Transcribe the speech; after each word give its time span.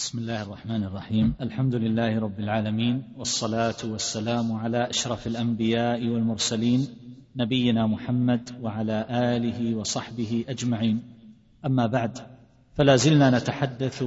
بسم 0.00 0.18
الله 0.18 0.42
الرحمن 0.42 0.84
الرحيم. 0.84 1.34
الحمد 1.40 1.74
لله 1.74 2.18
رب 2.18 2.40
العالمين 2.40 3.02
والصلاة 3.16 3.76
والسلام 3.84 4.52
على 4.52 4.90
أشرف 4.90 5.26
الأنبياء 5.26 6.08
والمرسلين 6.08 6.86
نبينا 7.36 7.86
محمد 7.86 8.50
وعلى 8.62 9.06
آله 9.10 9.74
وصحبه 9.74 10.44
أجمعين. 10.48 11.02
أما 11.66 11.86
بعد 11.86 12.18
فلا 12.74 12.96
زلنا 12.96 13.38
نتحدث 13.38 14.04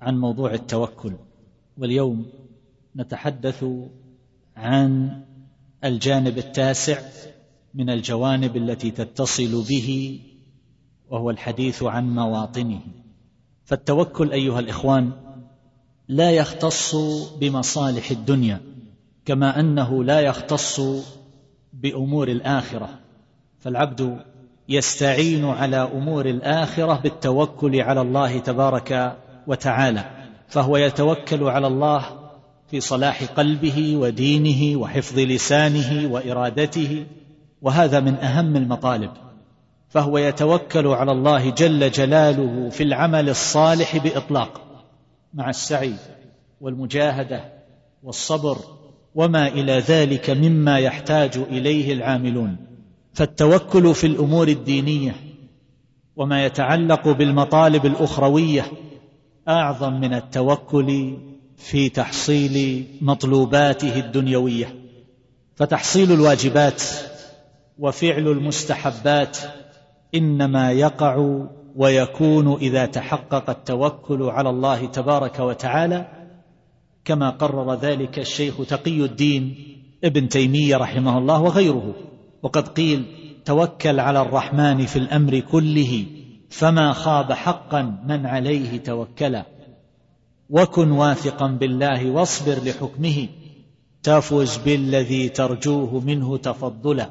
عن 0.00 0.18
موضوع 0.18 0.54
التوكل 0.54 1.14
واليوم 1.78 2.26
نتحدث 2.96 3.64
عن 4.56 5.22
الجانب 5.84 6.38
التاسع 6.38 6.98
من 7.74 7.90
الجوانب 7.90 8.56
التي 8.56 8.90
تتصل 8.90 9.64
به 9.68 10.20
وهو 11.10 11.30
الحديث 11.30 11.82
عن 11.82 12.14
مواطنه. 12.14 12.80
فالتوكل 13.64 14.32
أيها 14.32 14.60
الإخوان 14.60 15.10
لا 16.08 16.30
يختص 16.30 16.96
بمصالح 17.40 18.10
الدنيا 18.10 18.60
كما 19.24 19.60
أنه 19.60 20.04
لا 20.04 20.20
يختص 20.20 20.80
بأمور 21.72 22.28
الآخرة. 22.28 22.88
فالعبد 23.60 24.18
يستعين 24.68 25.44
على 25.44 25.76
أمور 25.76 26.26
الآخرة 26.26 27.00
بالتوكل 27.00 27.80
على 27.80 28.00
الله 28.00 28.38
تبارك 28.38 29.16
وتعالى 29.46 30.04
فهو 30.48 30.76
يتوكل 30.76 31.44
على 31.44 31.66
الله 31.66 32.04
في 32.70 32.80
صلاح 32.80 33.24
قلبه 33.24 33.96
ودينه 33.96 34.80
وحفظ 34.80 35.18
لسانه 35.18 36.12
وإرادته 36.12 37.06
وهذا 37.62 38.00
من 38.00 38.14
أهم 38.14 38.56
المطالب. 38.56 39.10
فهو 39.90 40.18
يتوكل 40.18 40.86
على 40.86 41.12
الله 41.12 41.50
جل 41.50 41.90
جلاله 41.90 42.68
في 42.68 42.82
العمل 42.82 43.28
الصالح 43.28 43.96
بإطلاق 43.96 44.60
مع 45.34 45.50
السعي 45.50 45.94
والمجاهدة 46.60 47.44
والصبر 48.02 48.58
وما 49.14 49.48
إلى 49.48 49.72
ذلك 49.72 50.30
مما 50.30 50.78
يحتاج 50.78 51.36
إليه 51.36 51.92
العاملون. 51.92 52.56
فالتوكل 53.12 53.94
في 53.94 54.06
الأمور 54.06 54.48
الدينية 54.48 55.16
وما 56.16 56.44
يتعلق 56.44 57.08
بالمطالب 57.08 57.86
الأخروية 57.86 58.66
أعظم 59.48 60.00
من 60.00 60.14
التوكل 60.14 61.18
في 61.56 61.88
تحصيل 61.88 62.84
مطلوباته 63.00 63.98
الدنيوية. 64.00 64.74
فتحصيل 65.54 66.12
الواجبات 66.12 66.82
وفعل 67.78 68.28
المستحبات 68.28 69.38
إنما 70.14 70.72
يقع 70.72 71.44
ويكون 71.76 72.52
إذا 72.52 72.86
تحقق 72.86 73.50
التوكل 73.50 74.22
على 74.22 74.50
الله 74.50 74.86
تبارك 74.86 75.40
وتعالى 75.40 76.08
كما 77.04 77.30
قرر 77.30 77.74
ذلك 77.74 78.18
الشيخ 78.18 78.66
تقي 78.66 79.04
الدين 79.04 79.54
ابن 80.04 80.28
تيمية 80.28 80.76
رحمه 80.76 81.18
الله 81.18 81.42
وغيره. 81.42 81.94
وقد 82.42 82.68
قيل 82.68 83.04
توكل 83.44 84.00
على 84.00 84.22
الرحمن 84.22 84.86
في 84.86 84.96
الأمر 84.96 85.40
كله 85.40 86.06
فما 86.50 86.92
خاب 86.92 87.32
حقا 87.32 87.82
من 88.06 88.26
عليه 88.26 88.78
توكلا 88.78 89.46
وكن 90.50 90.90
واثقا 90.90 91.46
بالله 91.46 92.10
واصبر 92.10 92.64
لحكمه 92.64 93.28
تفز 94.02 94.56
بالذي 94.56 95.28
ترجوه 95.28 96.00
منه 96.00 96.36
تفضلا 96.36 97.10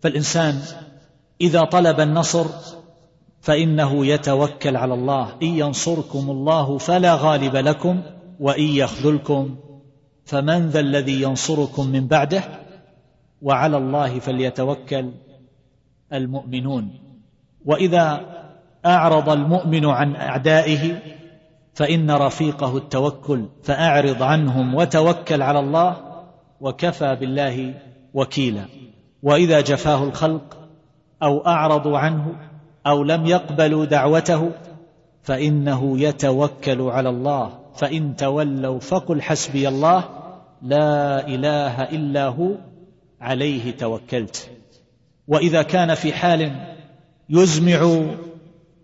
فالإنسان 0.00 0.60
إذا 1.40 1.64
طلب 1.64 2.00
النصر 2.00 2.46
فإنه 3.40 4.06
يتوكل 4.06 4.76
على 4.76 4.94
الله. 4.94 5.32
إن 5.42 5.48
ينصركم 5.48 6.30
الله 6.30 6.78
فلا 6.78 7.14
غالب 7.14 7.56
لكم 7.56 8.02
وإن 8.40 8.62
يخذلكم 8.62 9.56
فمن 10.24 10.68
ذا 10.68 10.80
الذي 10.80 11.22
ينصركم 11.22 11.86
من 11.86 12.06
بعده؟ 12.06 12.42
وعلى 13.42 13.76
الله 13.76 14.18
فليتوكل 14.18 15.10
المؤمنون. 16.12 16.90
وإذا 17.64 18.20
أعرض 18.86 19.28
المؤمن 19.28 19.86
عن 19.86 20.16
أعدائه 20.16 20.98
فإن 21.74 22.10
رفيقه 22.10 22.76
التوكل 22.76 23.44
فأعرض 23.62 24.22
عنهم 24.22 24.74
وتوكل 24.74 25.42
على 25.42 25.58
الله 25.58 25.96
وكفى 26.60 27.16
بالله 27.16 27.74
وكيلا. 28.14 28.64
وإذا 29.22 29.60
جفاه 29.60 30.04
الخلق 30.04 30.59
أو 31.22 31.46
اعرضوا 31.46 31.98
عنه 31.98 32.34
أو 32.86 33.02
لم 33.02 33.26
يقبلوا 33.26 33.84
دعوته 33.84 34.50
فإنه 35.22 36.00
يتوكل 36.00 36.80
على 36.80 37.08
الله. 37.08 37.58
فإن 37.74 38.16
تولوا 38.16 38.80
فقل 38.80 39.22
حسبي 39.22 39.68
الله 39.68 40.04
لا 40.62 41.26
إله 41.28 41.82
إلا 41.82 42.26
هو 42.26 42.50
عليه 43.20 43.70
توكلت. 43.76 44.50
وإذا 45.28 45.62
كان 45.62 45.94
في 45.94 46.12
حال 46.12 46.52
يزمع 47.28 48.00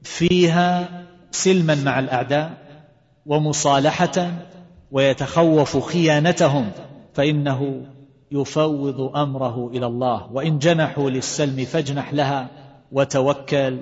فيها 0.02 0.88
سلما 1.30 1.75
مع 1.75 1.98
الأعداء 1.98 2.50
ومصالحة 3.26 4.30
ويتخوف 4.92 5.76
خيانتهم 5.76 6.70
فإنه 7.14 7.86
يفوض 8.32 9.16
أمره 9.16 9.70
إلى 9.75 9.87
الله. 9.87 10.32
وإن 10.32 10.59
جنحوا 10.59 11.10
للسلم 11.10 11.64
فاجنح 11.64 12.14
لها 12.14 12.50
وتوكل 12.92 13.78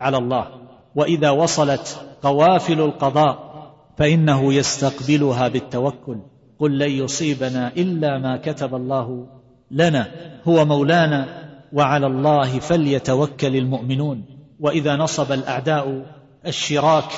على 0.00 0.16
الله. 0.16 0.46
وإذا 0.94 1.30
وصلت 1.30 2.00
قوافل 2.22 2.80
القضاء 2.80 3.48
فإنه 3.96 4.54
يستقبلها 4.54 5.48
بالتوكل. 5.48 6.16
قل 6.58 6.78
لن 6.78 6.90
يصيبنا 6.90 7.72
إلا 7.76 8.18
ما 8.18 8.36
كتب 8.36 8.74
الله 8.74 9.26
لنا. 9.70 10.08
هو 10.44 10.64
مولانا 10.64 11.48
وعلى 11.72 12.06
الله 12.06 12.58
فليتوكل 12.58 13.56
المؤمنون. 13.56 14.24
وإذا 14.60 14.96
نصب 14.96 15.32
الأعداء 15.32 16.06
الشراك 16.46 17.10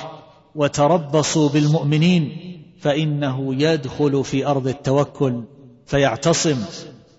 وتربصوا 0.55 1.49
بالمؤمنين 1.49 2.33
فإنه 2.81 3.55
يدخل 3.55 4.25
في 4.25 4.47
أرض 4.47 4.69
التوكل. 4.69 5.43
فيعتصم 5.91 6.57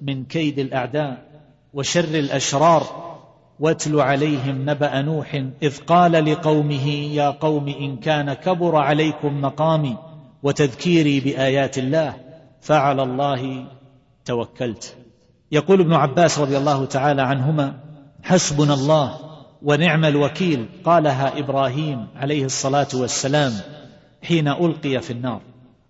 من 0.01 0.23
كيد 0.25 0.59
الأعداء 0.59 1.17
وشر 1.73 2.19
الأشرار 2.19 2.83
واتل 3.59 3.99
عليهم 3.99 4.69
نبأ 4.69 5.01
نوح 5.01 5.43
إذ 5.63 5.77
قال 5.77 6.11
لقومه 6.11 6.87
يا 6.89 7.29
قوم 7.29 7.67
إن 7.67 7.97
كان 7.97 8.33
كبر 8.33 8.75
عليكم 8.75 9.41
مقامي 9.41 9.97
وتذكيري 10.43 11.19
بآيات 11.19 11.77
الله 11.77 12.13
فعلى 12.61 13.03
الله 13.03 13.65
توكلت. 14.25 14.95
يقول 15.51 15.81
ابن 15.81 15.93
عباس 15.93 16.39
رضي 16.39 16.57
الله 16.57 16.85
تعالى 16.85 17.21
عنهما 17.21 17.79
حسبنا 18.23 18.73
الله 18.73 19.17
ونعم 19.61 20.05
الوكيل. 20.05 20.65
قالها 20.85 21.39
إبراهيم 21.39 22.07
عليه 22.15 22.45
الصلاة 22.45 22.87
والسلام 22.93 23.53
حين 24.23 24.47
ألقي 24.47 25.01
في 25.01 25.11
النار. 25.11 25.41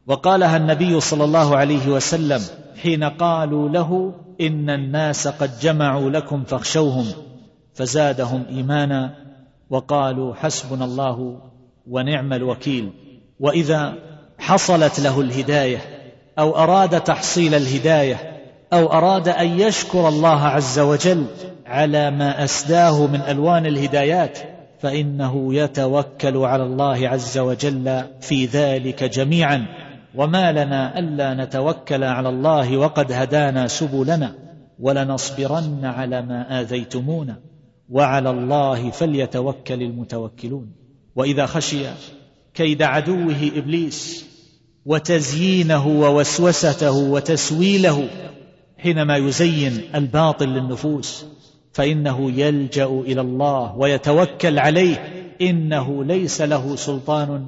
وقالها 0.08 0.58
النبي 0.58 1.00
صلى 1.00 1.24
الله 1.24 1.58
عليه 1.58 1.88
وسلم 1.88 2.42
حين 2.82 3.04
قالوا 3.04 3.70
له 3.70 4.14
إن 4.42 4.70
الناس 4.70 5.28
قد 5.28 5.60
جمعوا 5.60 6.10
لكم 6.10 6.44
فاخشوهم 6.44 7.06
فزادهم 7.74 8.46
إيمانا 8.50 9.16
وقالوا 9.70 10.36
حسبنا 10.36 10.86
الله 10.86 11.42
ونعم 11.88 12.34
الوكيل 12.34 12.90
وإذا 13.40 13.94
حصلت 14.40 15.00
له 15.00 15.22
الهداية 15.22 15.80
أو 16.40 16.58
أراد 16.58 17.02
تحصيل 17.02 17.56
الهداية 17.56 18.42
أو 18.74 18.94
أراد 18.94 19.28
أن 19.28 19.60
يشكر 19.60 20.08
الله 20.08 20.42
عز 20.42 20.80
وجل 20.80 21.26
على 21.66 22.12
ما 22.12 22.44
أسداه 22.44 23.08
من 23.08 23.22
ألوان 23.22 23.66
الهدايات 23.66 24.40
فإنه 24.80 25.56
يتوكل 25.56 26.38
على 26.38 26.64
الله 26.64 27.10
عز 27.10 27.38
وجل 27.38 28.04
في 28.22 28.46
ذلك 28.46 29.04
جميعا. 29.04 29.66
وما 30.16 30.52
لنا 30.52 31.00
ألا 31.00 31.34
نتوكل 31.34 32.04
على 32.04 32.30
الله 32.30 32.78
وقد 32.78 33.12
هدانا 33.12 33.68
سبلنا 33.68 34.36
ولنصبرن 34.80 35.86
على 35.86 36.22
ما 36.22 36.62
آذيتمونا 36.62 37.40
وعلى 37.90 38.30
الله 38.30 38.90
فليتوكل 38.90 39.82
المتوكلون. 39.82 40.72
وإذا 41.16 41.46
خشي 41.46 41.86
كيد 42.54 42.82
عدوه 42.82 43.52
إبليس 43.56 44.26
وتزيينه 44.86 45.88
ووسوسته 45.88 46.92
وتسويله 46.92 48.08
حينما 48.78 49.18
يزين 49.18 49.82
الباطل 49.96 50.50
للنفوس 50.50 51.26
فإنه 51.74 52.32
يلجأ 52.32 52.86
إلى 52.86 53.22
الله 53.22 53.76
ويتوكل 53.76 54.60
عليه. 54.60 55.22
إنه 55.42 56.04
ليس 56.04 56.42
له 56.42 56.76
سلطان 56.76 57.46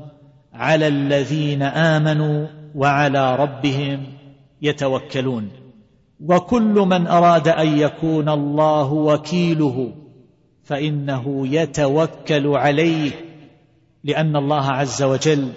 على 0.53 0.87
الذين 0.87 1.61
آمنوا 1.63 2.47
وعلى 2.75 3.35
ربهم 3.35 4.03
يتوكلون. 4.61 5.49
وكل 6.25 6.73
من 6.73 7.07
أراد 7.07 7.47
أن 7.47 7.77
يكون 7.77 8.29
الله 8.29 8.93
وكيله 8.93 9.93
فإنه 10.63 11.47
يتوكل 11.47 12.47
عليه 12.47 13.11
لأن 14.03 14.35
الله 14.35 14.65
عز 14.71 15.03
وجل 15.03 15.49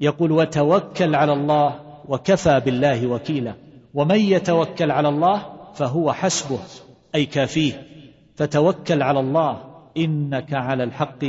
يقول 0.00 0.32
وتوكل 0.32 1.14
على 1.14 1.32
الله 1.32 1.80
وكفى 2.08 2.60
بالله 2.60 3.06
وكيلا. 3.06 3.54
ومن 3.94 4.20
يتوكل 4.20 4.90
على 4.90 5.08
الله 5.08 5.42
فهو 5.74 6.12
حسبه 6.12 6.58
أي 7.14 7.26
كافيه. 7.26 7.86
فتوكل 8.36 9.02
على 9.02 9.20
الله 9.20 9.60
إنك 9.96 10.54
على 10.54 10.84
الحق 10.84 11.24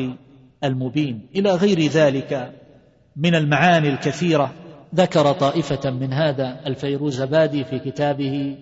المبين. 0.64 1.28
إلى 1.36 1.52
غير 1.52 1.80
ذلك 1.80 2.54
من 3.16 3.36
المعاني 3.36 3.90
الكثيرة. 3.90 4.54
ذكر 4.96 5.32
طائفة 5.32 5.92
من 5.92 6.14
هذا 6.14 6.60
الفيروزبادي 6.66 7.64
في 7.64 7.80
كتابه 7.80 8.58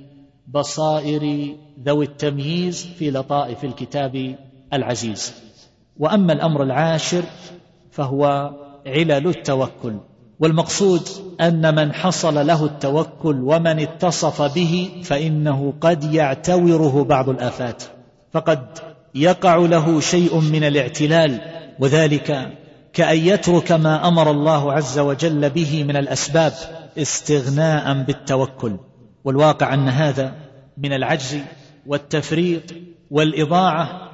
بصائر 0.48 1.56
ذوي 1.86 2.06
التمييز 2.06 2.88
في 3.00 3.12
لطائف 3.12 3.64
الكتاب 3.64 4.36
العزيز. 4.74 5.34
وأما 6.00 6.34
الأمر 6.34 6.64
العاشر 6.64 7.24
فهو 7.92 8.52
علل 8.86 9.28
التوكل 9.28 9.96
والمقصود 10.40 11.02
أن 11.42 11.76
من 11.76 11.94
حصل 11.94 12.48
له 12.48 12.66
التوكل 12.66 13.42
ومن 13.44 13.80
اتصف 13.80 14.42
به 14.42 14.90
فإنه 15.04 15.74
قد 15.82 16.14
يعتوره 16.14 17.04
بعض 17.04 17.30
الآفات 17.30 17.84
فقد 18.32 18.60
يقع 19.16 19.56
له 19.56 20.00
شيء 20.00 20.40
من 20.40 20.64
الاعتلال 20.64 21.42
وذلك 21.80 22.58
كأن 22.94 23.18
يترك 23.18 23.72
ما 23.72 24.08
أمر 24.08 24.32
الله 24.32 24.74
عز 24.74 25.00
وجل 25.00 25.50
به 25.50 25.84
من 25.84 25.98
الأسباب 25.98 26.54
استغناء 26.98 28.04
بالتوكل. 28.04 28.78
والواقع 29.24 29.74
أن 29.74 29.90
هذا 29.90 30.34
من 30.78 30.94
العجز 30.94 31.38
والتفريط 31.88 32.64
والإضاعة 33.12 34.10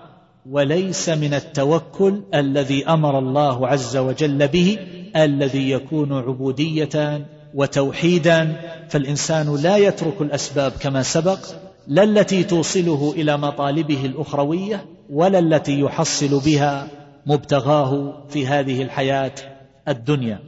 وليس 0.50 1.10
من 1.10 1.34
التوكل 1.34 2.22
الذي 2.34 2.88
أمر 2.88 3.20
الله 3.20 3.68
عز 3.68 3.98
وجل 3.98 4.48
به 4.48 4.78
الذي 5.16 5.72
يكون 5.72 6.14
عبودية 6.14 7.26
وتوحيدا. 7.54 8.56
فالإنسان 8.90 9.56
لا 9.56 9.78
يترك 9.78 10.22
الأسباب 10.22 10.72
كما 10.72 11.04
سبق 11.04 11.40
لا 11.88 12.04
التي 12.04 12.44
توصله 12.44 13.14
إلى 13.18 13.38
مطالبه 13.38 14.06
الأخروية 14.06 14.86
ولا 15.10 15.40
التي 15.40 15.80
يحصل 15.80 16.40
بها 16.46 16.88
مبتغاه 17.26 18.24
في 18.30 18.48
هذه 18.48 18.82
الحياة 18.82 19.32
الدنيا. 19.88 20.40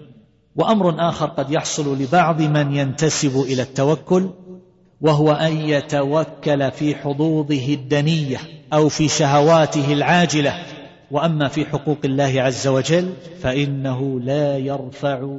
وأمر 0.55 1.09
آخر 1.09 1.25
قد 1.25 1.51
يحصل 1.51 2.01
لبعض 2.01 2.41
من 2.41 2.75
ينتسب 2.75 3.41
إلى 3.41 3.61
التوكل 3.61 4.29
وهو 5.01 5.31
أن 5.31 5.57
يتوكل 5.57 6.71
في 6.71 6.95
حظوظه 6.95 7.73
الدنية 7.73 8.37
أو 8.73 8.89
في 8.89 9.07
شهواته 9.07 9.93
العاجلة. 9.93 10.63
وأما 11.11 11.47
في 11.47 11.65
حقوق 11.65 11.97
الله 12.05 12.41
عز 12.41 12.67
وجل 12.67 13.13
فإنه 13.41 14.19
لا 14.19 14.57
يرفع 14.57 15.37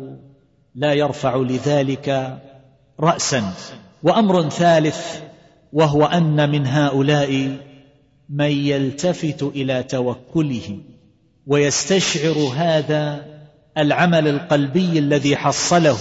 لا 0.74 0.92
يرفع 0.92 1.36
لذلك 1.36 2.38
راسا. 3.00 3.52
وأمر 4.02 4.48
ثالث 4.48 5.20
وهو 5.72 6.04
أن 6.04 6.50
من 6.50 6.66
هؤلاء 6.66 7.56
من 8.28 8.50
يلتفت 8.50 9.42
إلى 9.42 9.82
توكله. 9.82 10.78
ويستشعر 11.46 12.34
هذا 12.56 13.24
العمل 13.78 14.28
القلبي 14.28 14.98
الذي 14.98 15.36
حصله 15.36 15.96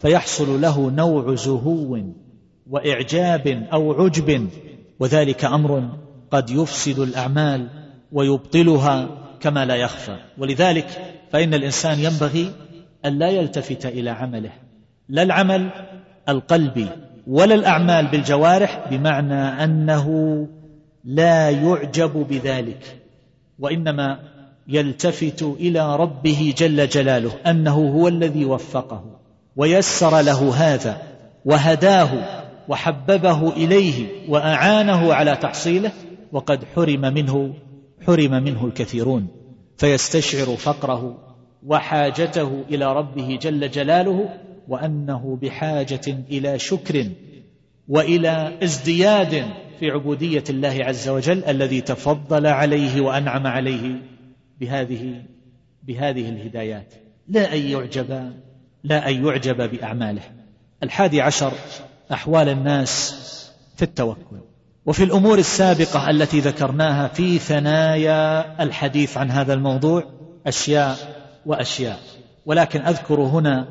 فيحصل 0.00 0.60
له 0.60 0.90
نوع 0.90 1.34
زهو 1.34 1.98
وإعجاب 2.70 3.68
أو 3.72 4.04
عجب 4.04 4.48
وذلك 5.00 5.44
أمر 5.44 5.88
قد 6.30 6.50
يفسد 6.50 6.98
الأعمال 6.98 7.68
ويبطلها 8.12 9.08
كما 9.40 9.64
لا 9.64 9.74
يخفى. 9.74 10.16
ولذلك 10.38 10.86
فإن 11.32 11.54
الإنسان 11.54 11.98
ينبغي 11.98 12.52
أن 13.04 13.18
لا 13.18 13.28
يلتفت 13.28 13.86
إلى 13.86 14.10
عمله 14.10 14.52
لا 15.08 15.22
العمل 15.22 15.70
القلبي 16.28 16.88
ولا 17.26 17.54
الأعمال 17.54 18.06
بالجوارح 18.06 18.88
بمعنى 18.90 19.64
أنه 19.64 20.08
لا 21.04 21.50
يعجب 21.50 22.26
بذلك 22.30 22.96
وإنما 23.58 24.18
يلتفت 24.70 25.42
إلى 25.42 25.96
ربه 25.96 26.54
جل 26.58 26.88
جلاله 26.88 27.32
أنه 27.46 27.74
هو 27.74 28.08
الذي 28.08 28.44
وفقه 28.44 29.04
ويسر 29.56 30.20
له 30.20 30.54
هذا 30.54 31.02
وهداه 31.44 32.08
وحببه 32.68 33.52
إليه 33.52 34.06
وأعانه 34.28 35.14
على 35.14 35.36
تحصيله 35.36 35.92
وقد 36.32 36.64
حرم 36.64 37.00
منه 37.00 37.54
حرم 38.06 38.30
منه 38.30 38.66
الكثيرون 38.66 39.26
فيستشعر 39.76 40.56
فقره 40.56 41.18
وحاجته 41.66 42.64
إلى 42.70 42.92
ربه 42.92 43.38
جل 43.42 43.70
جلاله 43.70 44.28
وأنه 44.68 45.38
بحاجة 45.42 46.24
إلى 46.30 46.58
شكر 46.58 47.06
وإلى 47.88 48.58
ازدياد 48.62 49.44
في 49.80 49.90
عبودية 49.90 50.44
الله 50.50 50.78
عز 50.80 51.08
وجل 51.08 51.44
الذي 51.44 51.80
تفضل 51.80 52.46
عليه 52.46 53.00
وأنعم 53.00 53.46
عليه 53.46 54.02
بهذه 54.60 55.22
بهذه 55.82 56.28
الهدايات. 56.28 56.94
لا 57.28 57.54
أن 57.54 57.58
يعجب 57.58 58.32
لا 58.84 59.08
أن 59.08 59.26
يعجب 59.26 59.70
بأعماله. 59.70 60.22
الحادي 60.82 61.20
عشر 61.20 61.52
أحوال 62.12 62.48
الناس 62.48 63.14
في 63.76 63.82
التوكل. 63.82 64.40
وفي 64.86 65.04
الأمور 65.04 65.38
السابقة 65.38 66.10
التي 66.10 66.40
ذكرناها 66.40 67.08
في 67.08 67.38
ثنايا 67.38 68.62
الحديث 68.62 69.16
عن 69.16 69.30
هذا 69.30 69.54
الموضوع 69.54 70.04
أشياء 70.46 70.96
وأشياء. 71.46 71.98
ولكن 72.46 72.80
أذكر 72.80 73.20
هنا 73.20 73.68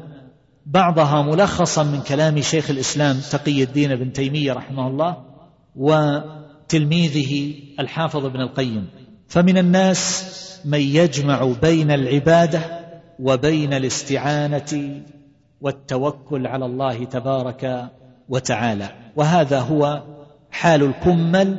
بعضها 0.66 1.22
ملخصا 1.22 1.84
من 1.84 2.02
كلام 2.02 2.42
شيخ 2.42 2.70
الإسلام 2.70 3.20
تقي 3.32 3.64
الدين 3.64 3.96
بن 3.96 4.14
تيمية 4.14 4.54
رحمه 4.54 4.88
الله 4.88 5.18
وتلميذه 5.76 7.54
الحافظ 7.80 8.26
ابن 8.26 8.42
القيم. 8.42 8.88
فمن 9.28 9.58
الناس 9.58 10.49
من 10.66 10.80
يجمع 10.80 11.54
بين 11.62 11.92
العبادة 11.92 12.62
وبين 13.20 13.74
الاستعانة 13.74 15.02
والتوكل 15.62 16.48
على 16.48 16.66
الله 16.66 17.06
تبارك 17.06 17.90
وتعالى. 18.30 18.90
وهذا 19.16 19.60
هو 19.60 20.04
حال 20.52 20.84
الكمل 20.84 21.58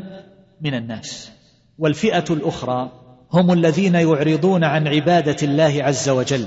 من 0.60 0.74
الناس. 0.74 1.30
والفئة 1.78 2.24
الأخرى 2.30 2.90
هم 3.32 3.52
الذين 3.52 3.94
يعرضون 3.94 4.64
عن 4.64 4.88
عبادة 4.88 5.36
الله 5.42 5.84
عز 5.84 6.08
وجل 6.08 6.46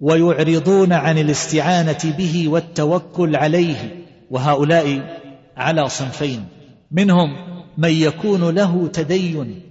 ويعرضون 0.00 0.92
عن 0.92 1.18
الاستعانة 1.18 2.14
به 2.18 2.48
والتوكل 2.48 3.36
عليه 3.36 4.04
وهؤلاء 4.30 5.18
على 5.56 5.88
صنفين. 5.88 6.44
منهم 6.90 7.36
من 7.78 7.90
يكون 7.90 8.54
له 8.54 8.88
تدين 8.88 9.65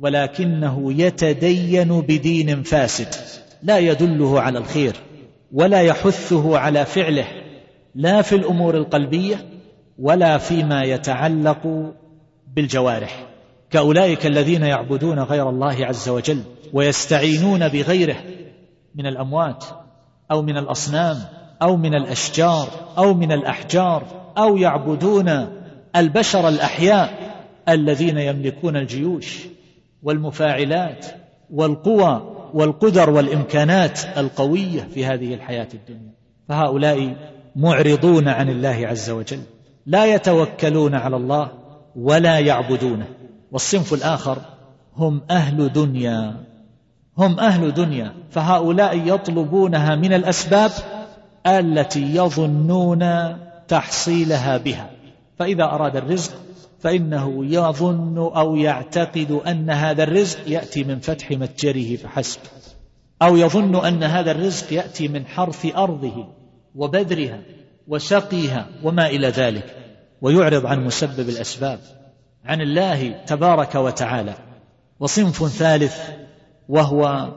ولكنه 0.00 0.92
يتدين 0.92 2.00
بدين 2.00 2.62
فاسد 2.62 3.14
لا 3.62 3.78
يدله 3.78 4.40
على 4.40 4.58
الخير 4.58 4.96
ولا 5.52 5.82
يحثه 5.82 6.58
على 6.58 6.84
فعله 6.84 7.26
لا 7.94 8.22
في 8.22 8.34
الأمور 8.34 8.76
القلبية 8.76 9.46
ولا 9.98 10.38
فيما 10.38 10.82
يتعلق 10.82 11.92
بالجوارح. 12.56 13.26
كأولئك 13.70 14.26
الذين 14.26 14.62
يعبدون 14.62 15.18
غير 15.18 15.48
الله 15.48 15.86
عز 15.86 16.08
وجل 16.08 16.42
ويستعينون 16.72 17.68
بغيره 17.68 18.16
من 18.94 19.06
الأموات 19.06 19.64
أو 20.30 20.42
من 20.42 20.56
الأصنام 20.56 21.16
أو 21.62 21.76
من 21.76 21.94
الأشجار 21.94 22.68
أو 22.98 23.14
من 23.14 23.32
الأحجار 23.32 24.02
أو 24.38 24.56
يعبدون 24.56 25.48
البشر 25.96 26.48
الأحياء 26.48 27.30
الذين 27.68 28.18
يملكون 28.18 28.76
الجيوش. 28.76 29.38
والمفاعلات 30.02 31.06
والقوى 31.50 32.36
والقدر 32.54 33.10
والإمكانات 33.10 34.00
القوية 34.18 34.88
في 34.94 35.06
هذه 35.06 35.34
الحياة 35.34 35.68
الدنيا. 35.74 36.14
فهؤلاء 36.48 37.16
معرضون 37.56 38.28
عن 38.28 38.48
الله 38.48 38.86
عز 38.86 39.10
وجل 39.10 39.40
لا 39.86 40.04
يتوكلون 40.14 40.94
على 40.94 41.16
الله 41.16 41.50
ولا 41.96 42.38
يعبدونه. 42.38 43.06
والصنف 43.52 43.94
الآخر 43.94 44.38
هم 44.96 45.22
أهل 45.30 45.72
دنيا 45.72 46.36
هم 47.18 47.40
أهل 47.40 47.74
دنيا. 47.74 48.12
فهؤلاء 48.30 49.14
يطلبونها 49.14 49.96
من 49.96 50.12
الأسباب 50.12 50.70
التي 51.46 52.16
يظنون 52.16 53.36
تحصيلها 53.68 54.56
بها. 54.56 54.90
فإذا 55.38 55.64
أراد 55.64 55.96
الرزق 55.96 56.32
فإنه 56.80 57.46
يظن 57.46 58.18
أو 58.18 58.56
يعتقد 58.56 59.40
أن 59.46 59.70
هذا 59.70 60.02
الرزق 60.02 60.38
يأتي 60.46 60.84
من 60.84 61.00
فتح 61.00 61.30
متجره 61.30 61.96
فحسب. 61.96 62.40
أو 63.22 63.36
يظن 63.36 63.86
أن 63.86 64.02
هذا 64.02 64.30
الرزق 64.30 64.72
يأتي 64.72 65.08
من 65.08 65.26
حرث 65.26 65.76
أرضه 65.76 66.26
وبذرها 66.74 67.40
وسقيها 67.88 68.68
وما 68.82 69.06
إلى 69.06 69.28
ذلك. 69.28 69.76
ويعرض 70.22 70.66
عن 70.66 70.84
مسبب 70.84 71.28
الأسباب. 71.28 71.78
عن 72.44 72.60
الله 72.60 73.24
تبارك 73.26 73.74
وتعالى. 73.74 74.34
وصنف 75.00 75.48
ثالث 75.48 76.00
وهو 76.68 77.28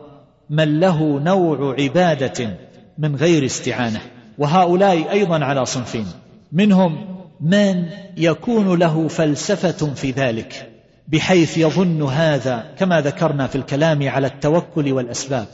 من 0.49 0.79
له 0.79 1.19
نوع 1.19 1.75
عبادة 1.79 2.57
من 2.97 3.15
غير 3.15 3.45
استعانة. 3.45 4.01
وهؤلاء 4.37 5.11
أيضا 5.11 5.45
على 5.45 5.65
صنفين. 5.65 6.05
منهم 6.51 7.12
من 7.43 7.89
يكون 8.17 8.79
له 8.79 9.07
فلسفة 9.07 9.93
في 9.93 10.11
ذلك 10.11 10.69
بحيث 11.07 11.57
يظن 11.57 12.01
هذا 12.01 12.65
كما 12.77 13.01
ذكرنا 13.01 13.47
في 13.47 13.55
الكلام 13.55 14.09
على 14.09 14.27
التوكل 14.27 14.93
والأسباب. 14.93 15.47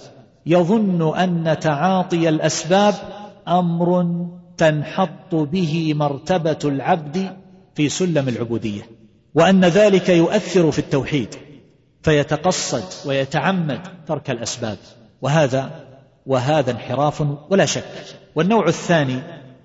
يظن 0.46 1.18
أن 1.18 1.60
تعاطي 1.60 2.30
الأسباب 2.30 2.94
أمر 3.48 4.06
تنحط 4.58 5.36
به 5.36 5.94
مرتبة 5.96 6.58
العبد 6.66 7.38
في 7.76 7.90
سلم 7.90 8.30
العبودية 8.30 8.82
وأن 9.36 9.66
ذلك 9.66 10.10
يؤثر 10.10 10.72
في 10.72 10.80
التوحيد 10.80 11.36
فيتقصد 12.04 13.08
ويتعمد 13.08 13.82
ترك 14.08 14.30
الأسباب. 14.30 14.78
وهذا 15.22 15.86
وهذا 16.26 16.72
انحراف 16.72 17.24
ولا 17.50 17.66
شك. 17.66 17.84
والنوع 18.36 18.68
الثاني 18.68 19.20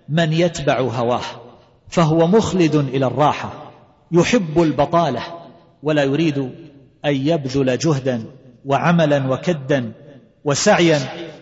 من 0.08 0.32
يتبع 0.32 0.80
هواه. 0.80 1.43
فهو 1.88 2.26
مخلد 2.26 2.74
إلى 2.74 3.06
الراحة 3.06 3.52
يحب 4.12 4.62
البطالة 4.62 5.22
ولا 5.82 6.02
يريد 6.02 6.38
أن 7.04 7.14
يبذل 7.14 7.78
جهدا 7.78 8.24
وعملا 8.64 9.32
وكدا 9.32 9.92
وسعيا 10.44 11.00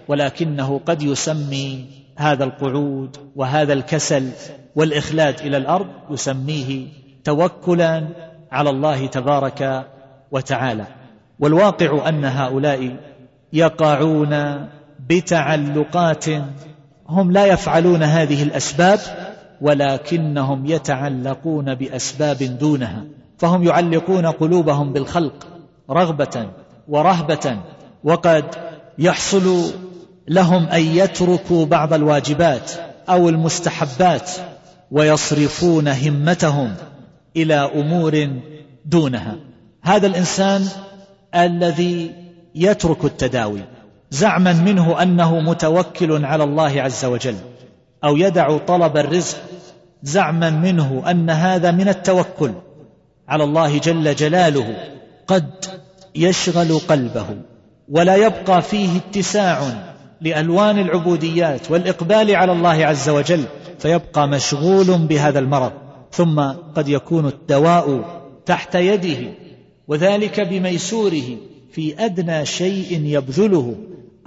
ولكنه 0.08 0.80
قد 0.86 1.02
يسمي 1.02 1.86
هذا 2.16 2.44
القعود 2.44 3.16
وهذا 3.36 3.72
الكسل 3.72 4.28
والإخلاد 4.76 5.40
إلى 5.40 5.56
الأرض 5.56 5.86
يسميه 6.10 6.86
توكلا 7.24 8.08
على 8.52 8.70
الله 8.70 9.06
تبارك 9.06 9.86
وتعالى. 10.30 10.86
والواقع 11.40 12.08
أن 12.08 12.24
هؤلاء 12.24 12.96
يقعون 13.52 14.66
بتعلقات 15.08 16.24
هم 17.08 17.32
لا 17.32 17.46
يفعلون 17.46 18.02
هذه 18.02 18.42
الأسباب 18.42 18.98
ولكنهم 19.62 20.66
يتعلقون 20.66 21.74
بأسباب 21.74 22.38
دونها 22.42 23.04
فهم 23.38 23.62
يعلقون 23.62 24.26
قلوبهم 24.26 24.92
بالخلق 24.92 25.46
رغبة 25.90 26.48
ورهبة 26.88 27.58
وقد 28.04 28.44
يحصل 28.98 29.72
لهم 30.28 30.64
أن 30.66 30.80
يتركوا 30.80 31.66
بعض 31.66 31.92
الواجبات 31.92 32.72
أو 33.08 33.28
المستحبات 33.28 34.30
ويصرفون 34.90 35.88
همتهم 35.88 36.74
إلى 37.36 37.54
أمور 37.54 38.28
دونها. 38.86 39.36
هذا 39.82 40.06
الإنسان 40.06 40.66
الذي 41.34 42.14
يترك 42.54 43.04
التداوي 43.04 43.60
زعما 44.10 44.52
منه 44.52 45.02
أنه 45.02 45.40
متوكل 45.40 46.24
على 46.24 46.44
الله 46.44 46.82
عز 46.82 47.04
وجل 47.04 47.34
أو 48.04 48.16
يدع 48.16 48.58
طلب 48.58 48.96
الرزق 48.96 49.38
زعما 50.02 50.50
منه 50.50 51.02
أن 51.10 51.30
هذا 51.30 51.70
من 51.70 51.88
التوكل 51.88 52.52
على 53.28 53.44
الله 53.44 53.78
جل 53.78 54.14
جلاله. 54.14 54.76
قد 55.26 55.64
يشغل 56.14 56.78
قلبه 56.78 57.26
ولا 57.88 58.16
يبقى 58.16 58.62
فيه 58.62 58.96
اتساع 58.96 59.62
لألوان 60.20 60.78
العبوديات 60.78 61.70
والإقبال 61.70 62.36
على 62.36 62.52
الله 62.52 62.86
عز 62.86 63.08
وجل 63.08 63.44
فيبقى 63.78 64.28
مشغول 64.28 64.98
بهذا 64.98 65.38
المرض. 65.38 65.72
ثم 66.12 66.40
قد 66.74 66.88
يكون 66.88 67.26
الدواء 67.26 68.04
تحت 68.46 68.74
يده 68.74 69.32
وذلك 69.88 70.40
بميسوره 70.40 71.36
في 71.72 72.04
أدنى 72.04 72.46
شيء 72.46 73.00
يبذله 73.04 73.76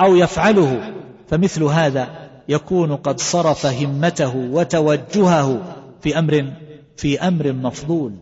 أو 0.02 0.16
يفعله 0.16 0.94
فمثل 1.28 1.64
هذا 1.64 2.25
يكون 2.50 2.96
قد 2.96 3.20
صرف 3.20 3.66
همته 3.66 4.36
وتوجهه 4.36 5.76
في 6.02 6.20
أمر 6.20 6.54
في 6.98 7.20
أمر 7.20 7.54
مفضول 7.54 8.14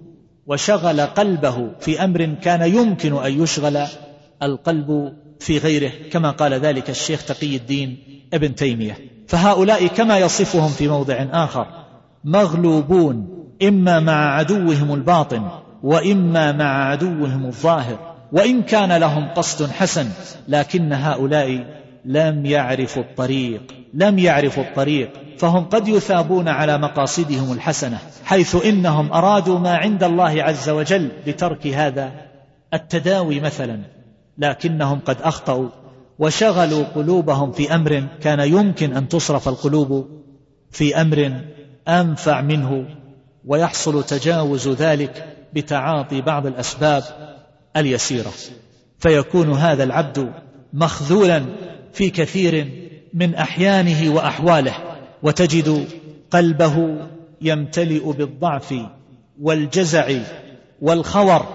وشغل 0.47 1.01
قلبه 1.01 1.71
في 1.79 2.03
أمر 2.03 2.25
كان 2.25 2.75
يمكن 2.75 3.13
أن 3.13 3.43
يشغل 3.43 3.83
القلب 4.43 5.13
في 5.39 5.57
غيره 5.57 5.91
كما 6.11 6.31
قال 6.31 6.53
ذلك 6.53 6.89
الشيخ 6.89 7.25
تقي 7.25 7.55
الدين 7.55 7.97
ابن 8.33 8.55
تيمية. 8.55 8.97
فهؤلاء 9.27 9.87
كما 9.87 10.17
يصفهم 10.17 10.69
في 10.69 10.87
موضع 10.87 11.27
آخر 11.31 11.67
مغلوبون 12.23 13.45
إما 13.63 13.99
مع 13.99 14.35
عدوهم 14.35 14.93
الباطن 14.93 15.47
وإما 15.83 16.51
مع 16.51 16.89
عدوهم 16.89 17.45
الظاهر 17.45 18.13
وإن 18.31 18.61
كان 18.61 18.91
لهم 18.97 19.27
قصد 19.35 19.71
حسن 19.71 20.07
لكن 20.47 20.93
هؤلاء 20.93 21.65
لم 22.05 22.45
يعرفوا 22.45 23.03
الطريق. 23.03 23.82
لم 23.93 24.19
يعرفوا 24.19 24.63
الطريق 24.63 25.09
فهم 25.37 25.65
قد 25.65 25.87
يثابون 25.87 26.47
على 26.47 26.77
مقاصدهم 26.77 27.51
الحسنة 27.51 27.99
حيث 28.23 28.65
إنهم 28.65 29.13
أرادوا 29.13 29.59
ما 29.59 29.75
عند 29.77 30.03
الله 30.03 30.43
عز 30.43 30.69
وجل 30.69 31.11
بترك 31.27 31.67
هذا 31.67 32.11
التداوي 32.73 33.39
مثلا 33.39 33.79
لكنهم 34.37 34.99
قد 34.99 35.17
أخطأوا 35.21 35.69
وشغلوا 36.19 36.83
قلوبهم 36.83 37.51
في 37.51 37.75
أمر 37.75 38.03
كان 38.21 38.39
يمكن 38.39 38.93
أن 38.93 39.07
تصرف 39.07 39.47
القلوب 39.47 40.07
في 40.71 41.01
أمر 41.01 41.41
أنفع 41.87 42.41
منه 42.41 42.85
ويحصل 43.45 44.03
تجاوز 44.03 44.67
ذلك 44.67 45.37
بتعاطي 45.53 46.21
بعض 46.21 46.47
الأسباب 46.47 47.03
اليسيرة. 47.77 48.31
فيكون 48.99 49.51
هذا 49.51 49.83
العبد 49.83 50.33
مخذولا 50.73 51.45
في 51.93 52.09
كثير 52.09 52.82
من 53.13 53.35
أحيانه 53.35 54.15
وأحواله 54.15 54.73
وتجد 55.23 55.87
قلبه 56.31 56.97
يمتلئ 57.41 58.11
بالضعف 58.11 58.73
والجزع 59.41 60.11
والخور 60.81 61.45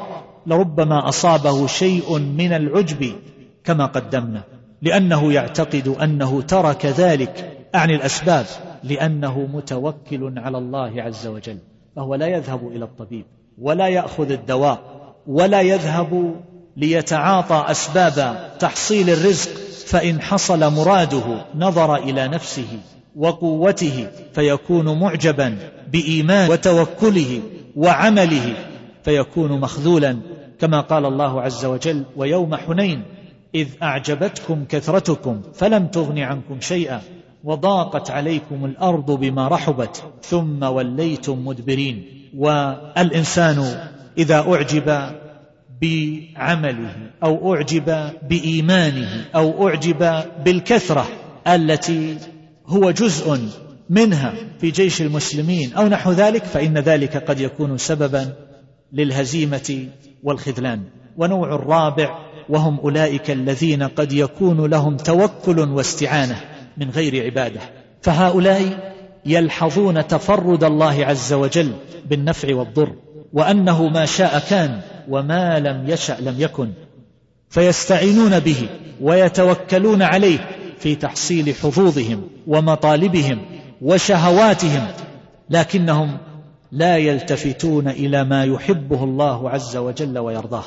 لربما 0.46 1.08
أصابه 1.08 1.66
شيء 1.66 2.18
من 2.18 2.52
العجب 2.52 3.12
كما 3.64 3.86
قدمنا 3.86 4.42
لأنه 4.82 5.32
يعتقد 5.32 5.88
أنه 5.88 6.42
ترك 6.42 6.86
ذلك 6.86 7.58
عن 7.74 7.90
الأسباب 7.90 8.46
لأنه 8.84 9.38
متوكل 9.52 10.38
على 10.38 10.58
الله 10.58 11.02
عز 11.02 11.26
وجل 11.26 11.58
فهو 11.96 12.14
لا 12.14 12.26
يذهب 12.26 12.68
إلى 12.68 12.84
الطبيب 12.84 13.24
ولا 13.58 13.88
يأخذ 13.88 14.30
الدواء 14.30 14.80
ولا 15.26 15.60
يذهب 15.60 16.34
ليتعاطى 16.76 17.64
أسباب 17.70 18.48
تحصيل 18.58 19.10
الرزق 19.10 19.67
فإن 19.88 20.20
حصل 20.20 20.72
مراده 20.72 21.44
نظر 21.54 21.96
إلى 21.96 22.28
نفسه 22.28 22.78
وقوته 23.16 24.06
فيكون 24.34 25.00
معجبا 25.00 25.58
بإيمان 25.92 26.50
وتوكله 26.50 27.40
وعمله 27.76 28.54
فيكون 29.04 29.60
مخذولا 29.60 30.18
كما 30.60 30.80
قال 30.80 31.06
الله 31.06 31.42
عز 31.42 31.64
وجل 31.64 32.04
ويوم 32.16 32.54
حنين 32.56 33.02
إذ 33.54 33.68
أعجبتكم 33.82 34.64
كثرتكم 34.68 35.42
فلم 35.54 35.86
تغن 35.86 36.18
عنكم 36.18 36.60
شيئا 36.60 37.00
وضاقت 37.44 38.10
عليكم 38.10 38.64
الأرض 38.64 39.10
بما 39.10 39.48
رحبت 39.48 40.02
ثم 40.22 40.62
وليتم 40.62 41.46
مدبرين. 41.46 42.04
والإنسان 42.36 43.88
إذا 44.18 44.38
أعجب 44.54 45.10
بعمله 45.82 46.94
أو 47.22 47.54
أعجب 47.54 48.10
بإيمانه 48.28 49.24
أو 49.34 49.68
أعجب 49.68 50.22
بالكثرة 50.44 51.06
التي 51.46 52.16
هو 52.66 52.90
جزء 52.90 53.38
منها 53.90 54.34
في 54.60 54.70
جيش 54.70 55.02
المسلمين 55.02 55.72
أو 55.72 55.88
نحو 55.88 56.12
ذلك 56.12 56.44
فإن 56.44 56.78
ذلك 56.78 57.16
قد 57.16 57.40
يكون 57.40 57.78
سببا 57.78 58.32
للهزيمة 58.92 59.86
والخذلان. 60.22 60.82
ونوع 61.16 61.54
الرابع 61.54 62.18
وهم 62.48 62.80
أولئك 62.80 63.30
الذين 63.30 63.82
قد 63.82 64.12
يكون 64.12 64.66
لهم 64.66 64.96
توكل 64.96 65.58
واستعانة 65.58 66.40
من 66.76 66.90
غير 66.90 67.24
عبادة. 67.24 67.60
فهؤلاء 68.02 68.94
يلحظون 69.26 70.06
تفرد 70.06 70.64
الله 70.64 71.06
عز 71.06 71.32
وجل 71.32 71.72
بالنفع 72.06 72.54
والضر 72.54 72.94
وأنه 73.32 73.88
ما 73.88 74.04
شاء 74.04 74.38
كان 74.50 74.80
وما 75.08 75.58
لم 75.58 75.88
يشأ 75.88 76.16
لم 76.20 76.34
يكن 76.38 76.72
فيستعينون 77.50 78.38
به 78.38 78.68
ويتوكلون 79.00 80.02
عليه 80.02 80.38
في 80.78 80.94
تحصيل 80.94 81.54
حظوظهم 81.54 82.22
ومطالبهم 82.46 83.42
وشهواتهم 83.82 84.86
لكنهم 85.50 86.18
لا 86.72 86.96
يلتفتون 86.96 87.88
إلى 87.88 88.24
ما 88.24 88.44
يحبه 88.44 89.04
الله 89.04 89.50
عز 89.50 89.76
وجل 89.76 90.18
ويرضاه. 90.18 90.64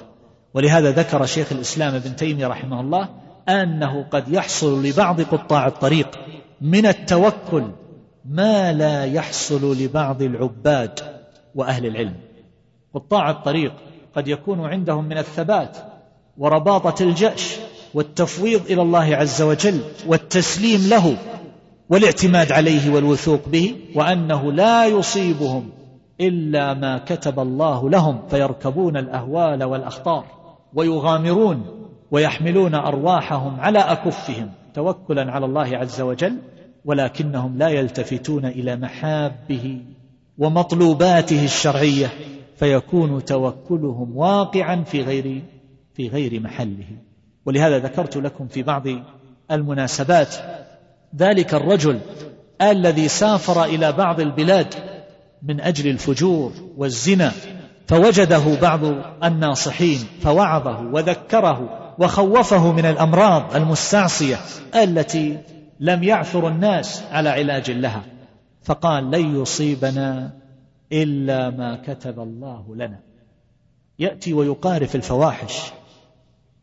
ولهذا 0.53 0.91
ذكر 0.91 1.25
شيخ 1.25 1.51
الإسلام 1.51 1.95
ابن 1.95 2.15
تيمية 2.15 2.47
رحمه 2.47 2.81
الله 2.81 3.09
أنه 3.49 4.03
قد 4.03 4.29
يحصل 4.29 4.85
لبعض 4.85 5.21
قطاع 5.21 5.67
الطريق 5.67 6.19
من 6.61 6.85
التوكل 6.85 7.63
ما 8.25 8.73
لا 8.73 9.05
يحصل 9.05 9.77
لبعض 9.77 10.21
العباد 10.21 10.99
وأهل 11.55 11.85
العلم. 11.85 12.15
قطاع 12.93 13.29
الطريق 13.29 13.73
قد 14.15 14.27
يكون 14.27 14.65
عندهم 14.65 15.05
من 15.05 15.17
الثبات 15.17 15.77
ورباطة 16.37 17.03
الجأش 17.03 17.55
والتفويض 17.93 18.71
إلى 18.71 18.81
الله 18.81 19.15
عز 19.15 19.41
وجل 19.41 19.81
والتسليم 20.07 20.89
له 20.89 21.17
والاعتماد 21.89 22.51
عليه 22.51 22.93
والوثوق 22.93 23.49
به 23.49 23.75
وأنه 23.95 24.51
لا 24.51 24.85
يصيبهم 24.85 25.69
إلا 26.21 26.73
ما 26.73 26.97
كتب 26.97 27.39
الله 27.39 27.89
لهم 27.89 28.21
فيركبون 28.29 28.97
الأهوال 28.97 29.63
والأخطار 29.63 30.25
ويغامرون 30.73 31.65
ويحملون 32.11 32.75
أرواحهم 32.75 33.59
على 33.59 33.79
أكفهم 33.79 34.51
توكلا 34.73 35.31
على 35.31 35.45
الله 35.45 35.77
عز 35.77 36.01
وجل 36.01 36.37
ولكنهم 36.85 37.57
لا 37.57 37.67
يلتفتون 37.67 38.45
إلى 38.45 38.75
محابه 38.75 39.81
ومطلوباته 40.37 41.45
الشرعية 41.45 42.09
فيكون 42.61 43.25
توكلهم 43.25 44.17
واقعا 44.17 44.83
في 44.83 45.01
غير 45.01 45.43
في 45.93 46.07
غير 46.07 46.39
محله. 46.39 46.85
ولهذا 47.45 47.79
ذكرت 47.79 48.17
لكم 48.17 48.47
في 48.47 48.63
بعض 48.63 48.83
المناسبات 49.51 50.35
ذلك 51.15 51.53
الرجل 51.53 51.99
الذي 52.61 53.07
سافر 53.07 53.63
إلى 53.63 53.91
بعض 53.91 54.19
البلاد 54.19 54.73
من 55.43 55.61
أجل 55.61 55.89
الفجور 55.89 56.51
والزنا 56.77 57.31
فوجده 57.87 58.59
بعض 58.61 58.79
الناصحين 59.23 59.99
فوعظه 60.21 60.79
وذكره 60.81 61.69
وخوفه 61.99 62.71
من 62.71 62.85
الأمراض 62.85 63.55
المستعصية 63.55 64.37
التي 64.75 65.37
لم 65.79 66.03
يعثر 66.03 66.47
الناس 66.47 67.03
على 67.11 67.29
علاج 67.29 67.71
لها. 67.71 68.03
فقال 68.63 69.11
لن 69.11 69.41
يصيبنا 69.41 70.40
إلا 70.91 71.49
ما 71.49 71.75
كتب 71.87 72.19
الله 72.19 72.75
لنا. 72.75 72.99
يأتي 73.99 74.33
ويقارف 74.33 74.95
الفواحش 74.95 75.71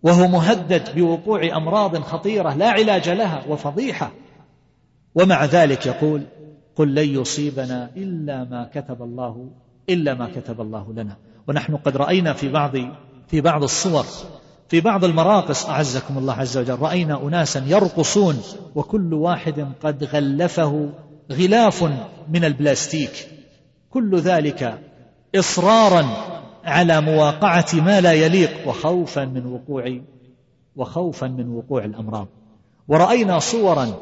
وهو 0.03 0.29
مهدد 0.29 0.95
بوقوع 0.95 1.57
أمراض 1.57 1.97
خطيرة 1.97 2.55
لا 2.55 2.71
علاج 2.71 3.09
لها 3.09 3.45
وفضيحة. 3.49 4.13
ومع 5.15 5.45
ذلك 5.45 5.87
يقول 5.87 6.23
قل 6.77 6.95
لن 6.95 7.21
يصيبنا 7.21 7.91
إلا 7.97 8.45
ما 8.45 8.71
كتب 8.75 9.03
الله 9.03 9.51
إلا 9.91 10.15
ما 10.15 10.31
كتب 10.37 10.61
الله 10.61 10.93
لنا. 10.93 11.17
ونحن 11.49 11.77
قد 11.77 11.97
رأينا 11.97 12.33
في 12.33 12.49
بعض 12.49 12.73
في 13.29 13.41
بعض 13.41 13.63
الصور 13.63 14.05
في 14.69 14.81
بعض 14.81 15.05
المراقص 15.05 15.67
أعزكم 15.67 16.19
الله 16.19 16.35
عز 16.35 16.59
وجل 16.59 16.79
رأينا 16.79 17.23
أناسا 17.23 17.65
يرقصون 17.67 18.43
وكل 18.75 19.15
واحد 19.15 19.67
قد 19.83 20.05
غلفه 20.05 20.91
غلاف 21.33 21.85
من 22.29 22.45
البلاستيك. 22.45 23.38
كل 23.99 24.19
ذلك 24.19 24.79
إصرارا 25.35 26.07
على 26.65 27.01
مواقعة 27.01 27.67
ما 27.75 28.01
لا 28.01 28.13
يليق 28.13 28.69
وخوفا 28.69 29.25
من 29.25 29.47
وقوع 29.47 30.01
وخوفا 30.77 31.27
من 31.27 31.49
وقوع 31.49 31.85
الأمراض. 31.85 32.29
ورأينا 32.89 33.39
صورا 33.39 33.95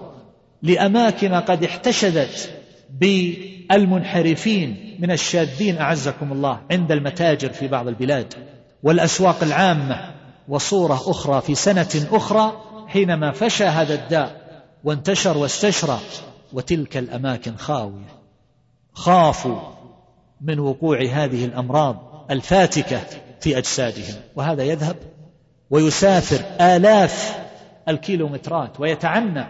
لأماكن 0.62 1.34
قد 1.34 1.64
احتشدت 1.64 2.54
بالمنحرفين 2.90 4.96
من 5.00 5.10
الشاذين 5.10 5.78
أعزكم 5.78 6.32
الله 6.32 6.60
عند 6.70 6.92
المتاجر 6.92 7.48
في 7.48 7.68
بعض 7.68 7.88
البلاد. 7.88 8.34
والأسواق 8.82 9.42
العامة 9.42 10.14
وصورة 10.48 11.02
أخرى 11.06 11.40
في 11.40 11.54
سنة 11.54 12.06
أخرى 12.12 12.52
حينما 12.86 13.32
فشى 13.32 13.64
هذا 13.64 13.94
الداء 13.94 14.46
وانتشر 14.84 15.38
واستشرى 15.38 15.98
وتلك 16.52 16.96
الأماكن 16.96 17.56
خاوية. 17.56 18.16
خافوا. 18.92 19.75
من 20.40 20.58
وقوع 20.58 21.02
هذه 21.02 21.44
الأمراض 21.44 22.26
الفاتكة 22.30 23.00
في 23.40 23.58
أجسادهم 23.58 24.14
وهذا 24.36 24.62
يذهب 24.62 24.96
ويسافر 25.70 26.40
آلاف 26.60 27.46
الكيلومترات 27.88 28.80
ويتعنى. 28.80 29.44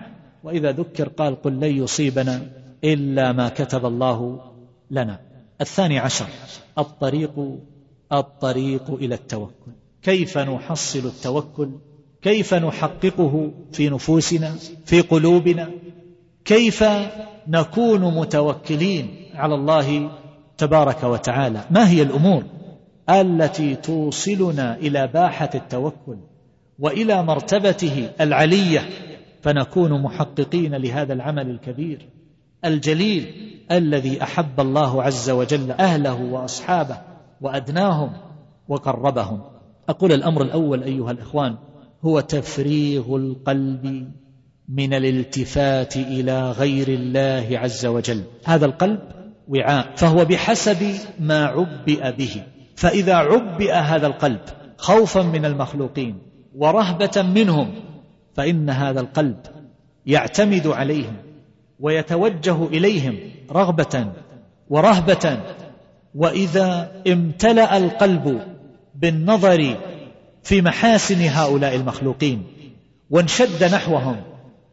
وإذا 0.44 0.72
ذكر 0.72 1.08
قال 1.08 1.42
قل 1.42 1.52
لن 1.52 1.82
يصيبنا 1.82 2.42
إلا 2.84 3.32
ما 3.32 3.48
كتب 3.48 3.86
الله 3.86 4.40
لنا. 4.90 5.20
الثاني 5.60 5.98
عشر 5.98 6.26
الطريق 6.78 7.58
الطريق 8.12 8.90
إلى 8.90 9.14
التوكل. 9.14 9.72
كيف 10.02 10.38
نحصل 10.38 10.98
التوكل؟ 11.06 11.70
كيف 12.22 12.54
نحققه 12.54 13.52
في 13.72 13.88
نفوسنا 13.88 14.54
في 14.84 15.00
قلوبنا؟ 15.00 15.70
كيف 16.44 16.84
نكون 17.48 18.14
متوكلين 18.14 19.30
على 19.34 19.54
الله 19.54 20.10
تبارك 20.58 21.04
وتعالى. 21.04 21.64
ما 21.70 21.88
هي 21.88 22.02
الأمور 22.02 22.42
التي 23.10 23.74
توصلنا 23.74 24.76
إلى 24.76 25.06
باحة 25.06 25.50
التوكل 25.54 26.16
وإلى 26.78 27.22
مرتبته 27.22 28.10
العلية؟ 28.20 28.80
فنكون 29.42 30.02
محققين 30.02 30.74
لهذا 30.74 31.12
العمل 31.12 31.50
الكبير 31.50 32.08
الجليل 32.64 33.26
الذي 33.72 34.22
أحب 34.22 34.60
الله 34.60 35.02
عز 35.02 35.30
وجل 35.30 35.70
أهله 35.70 36.22
وأصحابه 36.22 36.98
وأدناهم 37.40 38.12
وقربهم. 38.68 39.40
أقول 39.88 40.12
الأمر 40.12 40.42
الأول 40.42 40.82
أيها 40.82 41.10
الإخوان 41.10 41.56
هو 42.04 42.20
تفريغ 42.20 43.16
القلب 43.16 44.12
من 44.68 44.94
الالتفات 44.94 45.96
إلى 45.96 46.50
غير 46.50 46.88
الله 46.88 47.58
عز 47.58 47.86
وجل. 47.86 48.22
هذا 48.44 48.66
القلب 48.66 49.00
وعاء 49.48 49.92
فهو 49.96 50.24
بحسب 50.24 50.94
ما 51.20 51.44
عبئ 51.44 52.12
به. 52.12 52.42
فإذا 52.76 53.14
عبئ 53.14 53.72
هذا 53.72 54.06
القلب 54.06 54.40
خوفا 54.78 55.22
من 55.22 55.44
المخلوقين 55.44 56.18
ورهبة 56.56 57.22
منهم 57.22 57.74
فإن 58.34 58.70
هذا 58.70 59.00
القلب 59.00 59.36
يعتمد 60.06 60.66
عليهم 60.66 61.16
ويتوجه 61.80 62.66
إليهم 62.66 63.18
رغبة 63.52 64.06
ورهبة. 64.70 65.38
وإذا 66.14 66.92
امتلأ 67.06 67.76
القلب 67.76 68.40
بالنظر 68.94 69.76
في 70.42 70.62
محاسن 70.62 71.28
هؤلاء 71.28 71.74
المخلوقين 71.74 72.42
وانشد 73.10 73.64
نحوهم 73.64 74.16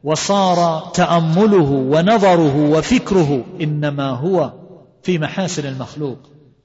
وصار 0.03 0.91
تأمله 0.93 1.71
ونظره 1.71 2.69
وفكره 2.69 3.43
إنما 3.61 4.09
هو 4.09 4.53
في 5.03 5.17
محاسن 5.17 5.67
المخلوق 5.67 6.17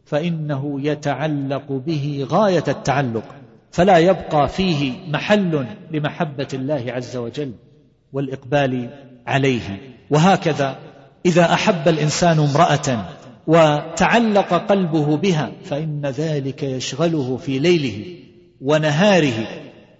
فإنه 0.04 0.80
يتعلق 0.82 1.72
به 1.72 2.26
غاية 2.30 2.64
التعلق 2.68 3.24
فلا 3.72 3.98
يبقى 3.98 4.48
فيه 4.48 4.92
محل 5.08 5.66
لمحبة 5.90 6.48
الله 6.54 6.84
عز 6.88 7.16
وجل 7.16 7.52
والإقبال 8.12 8.90
عليه. 9.26 9.80
وهكذا 10.10 10.78
إذا 11.26 11.52
أحب 11.52 11.88
الإنسان 11.88 12.38
امرأة 12.38 13.04
وتعلق 13.46 14.54
قلبه 14.54 15.16
بها 15.16 15.52
فإن 15.64 16.06
ذلك 16.06 16.62
يشغله 16.62 17.36
في 17.36 17.58
ليله 17.58 18.04
ونهاره 18.60 19.48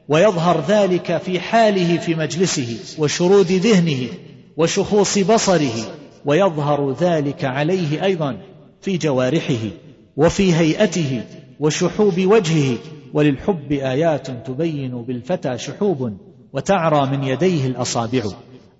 ويظهر 0.09 0.65
ذلك 0.69 1.17
في 1.17 1.41
حاله 1.41 1.99
في 1.99 2.15
مجلسه 2.15 2.77
وشرود 2.99 3.53
ذهنه 3.53 4.09
وشخوص 4.57 5.19
بصره 5.19 5.93
ويظهر 6.25 6.93
ذلك 6.93 7.45
عليه 7.45 8.05
أيضا 8.05 8.39
في 8.81 8.97
جوارحه 8.97 9.69
وفي 10.17 10.55
هيئته 10.55 11.23
وشحوب 11.61 12.19
وجهه. 12.19 12.77
وللحب 13.15 13.73
آيات 13.73 14.31
تبين 14.47 15.03
بالفتى 15.03 15.59
شحوب 15.59 16.17
وتعرى 16.53 17.07
من 17.07 17.25
يديه 17.25 17.67
الأصابع. 17.67 18.23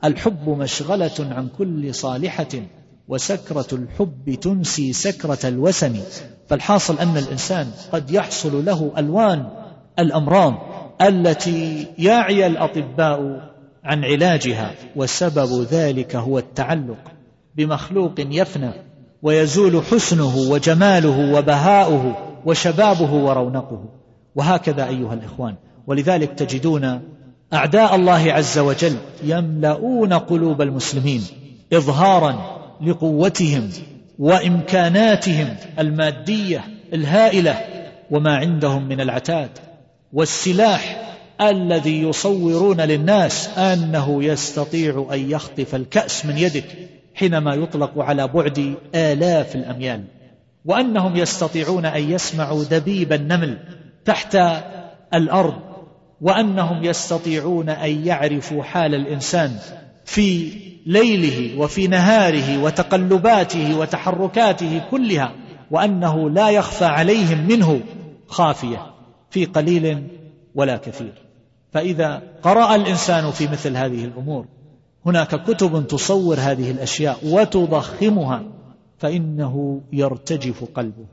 الحب 0.05 0.49
مشغلة 0.49 1.15
عن 1.19 1.49
كل 1.59 1.95
صالحة 1.95 2.49
وسكرة 3.09 3.67
الحب 3.73 4.35
تنسي 4.35 4.93
سكرة 4.93 5.49
الوسن 5.49 5.97
فالحاصل 6.49 6.99
أن 6.99 7.17
الإنسان 7.17 7.67
قد 7.93 8.11
يحصل 8.11 8.65
له 8.65 8.93
ألوان 8.99 9.47
الأمراض 9.99 10.55
التي 11.03 11.87
يعي 11.99 12.47
الأطباء 12.47 13.21
عن 13.85 14.05
علاجها 14.05 14.75
وسبب 14.97 15.63
ذلك 15.71 16.17
هو 16.17 16.39
التعلق 16.39 17.18
بمخلوق 17.59 18.15
يفنى 18.19 18.71
ويزول 19.23 19.83
حسنه 19.85 20.37
وجماله 20.37 21.35
وبهاؤه 21.35 22.17
وشبابه 22.47 23.13
ورونقه. 23.13 23.85
وهكذا 24.35 24.89
أيها 24.89 25.15
الإخوان. 25.15 25.55
ولذلك 25.87 26.31
تجدون 26.31 27.01
أعداء 27.53 27.95
الله 27.95 28.33
عز 28.33 28.59
وجل 28.59 28.97
يملؤون 29.25 30.13
قلوب 30.13 30.63
المسلمين 30.63 31.23
اظهارا 31.73 32.59
لقوتهم 32.81 33.71
وإمكاناتهم 34.19 35.57
المادية 35.79 36.65
الهائلة 36.93 37.59
وما 38.11 38.37
عندهم 38.37 38.89
من 38.89 39.01
العتاد 39.01 39.51
والسلاح 40.13 41.15
الذي 41.41 42.03
يصورون 42.03 42.81
للناس 42.81 43.59
أنه 43.59 44.25
يستطيع 44.25 45.09
أن 45.13 45.31
يخطف 45.31 45.75
الكأس 45.75 46.27
من 46.27 46.39
يدك. 46.39 46.65
حينما 47.19 47.55
يطلق 47.55 47.99
على 47.99 48.29
بعد 48.29 48.75
آلاف 48.95 49.57
الأميال 49.57 50.05
وأنهم 50.65 51.17
يستطيعون 51.17 51.85
أن 51.85 52.11
يسمعوا 52.11 52.65
دبيب 52.65 53.13
النمل 53.13 53.59
تحت 54.05 54.39
الأرض 55.15 55.55
وأنهم 56.21 56.85
يستطيعون 56.85 57.69
أن 57.69 58.07
يعرفوا 58.07 58.63
حال 58.63 58.95
الإنسان 58.95 59.57
في 60.05 60.53
ليله 60.87 61.59
وفي 61.61 61.87
نهاره 61.87 62.63
وتقلباته 62.63 63.79
وتحركاته 63.79 64.81
كلها 64.91 65.33
وأنه 65.71 66.31
لا 66.31 66.51
يخفى 66.51 66.85
عليهم 66.85 67.47
منه 67.49 67.81
خافية 68.27 68.87
في 69.31 69.45
قليل 69.45 70.07
ولا 70.55 70.77
كثير. 70.77 71.13
فإذا 71.73 72.23
قرأ 72.43 72.75
الإنسان 72.75 73.31
في 73.31 73.49
مثل 73.49 73.77
هذه 73.77 74.05
الأمور 74.05 74.47
هناك 75.09 75.45
كتب 75.45 75.87
تصور 75.87 76.37
هذه 76.41 76.71
الأشياء 76.71 77.19
وتضخمها 77.25 78.43
فإنه 78.99 79.81
يرتجف 79.93 80.65
قلبه 80.75 81.07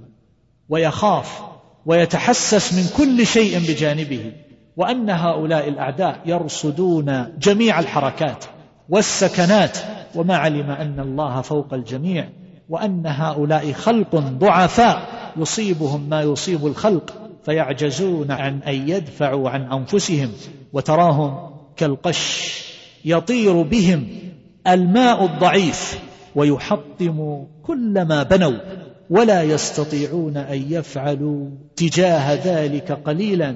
ويخاف 0.69 1.41
ويتحسس 1.85 2.73
من 2.73 2.89
كل 2.97 3.27
شيء 3.27 3.59
بجانبه 3.59 4.31
وأن 4.77 5.09
هؤلاء 5.09 5.69
الأعداء 5.69 6.21
يرصدون 6.25 7.37
جميع 7.39 7.79
الحركات 7.79 8.45
والسكنات 8.89 9.77
وما 10.15 10.37
علم 10.37 10.71
أن 10.71 10.99
الله 10.99 11.41
فوق 11.41 11.73
الجميع 11.73 12.29
وأن 12.69 13.03
هؤلاء 13.05 13.71
خلق 13.71 14.15
ضعفاء 14.15 15.07
يصيبهم 15.37 16.09
ما 16.09 16.21
يصيب 16.21 16.65
الخلق 16.65 17.13
فيعجزون 17.45 18.31
عن 18.31 18.59
أن 18.61 18.89
يدفعوا 18.89 19.49
عن 19.49 19.71
أنفسهم 19.71 20.31
وتراهم 20.73 21.49
كالقش 21.77 22.74
يطير 23.05 23.61
بهم 23.61 24.07
الماء 24.67 25.25
الضعيف 25.25 25.99
ويحطم 26.35 27.45
كل 27.63 28.01
ما 28.01 28.23
بنوا 28.23 28.57
ولا 29.09 29.43
يستطيعون 29.43 30.37
أن 30.37 30.65
يفعلوا 30.69 31.49
تجاه 31.75 32.33
ذلك 32.33 32.91
قليلا 32.91 33.55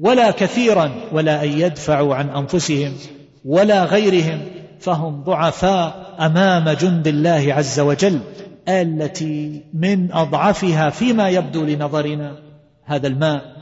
ولا 0.00 0.30
كثيرا 0.30 0.90
ولا 1.12 1.44
أن 1.44 1.48
يدفعوا 1.48 2.14
عن 2.14 2.28
أنفسهم 2.28 2.92
ولا 3.44 3.84
غيرهم 3.84 4.40
فهم 4.80 5.22
ضعفاء 5.22 6.14
أمام 6.20 6.70
جند 6.70 7.06
الله 7.08 7.54
عز 7.54 7.80
وجل 7.80 8.20
التي 8.68 9.62
من 9.74 10.12
أضعفها 10.12 10.90
فيما 10.90 11.28
يبدو 11.28 11.64
لنظرنا 11.64 12.36
هذا 12.84 13.06
الماء 13.06 13.56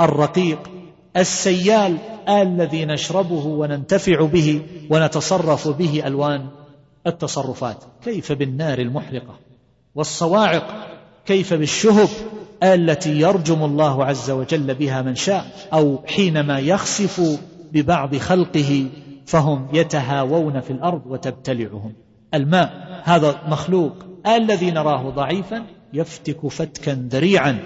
الرقيق 0.00 0.70
السيال 1.16 1.96
الذي 2.28 2.84
نشربه 2.84 3.46
وننتفع 3.46 4.26
به 4.26 4.62
ونتصرف 4.90 5.68
به 5.68 6.02
ألوان 6.06 6.46
التصرفات. 7.06 7.84
كيف 8.04 8.32
بالنار 8.32 8.78
المحرقة 8.78 9.38
والصواعق 9.94 10.88
كيف 11.26 11.54
بالشهب 11.54 12.08
التي 12.62 13.20
يرجم 13.20 13.64
الله 13.64 14.04
عز 14.04 14.30
وجل 14.30 14.74
بها 14.74 15.02
من 15.02 15.14
شاء 15.14 15.46
أو 15.72 15.98
حينما 16.06 16.58
يخسف 16.58 17.40
ببعض 17.72 18.16
خلقه 18.16 18.86
فهم 19.26 19.68
يتهاوون 19.72 20.60
في 20.60 20.70
الأرض 20.70 21.02
وتبتلعهم. 21.06 21.92
الماء 22.34 23.00
هذا 23.04 23.42
مخلوق 23.48 23.92
الذي 24.26 24.70
نراه 24.70 25.10
ضعيفا 25.10 25.64
يفتك 25.92 26.46
فتكا 26.46 27.08
ذريعا. 27.10 27.58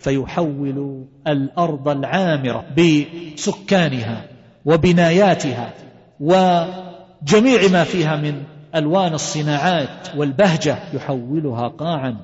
فيحول 0.00 1.04
الأرض 1.26 1.88
العامرة 1.88 2.64
بسكانها 2.76 4.24
وبناياتها 4.64 5.72
وجميع 6.20 7.68
ما 7.72 7.84
فيها 7.84 8.16
من 8.16 8.42
ألوان 8.74 9.14
الصناعات 9.14 10.08
والبهجة 10.16 10.78
يحولها 10.94 11.68
قاعا 11.68 12.16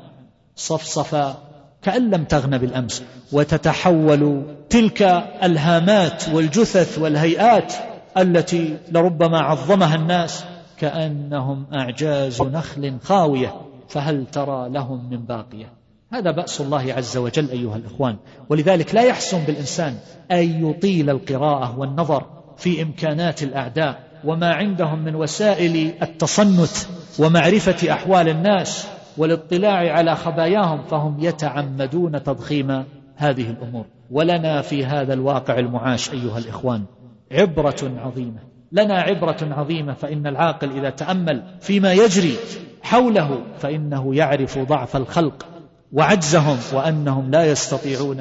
صفصفا 0.56 1.36
كأن 1.82 2.10
لم 2.10 2.24
تغن 2.24 2.58
بالأمس 2.58 3.02
وتتحول 3.32 4.42
تلك 4.70 5.02
الهامات 5.42 6.28
والجثث 6.28 6.98
والهيئات 6.98 7.74
التي 8.18 8.76
لربما 8.92 9.38
عظمها 9.38 9.94
الناس 9.94 10.44
كأنهم 10.78 11.66
أعجاز 11.74 12.42
نخل 12.42 12.98
خاوية 13.02 13.54
فهل 13.88 14.26
ترى 14.26 14.68
لهم 14.68 15.10
من 15.10 15.18
باقية؟ 15.18 15.72
هذا 16.16 16.30
بأس 16.30 16.60
الله 16.60 16.94
عز 16.94 17.16
وجل 17.16 17.50
أيها 17.50 17.76
الإخوان. 17.76 18.16
ولذلك 18.48 18.94
لا 18.94 19.02
يحسن 19.02 19.38
بالإنسان 19.44 19.94
أن 20.32 20.70
يطيل 20.70 21.10
القراءة 21.10 21.78
والنظر 21.78 22.26
في 22.56 22.82
إمكانات 22.82 23.42
الأعداء 23.42 24.06
وما 24.24 24.54
عندهم 24.54 25.04
من 25.04 25.14
وسائل 25.14 25.92
التصنت 26.02 26.88
ومعرفة 27.18 27.92
أحوال 27.92 28.28
الناس 28.28 28.86
والاطلاع 29.16 29.92
على 29.92 30.16
خباياهم 30.16 30.82
فهم 30.82 31.16
يتعمدون 31.20 32.22
تضخيم 32.22 32.84
هذه 33.16 33.50
الأمور. 33.50 33.84
ولنا 34.10 34.62
في 34.62 34.84
هذا 34.84 35.14
الواقع 35.14 35.58
المعاش 35.58 36.10
أيها 36.10 36.38
الإخوان 36.38 36.84
عبرة 37.32 37.92
عظيمة. 38.04 38.40
لنا 38.72 39.00
عبرة 39.00 39.38
عظيمة 39.42 39.92
فإن 39.92 40.26
العاقل 40.26 40.78
إذا 40.78 40.90
تأمل 40.90 41.42
فيما 41.60 41.92
يجري 41.92 42.36
حوله 42.82 43.42
فإنه 43.58 44.14
يعرف 44.14 44.58
ضعف 44.58 44.96
الخلق. 44.96 45.55
وعجزهم 45.92 46.58
وأنهم 46.72 47.30
لا 47.30 47.44
يستطيعون 47.44 48.20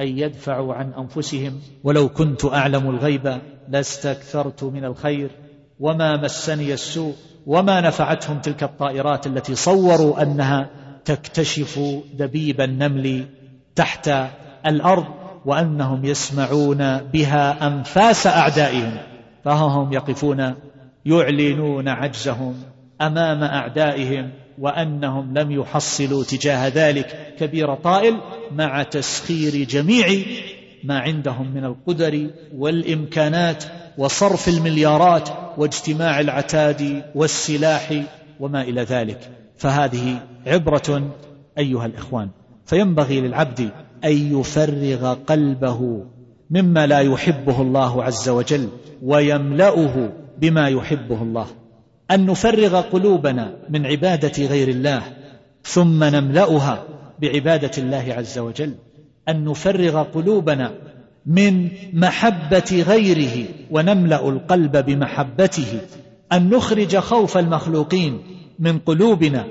أن 0.00 0.18
يدفعوا 0.18 0.74
عن 0.74 0.92
أنفسهم. 0.92 1.60
ولو 1.84 2.08
كنت 2.08 2.44
أعلم 2.44 2.90
الغيب 2.90 3.38
لاستكثرت 3.68 4.64
من 4.64 4.84
الخير. 4.84 5.30
وما 5.80 6.16
مسني 6.16 6.72
السوء 6.72 7.14
وما 7.46 7.80
نفعتهم 7.80 8.38
تلك 8.38 8.62
الطائرات 8.62 9.26
التي 9.26 9.54
صوروا 9.54 10.22
أنها 10.22 10.70
تكتشف 11.04 11.80
دبيب 12.14 12.60
النمل 12.60 13.26
تحت 13.74 14.10
الأرض 14.66 15.04
وأنهم 15.44 16.04
يسمعون 16.04 16.98
بها 16.98 17.66
أنفاس 17.66 18.26
أعدائهم. 18.26 18.98
فهم 19.44 19.92
يقفون 19.92 20.54
يعلنون 21.06 21.88
عجزهم 21.88 22.54
أمام 23.00 23.42
أعدائهم. 23.42 24.30
وأنهم 24.58 25.38
لم 25.38 25.50
يحصلوا 25.50 26.24
تجاه 26.24 26.68
ذلك. 26.68 27.34
كبير 27.38 27.74
طائل 27.74 28.20
مع 28.52 28.82
تسخير 28.82 29.64
جميع 29.64 30.24
ما 30.84 30.98
عندهم 30.98 31.54
من 31.54 31.64
القدر 31.64 32.30
والإمكانات 32.54 33.64
وصرف 33.98 34.48
المليارات 34.48 35.28
واجتماع 35.56 36.20
العتاد 36.20 37.02
والسلاح 37.14 38.02
وما 38.40 38.62
إلى 38.62 38.82
ذلك. 38.82 39.30
فهذه 39.56 40.20
عبرة 40.46 41.10
أيها 41.58 41.86
الإخوان. 41.86 42.28
فينبغي 42.66 43.20
للعبد 43.20 43.70
أن 44.04 44.40
يفرغ 44.40 45.14
قلبه 45.14 46.04
مما 46.50 46.86
لا 46.86 47.00
يحبه 47.00 47.62
الله 47.62 48.04
عز 48.04 48.28
وجل 48.28 48.68
ويملأه 49.02 50.12
بما 50.38 50.68
يحبه 50.68 51.22
الله. 51.22 51.46
أن 52.10 52.26
نفرغ 52.26 52.80
قلوبنا 52.80 53.56
من 53.68 53.86
عبادة 53.86 54.46
غير 54.46 54.68
الله 54.68 55.02
ثم 55.62 56.04
نملأها 56.04 56.84
بعبادة 57.20 57.70
الله 57.78 58.04
عز 58.08 58.38
وجل. 58.38 58.74
أن 59.28 59.44
نفرغ 59.44 60.02
قلوبنا 60.02 60.72
من 61.26 61.68
محبة 61.92 62.84
غيره 62.86 63.48
ونملأ 63.70 64.28
القلب 64.28 64.76
بمحبته. 64.76 65.80
أن 66.32 66.50
نخرج 66.50 66.96
خوف 66.96 67.38
المخلوقين 67.38 68.22
من 68.58 68.78
قلوبنا 68.78 69.46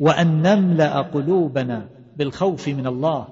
وأن 0.00 0.42
نملأ 0.42 1.00
قلوبنا 1.00 1.88
بالخوف 2.16 2.68
من 2.68 2.86
الله 2.86 3.28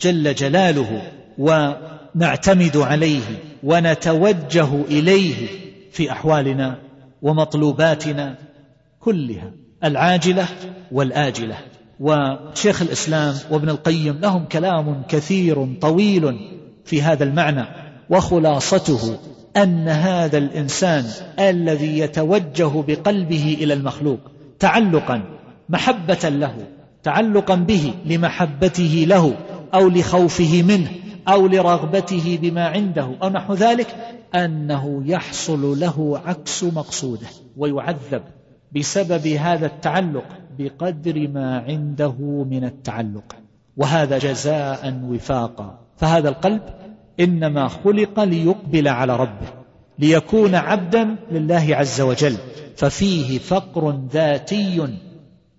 جل 0.00 0.34
جلاله 0.34 1.02
ونعتمد 1.38 2.76
عليه 2.76 3.22
ونتوجه 3.62 4.68
إليه 4.82 5.48
في 5.92 6.12
أحوالنا 6.12 6.78
ومطلوباتنا 7.22 8.34
كلها 9.00 9.52
العاجلة 9.84 10.48
والآجلة. 10.92 11.56
وشيخ 12.00 12.82
الإسلام 12.82 13.34
وابن 13.50 13.68
القيم 13.68 14.18
لهم 14.18 14.44
كلام 14.44 15.02
كثير 15.08 15.74
طويل 15.80 16.38
في 16.84 17.02
هذا 17.02 17.24
المعنى 17.24 17.64
وخلاصته 18.10 19.18
أن 19.56 19.88
هذا 19.88 20.38
الإنسان 20.38 21.04
الذي 21.38 21.98
يتوجه 21.98 22.84
بقلبه 22.88 23.56
إلى 23.60 23.74
المخلوق 23.74 24.18
تعلقا 24.58 25.22
محبة 25.68 26.28
له 26.28 26.54
تعلقا 27.02 27.54
به 27.54 27.94
لمحبته 28.06 29.04
له 29.08 29.36
أو 29.74 29.88
لخوفه 29.88 30.62
منه 30.62 30.90
أو 31.28 31.46
لرغبته 31.46 32.38
بما 32.42 32.66
عنده. 32.66 33.10
أو 33.22 33.28
نحو 33.28 33.54
ذلك 33.54 33.96
أنه 34.34 35.02
يحصل 35.06 35.80
له 35.80 36.20
عكس 36.24 36.64
مقصوده 36.64 37.26
ويعذب 37.56 38.22
بسبب 38.76 39.26
هذا 39.26 39.66
التعلق 39.66 40.24
بقدر 40.58 41.28
ما 41.28 41.58
عنده 41.58 42.44
من 42.50 42.64
التعلق. 42.64 43.36
وهذا 43.76 44.18
جزاء 44.18 45.00
وفاقا. 45.04 45.78
فهذا 45.96 46.28
القلب 46.28 46.62
إنما 47.20 47.68
خلق 47.68 48.20
ليقبل 48.20 48.88
على 48.88 49.16
ربه 49.16 49.48
ليكون 49.98 50.54
عبدا 50.54 51.16
لله 51.30 51.66
عز 51.70 52.00
وجل. 52.00 52.36
ففيه 52.76 53.38
فقر 53.38 54.00
ذاتي 54.12 54.88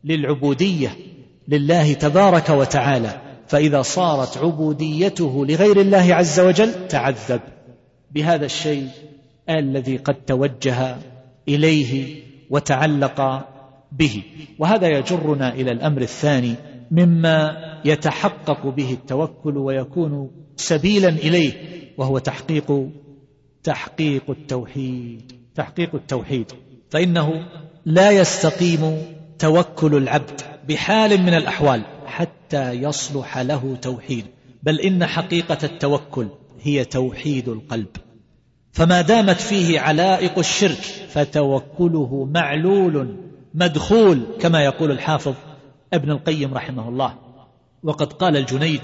للعبودية 0.03 0.89
لله 1.47 1.93
تبارك 1.93 2.49
وتعالى. 2.49 3.28
فإذا 3.49 3.81
صارت 3.81 4.37
عبوديته 4.37 5.45
لغير 5.45 5.81
الله 5.81 6.15
عز 6.15 6.39
وجل 6.39 6.87
تعذب. 6.87 7.41
بهذا 8.11 8.45
الشيء 8.45 8.87
الذي 9.49 9.97
قد 9.97 10.15
توجه 10.15 10.95
إليه 11.47 12.23
وتعلق 12.49 13.47
به. 13.91 14.23
وهذا 14.59 14.87
يجرنا 14.87 15.53
إلى 15.53 15.71
الأمر 15.71 16.01
الثاني 16.01 16.55
مما 16.91 17.57
يتحقق 17.85 18.67
به 18.67 18.93
التوكل 18.93 19.57
ويكون 19.57 20.31
سبيلا 20.55 21.09
إليه 21.09 21.53
وهو 21.97 22.17
تحقيق 22.17 22.89
تحقيق 23.63 24.29
التوحيد. 24.29 25.31
تحقيق 25.55 25.95
التوحيد. 25.95 26.51
فإنه 26.89 27.29
لا 27.85 28.11
يستقيم 28.11 28.97
توكل 29.39 29.95
العبد 29.95 30.41
بحال 30.67 31.21
من 31.21 31.33
الأحوال. 31.33 31.81
حتى 32.19 32.71
يصلح 32.71 33.37
له 33.37 33.77
توحيد 33.81 34.25
بل 34.63 34.79
إن 34.79 35.05
حقيقة 35.05 35.57
التوكل 35.63 36.27
هي 36.61 36.85
توحيد 36.85 37.49
القلب. 37.49 37.87
فما 38.71 39.01
دامت 39.01 39.41
فيه 39.41 39.79
علائق 39.79 40.39
الشرك 40.39 40.81
فتوكله 41.09 42.29
معلول 42.33 43.15
مدخول 43.53 44.23
كما 44.39 44.63
يقول 44.63 44.91
الحافظ 44.91 45.33
ابن 45.93 46.11
القيم 46.11 46.53
رحمه 46.53 46.89
الله. 46.89 47.13
وقد 47.83 48.13
قال 48.13 48.37
الجنيد 48.37 48.81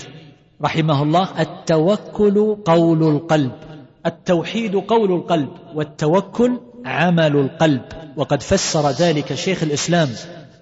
رحمه 0.61 1.03
الله 1.03 1.41
التوكل 1.41 2.57
قول 2.65 3.03
القلب 3.03 3.51
التوحيد 4.05 4.75
قول 4.75 5.11
القلب 5.11 5.49
والتوكل 5.73 6.59
عمل 6.85 7.35
القلب. 7.35 7.81
وقد 8.17 8.41
فسر 8.43 8.89
ذلك 8.89 9.33
شيخ 9.33 9.63
الإسلام 9.63 10.09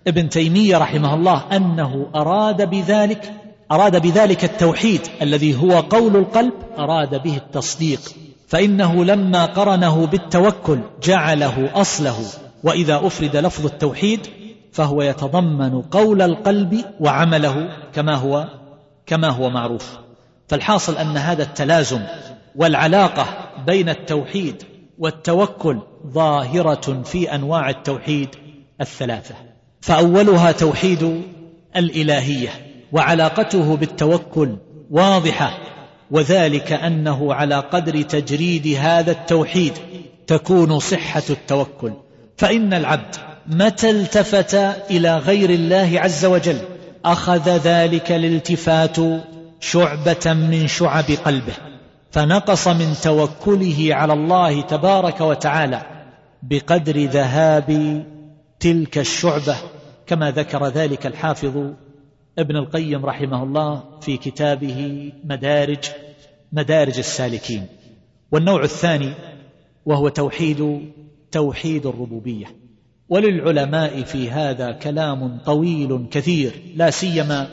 ابن 0.08 0.30
تيمية 0.30 0.78
رحمه 0.78 1.14
الله 1.14 1.44
أنه 1.52 2.10
أراد 2.16 2.70
بذلك 2.70 3.34
أراد 3.72 4.02
بذلك 4.02 4.44
التوحيد 4.44 5.02
الذي 5.22 5.62
هو 5.62 5.80
قول 5.80 6.16
القلب 6.16 6.54
أراد 6.80 7.24
به 7.24 7.38
التصديق. 7.38 8.00
فإنه 8.48 9.06
لما 9.06 9.46
قرنه 9.46 10.06
بالتوكل 10.06 10.80
جعله 11.04 11.82
أصله. 11.82 12.16
وإذا 12.64 13.08
أفرد 13.08 13.36
لفظ 13.36 13.66
التوحيد 13.66 14.20
فهو 14.72 15.02
يتضمن 15.02 15.82
قول 15.82 16.22
القلب 16.22 16.86
وعمله 17.00 17.70
كما 17.94 18.16
هو 18.16 18.48
كما 19.06 19.30
هو 19.30 19.50
معروف. 19.50 19.98
فالحاصل 20.48 20.98
أن 20.98 21.18
هذا 21.18 21.44
التلازم 21.44 22.02
والعلاقة 22.56 23.26
بين 23.66 23.90
التوحيد 23.90 24.64
والتوكل 25.00 25.80
ظاهرة 26.08 27.02
في 27.04 27.36
أنواع 27.36 27.70
التوحيد 27.70 28.30
الثلاثة. 28.82 29.53
فأولها 29.84 30.52
توحيد 30.52 31.22
الإلهية 31.76 32.50
وعلاقته 32.92 33.76
بالتوكل 33.76 34.58
واضحة 34.92 35.58
وذلك 36.12 36.72
أنه 36.72 37.34
على 37.34 37.56
قدر 37.56 38.02
تجريد 38.02 38.78
هذا 38.80 39.12
التوحيد 39.12 39.74
تكون 40.28 40.80
صحة 40.80 41.24
التوكل. 41.30 41.94
فإن 42.38 42.74
العبد 42.74 43.16
متى 43.48 43.90
التفت 43.90 44.56
إلى 44.90 45.18
غير 45.18 45.50
الله 45.50 45.92
عز 45.96 46.26
وجل؟ 46.26 46.58
أخذ 47.06 47.50
ذلك 47.50 48.12
الالتفات 48.12 48.98
شعبة 49.60 50.34
من 50.34 50.68
شعب 50.68 51.06
قلبه 51.26 51.54
فنقص 52.12 52.68
من 52.68 52.94
توكله 53.04 53.88
على 53.92 54.14
الله 54.14 54.62
تبارك 54.62 55.22
وتعالى 55.22 55.82
بقدر 56.44 57.06
ذهاب 57.06 57.70
تلك 58.64 58.98
الشعبة 58.98 59.56
كما 60.08 60.32
ذكر 60.32 60.68
ذلك 60.68 61.06
الحافظ 61.06 61.74
ابن 62.40 62.56
القيم 62.56 63.06
رحمه 63.06 63.44
الله 63.44 63.84
في 64.02 64.18
كتابه 64.18 65.12
مدارج 65.24 65.86
مدارج 66.52 66.98
السالكين. 66.98 67.66
والنوع 68.32 68.64
الثاني 68.64 69.14
وهو 69.86 70.10
توحيد 70.10 70.92
توحيد 71.32 71.86
الربوبية. 71.86 72.46
وللعلماء 73.10 74.04
في 74.04 74.32
هذا 74.32 74.72
كلام 74.72 75.38
طويل 75.46 76.08
كثير 76.12 76.62
لا 76.76 76.90
سيما 76.90 77.48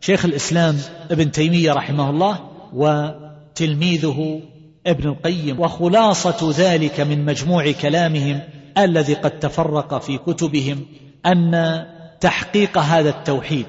شيخ 0.00 0.24
الإسلام 0.24 0.76
ابن 1.10 1.30
تيمية 1.30 1.72
رحمه 1.72 2.10
الله 2.10 2.40
وتلميذه 2.72 4.40
ابن 4.86 5.08
القيم. 5.08 5.60
وخلاصة 5.60 6.52
ذلك 6.58 7.00
من 7.00 7.24
مجموع 7.24 7.72
كلامهم 7.72 8.40
الذي 8.78 9.14
قد 9.14 9.38
تفرق 9.38 9.98
في 9.98 10.18
كتبهم 10.18 10.86
أن 11.26 11.84
تحقيق 12.20 12.78
هذا 12.78 13.10
التوحيد 13.10 13.66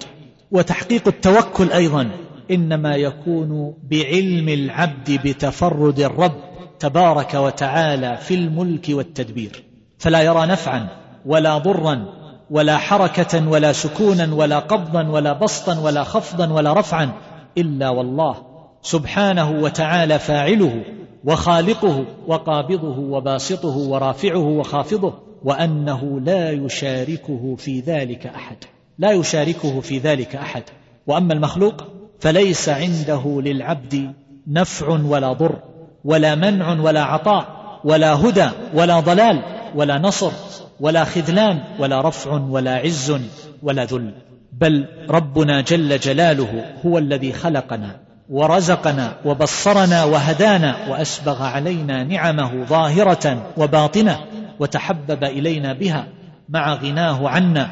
وتحقيق 0.51 1.07
التوكل 1.07 1.71
أيضا 1.71 2.11
إنما 2.51 2.95
يكون 2.95 3.73
بعلم 3.91 4.49
العبد 4.49 5.19
بتفرد 5.27 5.99
الرب 5.99 6.35
تبارك 6.79 7.33
وتعالى 7.33 8.17
في 8.17 8.33
الملك 8.33 8.85
والتدبير. 8.89 9.63
فلا 9.97 10.21
يرى 10.21 10.45
نفعا 10.45 10.87
ولا 11.25 11.57
ضرا 11.57 12.05
ولا 12.49 12.77
حركة 12.77 13.47
ولا 13.49 13.71
سكونا 13.71 14.33
ولا 14.33 14.59
قبضا 14.59 15.07
ولا 15.07 15.33
بسطا 15.33 15.79
ولا 15.79 16.03
خفضا 16.03 16.53
ولا 16.53 16.73
رفعا 16.73 17.11
إلا 17.57 17.89
والله 17.89 18.35
سبحانه 18.81 19.51
وتعالى 19.51 20.19
فاعله 20.19 20.83
وخالقه 21.25 22.05
وقابضه 22.27 22.99
وباسطه 22.99 23.77
ورافعه 23.77 24.47
وخافضه 24.47 25.13
وأنه 25.43 26.19
لا 26.19 26.51
يشاركه 26.51 27.55
في 27.55 27.79
ذلك 27.79 28.27
أحد. 28.27 28.57
لا 28.99 29.11
يشاركه 29.11 29.81
في 29.81 29.97
ذلك 29.97 30.35
أحد. 30.35 30.63
وأما 31.07 31.33
المخلوق 31.33 31.83
فليس 32.19 32.69
عنده 32.69 33.41
للعبد 33.41 34.13
نفع 34.47 34.89
ولا 34.89 35.33
ضر 35.33 35.59
ولا 36.05 36.35
منع 36.35 36.81
ولا 36.81 37.03
عطاء 37.03 37.57
ولا 37.83 38.13
هدى 38.13 38.49
ولا 38.73 38.99
ضلال 38.99 39.41
ولا 39.75 39.97
نصر 39.97 40.31
ولا 40.79 41.03
خذلان 41.03 41.63
ولا 41.79 42.01
رفع 42.01 42.31
ولا 42.49 42.75
عز 42.75 43.19
ولا 43.63 43.85
ذل. 43.85 44.13
بل 44.53 44.85
ربنا 45.09 45.61
جل 45.61 45.99
جلاله 45.99 46.65
هو 46.85 46.97
الذي 46.97 47.33
خلقنا. 47.33 48.06
ورزقنا 48.29 49.15
وبصرنا 49.25 50.03
وهدانا 50.03 50.89
وأسبغ 50.89 51.43
علينا 51.43 52.03
نعمه 52.03 52.65
ظاهرة 52.65 53.53
وباطنة 53.57 54.19
وتحبب 54.59 55.23
إلينا 55.23 55.73
بها 55.73 56.07
مع 56.49 56.73
غناه 56.73 57.29
عنا 57.29 57.69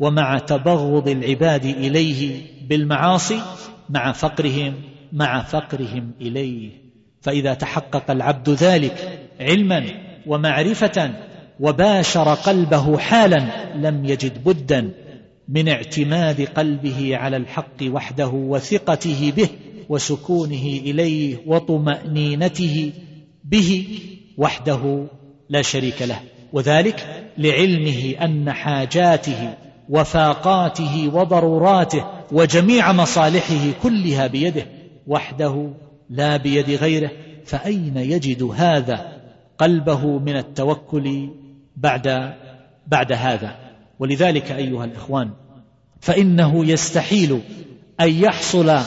ومع 0.00 0.38
تبغض 0.38 1.08
العباد 1.08 1.64
إليه 1.64 2.42
بالمعاصي 2.68 3.40
مع 3.90 4.12
فقرهم 4.12 4.74
مع 5.12 5.42
فقرهم 5.42 6.10
إليه. 6.20 6.70
فإذا 7.20 7.54
تحقق 7.54 8.10
العبد 8.10 8.50
ذلك 8.50 9.28
علما 9.40 9.84
ومعرفة 10.26 11.10
وباشر 11.60 12.34
قلبه 12.34 12.98
حالا 12.98 13.44
لم 13.74 14.04
يجد 14.04 14.44
بدا 14.44 14.90
من 15.48 15.68
اعتماد 15.68 16.40
قلبه 16.40 17.16
على 17.16 17.36
الحق 17.36 17.82
وحده 17.82 18.28
وثقته 18.28 19.32
به 19.36 19.48
وسكونه 19.88 20.80
إليه 20.84 21.36
وطمأنينته 21.46 22.92
به 23.44 23.88
وحده 24.38 25.06
لا 25.48 25.62
شريك 25.62 26.02
له. 26.02 26.20
وذلك 26.52 27.28
لعلمه 27.38 28.14
أن 28.22 28.52
حاجاته 28.52 29.54
وفاقاته 29.88 31.10
وضروراته 31.14 32.04
وجميع 32.32 32.92
مصالحه 32.92 33.72
كلها 33.82 34.26
بيده 34.26 34.66
وحده 35.06 35.70
لا 36.10 36.36
بيد 36.36 36.70
غيره. 36.70 37.10
فأين 37.44 37.96
يجد 37.96 38.42
هذا 38.42 39.12
قلبه 39.58 40.18
من 40.18 40.36
التوكل 40.36 41.28
بعد 41.76 42.34
بعد 42.86 43.12
هذا؟ 43.12 43.56
ولذلك 43.98 44.52
أيها 44.52 44.84
الإخوان 44.84 45.30
فإنه 46.00 46.66
يستحيل 46.66 47.40
أن 48.00 48.10
يحصل 48.10 48.80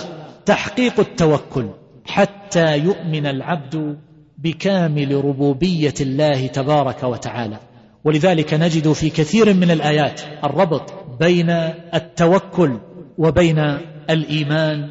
تحقيق 0.47 0.99
التوكل 0.99 1.69
حتى 2.05 2.77
يؤمن 2.77 3.25
العبد 3.25 3.97
بكامل 4.37 5.25
ربوبية 5.25 5.93
الله 6.01 6.47
تبارك 6.47 7.03
وتعالى. 7.03 7.57
ولذلك 8.03 8.53
نجد 8.53 8.91
في 8.91 9.09
كثير 9.09 9.53
من 9.53 9.71
الآيات 9.71 10.21
الربط 10.43 10.93
بين 11.19 11.49
التوكل 11.93 12.79
وبين 13.17 13.59
الإيمان 14.09 14.89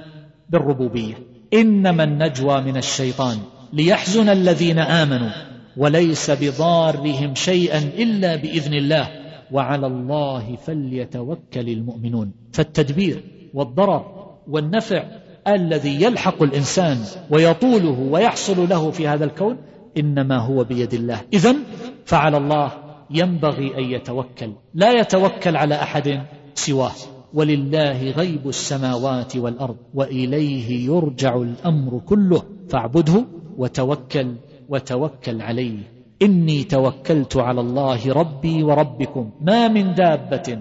بالربوبية. 0.49 1.15
إنما 1.55 2.05
النجوى 2.05 2.61
من 2.61 2.77
الشيطان 2.77 3.39
ليحزن 3.73 4.29
الذين 4.29 4.79
آمنوا 4.79 5.31
وليس 5.77 6.31
بضارهم 6.31 7.35
شيئا 7.35 7.79
إلا 7.79 8.37
بإذن 8.37 8.75
الله. 8.75 9.09
وعلى 9.53 9.87
الله 9.87 10.57
فليتوكل 10.57 11.69
المؤمنون. 11.69 12.33
فالتدبير 12.53 13.23
والضرر 13.55 14.05
والنفع 14.49 15.05
الذي 15.49 16.03
يلحق 16.03 16.43
الإنسان 16.43 16.99
ويطوله 17.31 18.09
ويحصل 18.11 18.69
له 18.69 18.91
في 18.91 19.09
هذا 19.09 19.25
الكون 19.25 19.57
إنما 19.99 20.39
هو 20.39 20.65
بيد 20.65 20.95
الله. 20.95 21.21
اذا 21.33 21.57
فعلى 22.05 22.37
الله 22.37 22.73
ينبغي 23.11 23.79
أن 23.79 23.85
يتوكل. 23.85 24.53
لا 24.75 24.93
يتوكل 24.93 25.57
على 25.57 25.75
أحد 25.75 26.23
سواه. 26.55 26.93
ولله 27.35 28.11
غيب 28.11 28.49
السماوات 28.49 29.37
والأرض 29.37 29.77
وإليه 29.95 30.87
يرجع 30.87 31.37
الأمر 31.37 31.99
كله. 31.99 32.43
فاعبده 32.69 33.25
وتوكل 33.59 34.35
وتوكل 34.69 35.43
عليه. 35.43 35.79
إني 36.23 36.65
توكلت 36.65 37.37
على 37.37 37.61
الله 37.61 38.13
ربي 38.13 38.63
وربكم. 38.63 39.31
ما 39.41 39.69
من 39.69 39.95
دابة 39.95 40.59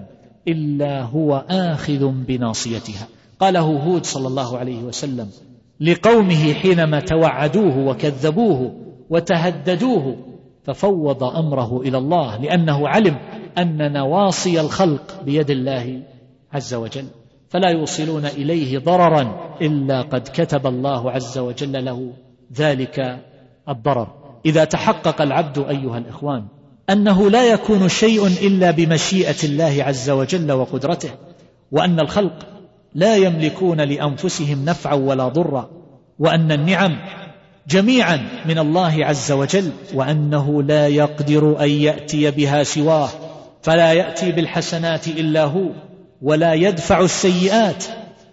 إلا 0.48 1.02
هو 1.02 1.44
آخذ 1.50 2.06
بناصيتها. 2.06 3.08
قاله 3.40 3.60
هود 3.60 4.06
صلى 4.06 4.28
الله 4.28 4.58
عليه 4.58 4.82
وسلم 4.82 5.28
لقومه 5.80 6.52
حينما 6.52 7.00
توعدوه 7.00 7.78
وكذبوه 7.78 8.74
وتهددوه 9.10 10.16
ففوض 10.64 11.24
أمره 11.24 11.80
إلى 11.80 11.98
الله 11.98 12.36
لأنه 12.36 12.88
علم 12.88 13.16
أن 13.58 13.92
نواصي 13.92 14.60
الخلق 14.60 15.22
بيد 15.24 15.50
الله 15.50 16.02
عز 16.52 16.74
وجل. 16.74 17.04
فلا 17.48 17.70
يوصلون 17.70 18.26
إليه 18.26 18.78
ضررا 18.78 19.54
إلا 19.62 20.02
قد 20.02 20.28
كتب 20.34 20.66
الله 20.66 21.10
عز 21.10 21.38
وجل 21.38 21.84
له 21.84 22.12
ذلك 22.56 23.18
الضرر. 23.68 24.08
إذا 24.46 24.64
تحقق 24.64 25.22
العبد 25.22 25.58
أيها 25.58 25.98
الإخوان 25.98 26.44
أنه 26.90 27.30
لا 27.30 27.52
يكون 27.52 27.88
شيء 27.88 28.26
إلا 28.26 28.70
بمشيئة 28.70 29.44
الله 29.44 29.84
عز 29.84 30.10
وجل 30.10 30.52
وقدرته 30.52 31.10
وأن 31.72 32.00
الخلق 32.00 32.55
لا 32.96 33.16
يملكون 33.16 33.80
لأنفسهم 33.80 34.64
نفعا 34.64 34.94
ولا 34.94 35.28
ضرا 35.28 35.70
وأن 36.18 36.52
النعم 36.52 36.96
جميعا 37.68 38.28
من 38.48 38.58
الله 38.58 39.06
عز 39.06 39.32
وجل 39.32 39.70
وأنه 39.94 40.62
لا 40.62 40.86
يقدر 40.88 41.60
أن 41.60 41.70
يأتي 41.70 42.30
بها 42.30 42.62
سواه 42.62 43.08
فلا 43.62 43.92
يأتي 43.92 44.32
بالحسنات 44.32 45.08
إلا 45.08 45.44
هو 45.44 45.68
ولا 46.22 46.54
يدفع 46.54 47.00
السيئات 47.00 47.84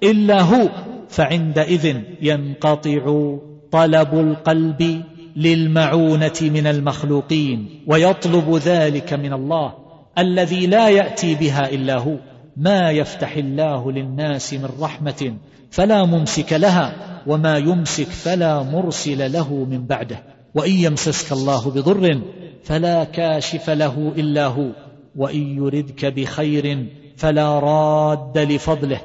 إلا 0.03 0.41
هو 0.41 0.69
فعندئذ 1.09 1.97
ينقطع 2.21 3.35
طلب 3.71 4.13
القلب 4.13 5.03
للمعونة 5.35 6.39
من 6.41 6.67
المخلوقين 6.67 7.83
ويطلب 7.87 8.55
ذلك 8.55 9.13
من 9.13 9.33
الله 9.33 9.73
الذي 10.17 10.67
لا 10.67 10.89
يأتي 10.89 11.35
بها 11.35 11.69
إلا 11.69 11.97
هو. 11.97 12.15
ما 12.57 12.91
يفتح 12.91 13.35
الله 13.35 13.91
للناس 13.91 14.53
من 14.53 14.69
رحمة 14.79 15.33
فلا 15.71 16.05
ممسك 16.05 16.53
لها 16.53 16.95
وما 17.27 17.57
يمسك 17.57 18.07
فلا 18.07 18.63
مرسل 18.63 19.31
له 19.31 19.53
من 19.53 19.85
بعده. 19.85 20.23
وإن 20.55 20.71
يمسسك 20.71 21.31
الله 21.31 21.71
بضر 21.71 22.21
فلا 22.63 23.03
كاشف 23.03 23.69
له 23.69 24.13
إلا 24.17 24.45
هو. 24.45 24.69
وإن 25.15 25.57
يردك 25.57 26.05
بخير 26.05 26.85
فلا 27.17 27.59
راد 27.59 28.37
لفضله. 28.37 29.01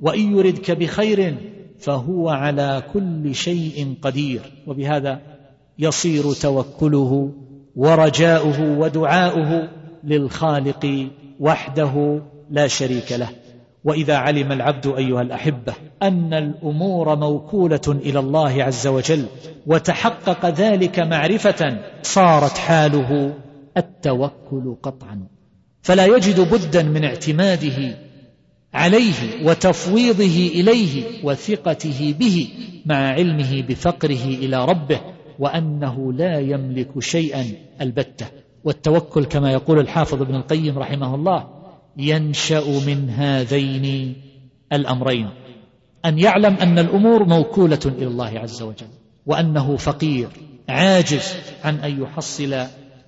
وإن 0.00 0.36
يردك 0.36 0.70
بخير 0.70 1.34
فهو 1.78 2.28
على 2.28 2.82
كل 2.92 3.34
شيء 3.34 3.94
قدير. 4.02 4.40
وبهذا 4.66 5.20
يصير 5.78 6.32
توكله 6.32 7.32
ورجاؤه 7.76 8.78
ودعاؤه 8.78 9.68
للخالق 10.04 11.08
وحده 11.40 12.22
لا 12.50 12.66
شريك 12.66 13.12
له. 13.12 13.28
وإذا 13.84 14.16
علم 14.16 14.52
العبد 14.52 14.86
أيها 14.86 15.22
الأحبة 15.22 15.74
أن 16.02 16.34
الأمور 16.34 17.16
موكولة 17.16 17.80
إلى 17.88 18.18
الله 18.18 18.64
عز 18.64 18.86
وجل 18.86 19.26
وتحقق 19.66 20.46
ذلك 20.46 20.98
معرفة 20.98 21.78
صارت 22.02 22.58
حاله 22.58 23.34
التوكل 23.76 24.76
قطعا. 24.82 25.26
فلا 25.82 26.06
يجد 26.06 26.40
بدا 26.40 26.82
من 26.82 27.04
اعتماده 27.04 27.98
عليه 28.74 29.44
وتفويضه 29.44 30.50
إليه 30.54 31.24
وثقته 31.24 32.14
به 32.18 32.48
مع 32.86 32.96
علمه 32.96 33.62
بفقره 33.62 34.24
إلى 34.24 34.64
ربه 34.64 35.00
وأنه 35.38 36.12
لا 36.12 36.38
يملك 36.38 37.00
شيئا 37.00 37.46
البتة. 37.80 38.26
والتوكل 38.64 39.24
كما 39.24 39.52
يقول 39.52 39.78
الحافظ 39.78 40.22
ابن 40.22 40.34
القيم 40.34 40.78
رحمه 40.78 41.14
الله 41.14 41.57
ينشأ 41.98 42.64
من 42.86 43.10
هذين 43.10 44.16
الأمرين. 44.72 45.28
أن 46.04 46.18
يعلم 46.18 46.54
أن 46.54 46.78
الأمور 46.78 47.24
موكولة 47.24 47.80
إلى 47.86 48.06
الله 48.06 48.38
عز 48.38 48.62
وجل 48.62 48.86
وأنه 49.26 49.76
فقير 49.76 50.28
عاجز 50.68 51.34
عن 51.64 51.74
أن 51.74 52.02
يحصل 52.02 52.56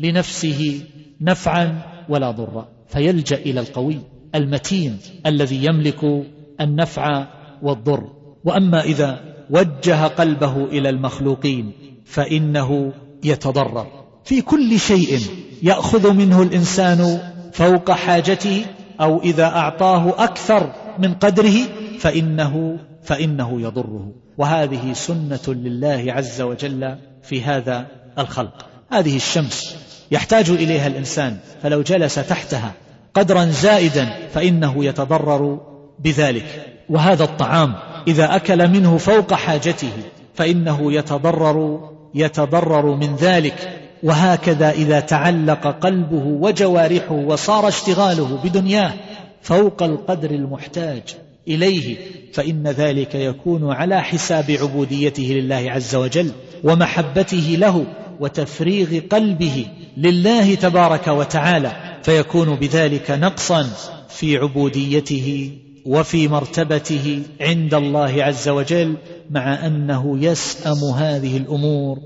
لنفسه 0.01 0.81
نفعا 1.21 1.83
ولا 2.09 2.31
ضرا. 2.31 2.69
فيلجأ 2.89 3.37
إلى 3.37 3.61
القوي 3.61 3.99
المتين 4.35 4.99
الذي 5.27 5.65
يملك 5.65 6.27
النفع 6.61 7.27
والضر. 7.63 8.13
وأما 8.45 8.81
إذا 8.81 9.21
وجه 9.51 10.07
قلبه 10.07 10.65
إلى 10.65 10.89
المخلوقين 10.89 11.73
فإنه 12.05 12.93
يتضرر. 13.25 13.87
في 14.25 14.43
كل 14.43 14.81
شيء 14.81 15.19
يأخذ 15.63 16.13
منه 16.13 16.43
الإنسان 16.43 17.21
فوق 17.53 17.91
حاجته 17.91 18.65
أو 19.01 19.21
إذا 19.23 19.45
أعطاه 19.45 20.25
أكثر 20.25 20.73
من 20.99 21.15
قدره 21.15 21.57
فإنه 21.99 22.79
فإنه 23.03 23.61
يضره. 23.61 24.13
وهذه 24.39 24.93
سنة 24.93 25.41
لله 25.55 26.05
عز 26.09 26.41
وجل 26.41 26.97
في 27.23 27.43
هذا 27.43 27.87
الخلق. 28.19 28.67
هذه 28.91 29.17
الشمس 29.17 29.77
يحتاج 30.11 30.51
إليها 30.51 30.87
الإنسان 30.87 31.37
فلو 31.63 31.83
جلس 31.83 32.15
تحتها 32.15 32.73
قدرا 33.15 33.45
زائدا 33.45 34.29
فإنه 34.35 34.85
يتضرر 34.85 35.61
بذلك. 35.99 36.67
وهذا 36.89 37.25
الطعام 37.25 37.75
إذا 38.09 38.37
أكل 38.37 38.69
منه 38.69 38.97
فوق 38.97 39.35
حاجته 39.35 39.93
فإنه 40.35 40.93
يتضرر 40.93 41.91
يتضرر 42.15 42.95
من 42.95 43.17
ذلك. 43.17 43.80
وهكذا 44.03 44.71
إذا 44.71 45.01
تعلق 45.01 45.67
قلبه 45.67 46.25
وجوارحه 46.27 47.13
وصار 47.15 47.69
اشتغاله 47.69 48.39
بدنياه 48.45 48.93
فوق 49.43 49.83
القدر 49.83 50.31
المحتاج 50.31 51.03
إليه 51.49 51.97
فإن 52.33 52.69
ذلك 52.69 53.15
يكون 53.15 53.73
على 53.73 54.03
حساب 54.03 54.51
عبوديته 54.51 55.23
لله 55.23 55.71
عز 55.71 55.95
وجل 55.95 56.31
ومحبته 56.65 57.57
له 57.59 57.87
وتفريغ 58.21 59.01
قلبه 59.11 59.67
لله 59.97 60.55
تبارك 60.55 61.09
وتعالى 61.09 61.73
فيكون 62.03 62.55
بذلك 62.55 63.11
نقصا 63.11 63.71
في 64.09 64.37
عبوديته 64.37 65.51
وفي 65.87 66.29
مرتبته 66.29 67.23
عند 67.41 67.75
الله 67.75 68.25
عز 68.25 68.49
وجل 68.49 68.95
مع 69.31 69.67
أنه 69.67 70.25
يسأم 70.25 70.85
هذه 70.97 71.37
الأمور 71.37 71.99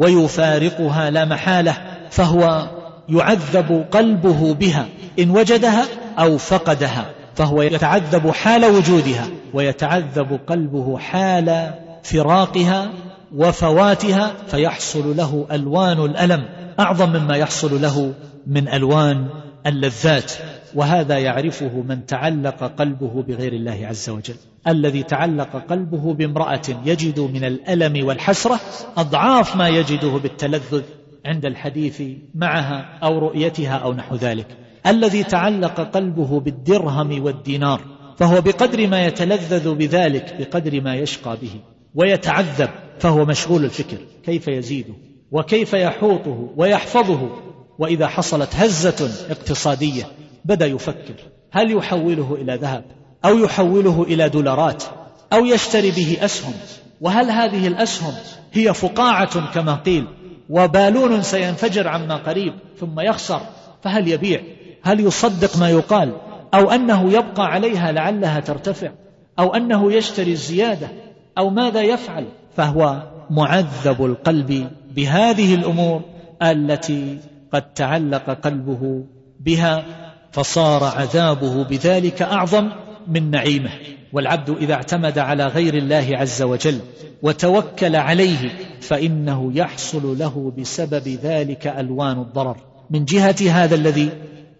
ويفارقها 0.00 1.10
لا 1.10 1.24
محالة 1.24 1.76
فهو 2.10 2.68
يعذب 3.08 3.86
قلبه 3.92 4.54
بها 4.54 4.86
إن 5.18 5.30
وجدها 5.30 5.84
أو 6.18 6.38
فقدها 6.38 7.06
فهو 7.34 7.62
يتعذب 7.62 8.30
حال 8.30 8.64
وجودها 8.64 9.26
ويتعذب 9.54 10.40
قلبه 10.46 10.98
حال 10.98 11.70
فراقها 12.02 12.90
وفواتها 13.36 14.32
فيحصل 14.48 15.16
له 15.16 15.46
ألوان 15.52 16.04
الألم 16.04 16.44
أعظم 16.80 17.10
مما 17.10 17.36
يحصل 17.36 17.82
له 17.82 18.12
من 18.46 18.68
ألوان 18.68 19.28
اللذات 19.66 20.32
وهذا 20.74 21.18
يعرفه 21.18 21.82
من 21.88 22.06
تعلق 22.06 22.64
قلبه 22.64 23.22
بغير 23.22 23.52
الله 23.52 23.86
عز 23.86 24.10
وجل. 24.10 24.34
الذي 24.68 25.02
تعلق 25.02 25.56
قلبه 25.56 26.14
بامرأة 26.14 26.62
يجد 26.84 27.20
من 27.20 27.44
الألم 27.44 28.06
والحسرة 28.06 28.60
أضعاف 28.96 29.56
ما 29.56 29.68
يجده 29.68 30.08
بالتلذذ 30.08 30.82
عند 31.26 31.46
الحديث 31.46 32.02
معها 32.34 32.98
أو 33.02 33.18
رؤيتها 33.18 33.74
أو 33.74 33.92
نحو 33.92 34.16
ذلك. 34.16 34.46
الذي 34.86 35.24
تعلق 35.24 35.80
قلبه 35.80 36.40
بالدرهم 36.40 37.24
والدينار 37.24 37.80
فهو 38.16 38.40
بقدر 38.40 38.86
ما 38.86 39.06
يتلذذ 39.06 39.74
بذلك 39.74 40.36
بقدر 40.38 40.80
ما 40.80 40.94
يشقى 40.94 41.36
به 41.42 41.60
ويتعذب 41.94 42.70
فهو 42.98 43.24
مشغول 43.24 43.64
الفكر. 43.64 43.98
كيف 44.24 44.48
يزيده؟ 44.48 44.94
وكيف 45.30 45.72
يحوطه؟ 45.72 46.50
ويحفظه؟ 46.56 47.49
وإذا 47.80 48.06
حصلت 48.06 48.56
هزة 48.56 49.10
اقتصادية 49.30 50.04
بدأ 50.44 50.66
يفكر 50.66 51.14
هل 51.50 51.76
يحوله 51.76 52.34
إلى 52.40 52.56
ذهب 52.56 52.84
أو 53.24 53.38
يحوله 53.38 54.02
إلى 54.02 54.28
دولارات 54.28 54.84
أو 55.32 55.44
يشتري 55.44 55.90
به 55.90 56.18
أسهم 56.20 56.52
وهل 57.00 57.30
هذه 57.30 57.66
الأسهم 57.66 58.14
هي 58.52 58.74
فقاعة 58.74 59.52
كما 59.54 59.74
قيل 59.74 60.06
وبالون 60.50 61.22
سينفجر 61.22 61.88
عما 61.88 62.16
قريب 62.16 62.52
ثم 62.80 63.00
يخسر 63.00 63.40
فهل 63.82 64.08
يبيع؟ 64.08 64.40
هل 64.82 65.00
يصدق 65.00 65.56
ما 65.58 65.70
يقال؟ 65.70 66.16
أو 66.54 66.70
أنه 66.70 67.12
يبقى 67.12 67.46
عليها 67.46 67.92
لعلها 67.92 68.40
ترتفع؟ 68.40 68.90
أو 69.38 69.54
أنه 69.54 69.92
يشتري 69.92 70.32
الزيادة؟ 70.32 70.88
أو 71.38 71.50
ماذا 71.50 71.82
يفعل؟ 71.82 72.26
فهو 72.56 73.02
معذب 73.30 74.04
القلب 74.04 74.70
بهذه 74.94 75.54
الأمور 75.54 76.02
التي 76.42 77.18
قد 77.52 77.74
تعلق 77.74 78.30
قلبه 78.30 79.04
بها 79.40 79.84
فصار 80.32 80.84
عذابه 80.84 81.64
بذلك 81.64 82.22
أعظم 82.22 82.70
من 83.08 83.30
نعيمه. 83.30 83.70
والعبد 84.12 84.50
إذا 84.50 84.74
اعتمد 84.74 85.18
على 85.18 85.46
غير 85.46 85.74
الله 85.74 86.08
عز 86.12 86.42
وجل 86.42 86.78
وتوكل 87.22 87.96
عليه 87.96 88.50
فإنه 88.80 89.52
يحصل 89.54 90.18
له 90.18 90.52
بسبب 90.58 91.08
ذلك 91.08 91.66
ألوان 91.66 92.18
الضرر. 92.18 92.56
من 92.90 93.04
جهة 93.04 93.36
هذا 93.50 93.74
الذي 93.74 94.10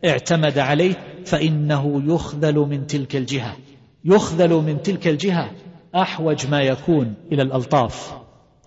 اعتمد 0.05 0.59
عليه 0.59 0.95
فإنه 1.24 2.03
يخذل 2.07 2.55
من 2.55 2.86
تلك 2.86 3.16
الجهة. 3.16 3.57
يخذل 4.05 4.51
من 4.51 4.82
تلك 4.82 5.09
الجهة 5.09 5.51
أحوج 5.95 6.47
ما 6.47 6.61
يكون 6.61 7.14
إلى 7.32 7.43
الألطاف 7.43 8.12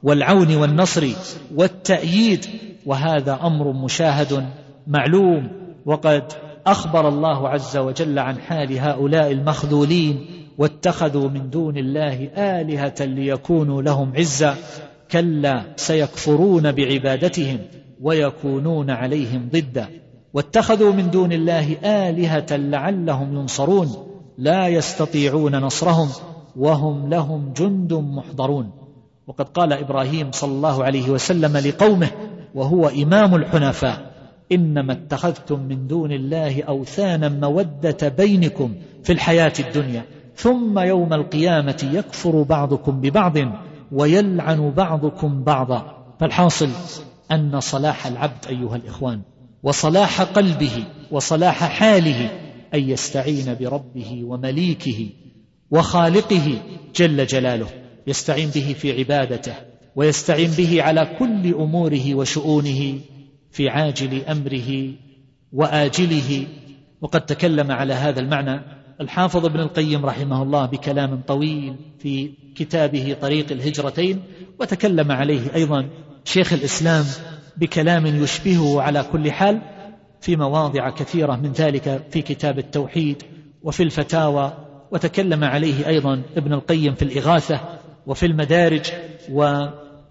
والعون 0.03 0.55
والنصر 0.55 1.07
والتأييد 1.55 2.45
وهذا 2.85 3.39
أمر 3.43 3.71
مشاهد 3.71 4.45
معلوم 4.87 5.47
وقد 5.85 6.23
أخبر 6.67 7.07
الله 7.07 7.49
عز 7.49 7.77
وجل 7.77 8.19
عن 8.19 8.37
حال 8.37 8.79
هؤلاء 8.79 9.31
المخذولين 9.31 10.25
واتخذوا 10.57 11.29
من 11.29 11.49
دون 11.49 11.77
الله 11.77 12.29
آلهة 12.37 12.95
ليكونوا 12.99 13.81
لهم 13.81 14.13
عزا 14.17 14.55
كلا 15.11 15.63
سيكفرون 15.75 16.71
بعبادتهم 16.71 17.59
ويكونون 18.01 18.89
عليهم 18.89 19.49
ضدا. 19.53 19.87
واتخذوا 20.33 20.91
من 20.93 21.11
دون 21.11 21.31
الله 21.31 21.77
آلهة 21.83 22.45
لعلهم 22.51 23.35
ينصرون 23.35 23.89
لا 24.37 24.67
يستطيعون 24.67 25.55
نصرهم 25.55 26.09
وهم 26.55 27.09
لهم 27.09 27.53
جند 27.57 27.93
محضرون. 27.93 28.71
وقد 29.27 29.49
قال 29.49 29.73
إبراهيم 29.73 30.31
صلى 30.31 30.51
الله 30.51 30.83
عليه 30.83 31.09
وسلم 31.09 31.57
لقومه 31.57 32.07
وهو 32.55 32.87
إمام 32.87 33.35
الحنفاء. 33.35 34.13
إنما 34.51 34.93
اتخذتم 34.93 35.59
من 35.59 35.87
دون 35.87 36.11
الله 36.11 36.63
أوثانا 36.63 37.29
مودة 37.29 38.09
بينكم 38.17 38.75
في 39.03 39.13
الحياة 39.13 39.53
الدنيا. 39.59 40.05
ثم 40.35 40.79
يوم 40.79 41.13
القيامة 41.13 41.89
يكفر 41.93 42.43
بعضكم 42.43 43.01
ببعض 43.01 43.37
ويلعن 43.91 44.71
بعضكم 44.71 45.43
بعضا. 45.43 46.05
فالحاصل 46.19 46.69
أن 47.31 47.59
صلاح 47.59 48.07
العبد 48.07 48.47
أيها 48.49 48.75
الإخوان 48.75 49.21
وصلاح 49.63 50.21
قلبه 50.21 50.85
وصلاح 51.11 51.63
حاله 51.63 52.29
أن 52.73 52.89
يستعين 52.89 53.55
بربه 53.59 54.23
ومليكه 54.23 55.09
وخالقه 55.71 56.57
جل 56.95 57.25
جلاله. 57.25 57.67
يستعين 58.07 58.49
به 58.49 58.75
في 58.79 58.99
عبادته 58.99 59.72
ويستعين 59.95 60.51
به 60.51 60.83
على 60.83 61.15
كل 61.19 61.53
أموره 61.53 62.15
وشؤونه 62.15 62.99
في 63.51 63.69
عاجل 63.69 64.21
أمره 64.21 64.93
وآجله. 65.53 66.47
وقد 67.01 67.25
تكلم 67.25 67.71
على 67.71 67.93
هذا 67.93 68.19
المعنى 68.19 68.61
الحافظ 69.01 69.45
ابن 69.45 69.59
القيم 69.59 70.05
رحمه 70.05 70.43
الله 70.43 70.65
بكلام 70.65 71.21
طويل 71.27 71.75
في 71.99 72.31
كتابه 72.55 73.15
طريق 73.21 73.51
الهجرتين 73.51 74.21
وتكلم 74.59 75.11
عليه 75.11 75.55
أيضا 75.55 75.89
شيخ 76.25 76.53
الإسلام 76.53 77.05
بكلام 77.57 78.05
يشبهه 78.05 78.81
على 78.81 79.05
كل 79.11 79.31
حال 79.31 79.61
في 80.21 80.35
مواضع 80.35 80.89
كثيرة 80.89 81.35
من 81.35 81.51
ذلك 81.51 82.07
في 82.11 82.21
كتاب 82.21 82.59
التوحيد 82.59 83.23
وفي 83.63 83.83
الفتاوى. 83.83 84.53
وتكلم 84.93 85.43
عليه 85.43 85.87
أيضا 85.87 86.21
ابن 86.37 86.53
القيم 86.53 86.95
في 86.95 87.01
الإغاثة 87.01 87.59
وفي 88.07 88.25
المدارج 88.25 88.91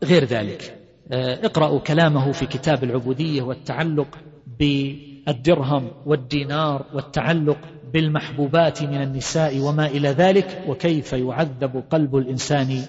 وغير 0.03 0.25
ذلك. 0.25 0.79
آه، 1.13 1.47
اقرأوا 1.47 1.79
كلامه 1.79 2.33
في 2.33 2.47
كتاب 2.47 2.85
العبودية 2.85 3.43
والتعلق 3.43 4.19
بالدرهم 4.59 5.91
والدينار 6.07 6.85
والتعلق 6.95 7.59
بالمحبوبات 7.93 8.83
من 8.83 9.03
النساء 9.03 9.59
وما 9.59 9.87
إلى 9.87 10.09
ذلك 10.09 10.65
وكيف 10.69 11.13
يعذب 11.13 11.83
قلب 11.91 12.17
الإنسان 12.17 12.83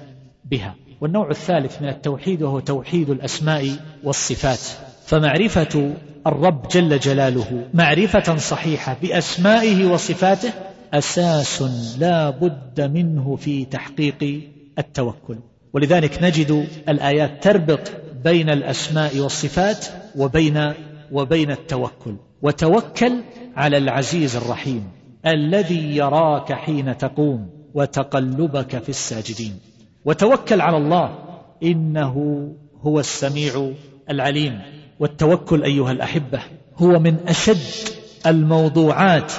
بها. 0.45 0.75
والنوع 1.01 1.29
الثالث 1.29 1.81
من 1.81 1.89
التوحيد 1.89 2.41
وهو 2.41 2.59
توحيد 2.59 3.09
الأسماء 3.09 3.69
والصفات. 4.03 4.59
فمعرفة 5.05 5.93
الرب 6.27 6.67
جل 6.67 6.99
جلاله 6.99 7.65
معرفة 7.73 8.35
صحيحة 8.35 8.97
بأسمائه 9.01 9.85
وصفاته 9.85 10.53
أساس 10.93 11.61
لا 11.99 12.29
بد 12.29 12.81
منه 12.81 13.35
في 13.35 13.65
تحقيق 13.65 14.41
التوكل. 14.79 15.37
ولذلك 15.73 16.23
نجد 16.23 16.67
الآيات 16.89 17.43
تربط 17.43 17.91
بين 18.23 18.49
الأسماء 18.49 19.19
والصفات 19.19 19.85
وبين 20.15 20.73
وبين 21.11 21.51
التوكل. 21.51 22.15
وتوكل 22.41 23.13
على 23.55 23.77
العزيز 23.77 24.35
الرحيم 24.35 24.89
الذي 25.27 25.95
يراك 25.95 26.53
حين 26.53 26.97
تقوم 26.97 27.49
وتقلبك 27.73 28.83
في 28.83 28.89
الساجدين. 28.89 29.59
وتوكل 30.05 30.61
على 30.61 30.77
الله 30.77 31.15
إنه 31.63 32.47
هو 32.81 32.99
السميع 32.99 33.71
العليم. 34.09 34.61
والتوكل 34.99 35.63
أيها 35.63 35.91
الأحبة 35.91 36.39
هو 36.77 36.99
من 36.99 37.15
أشد 37.27 37.91
الموضوعات 38.25 39.31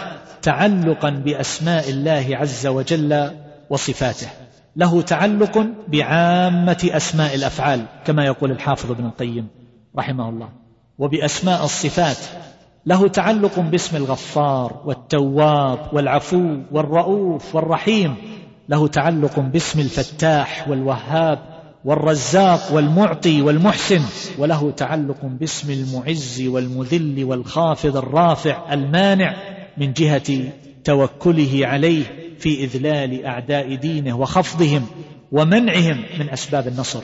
تعلقا 0.42 1.10
بأسماء 1.10 1.90
الله 1.90 2.26
عز 2.30 2.66
وجل 2.66 3.30
وصفاته. 3.70 4.28
له 4.76 5.02
تعلق 5.02 5.66
بعامة 5.88 6.90
أسماء 6.92 7.34
الأفعال 7.34 7.86
كما 8.04 8.24
يقول 8.24 8.50
الحافظ 8.50 8.90
ابن 8.90 9.06
القيم 9.06 9.48
رحمه 9.98 10.28
الله. 10.28 10.48
وبأسماء 10.98 11.64
الصفات 11.64 12.18
له 12.86 13.08
تعلق 13.08 13.60
باسم 13.60 13.96
الغفار 13.96 14.82
والتواب 14.84 15.78
والعفو 15.92 16.58
والرؤوف 16.72 17.54
والرحيم. 17.54 18.14
له 18.68 18.88
تعلق 18.88 19.40
باسم 19.40 19.80
الفتاح 19.80 20.68
والوهاب 20.68 21.38
والرزاق 21.84 22.72
والمعطي 22.72 23.42
والمحسن. 23.42 24.00
وله 24.38 24.70
تعلق 24.70 25.18
باسم 25.22 25.72
المعز 25.72 26.42
والمذل 26.46 27.24
والخافض 27.24 27.96
الرافع 27.96 28.72
المانع 28.74 29.36
من 29.78 29.92
جهة 29.92 30.52
توكله 30.84 31.60
عليه. 31.66 32.23
في 32.44 32.64
إذلال 32.64 33.26
أعداء 33.26 33.74
دينه 33.74 34.18
وخفضهم 34.20 34.86
ومنعهم 35.32 36.04
من 36.18 36.30
أسباب 36.30 36.68
النصر 36.68 37.02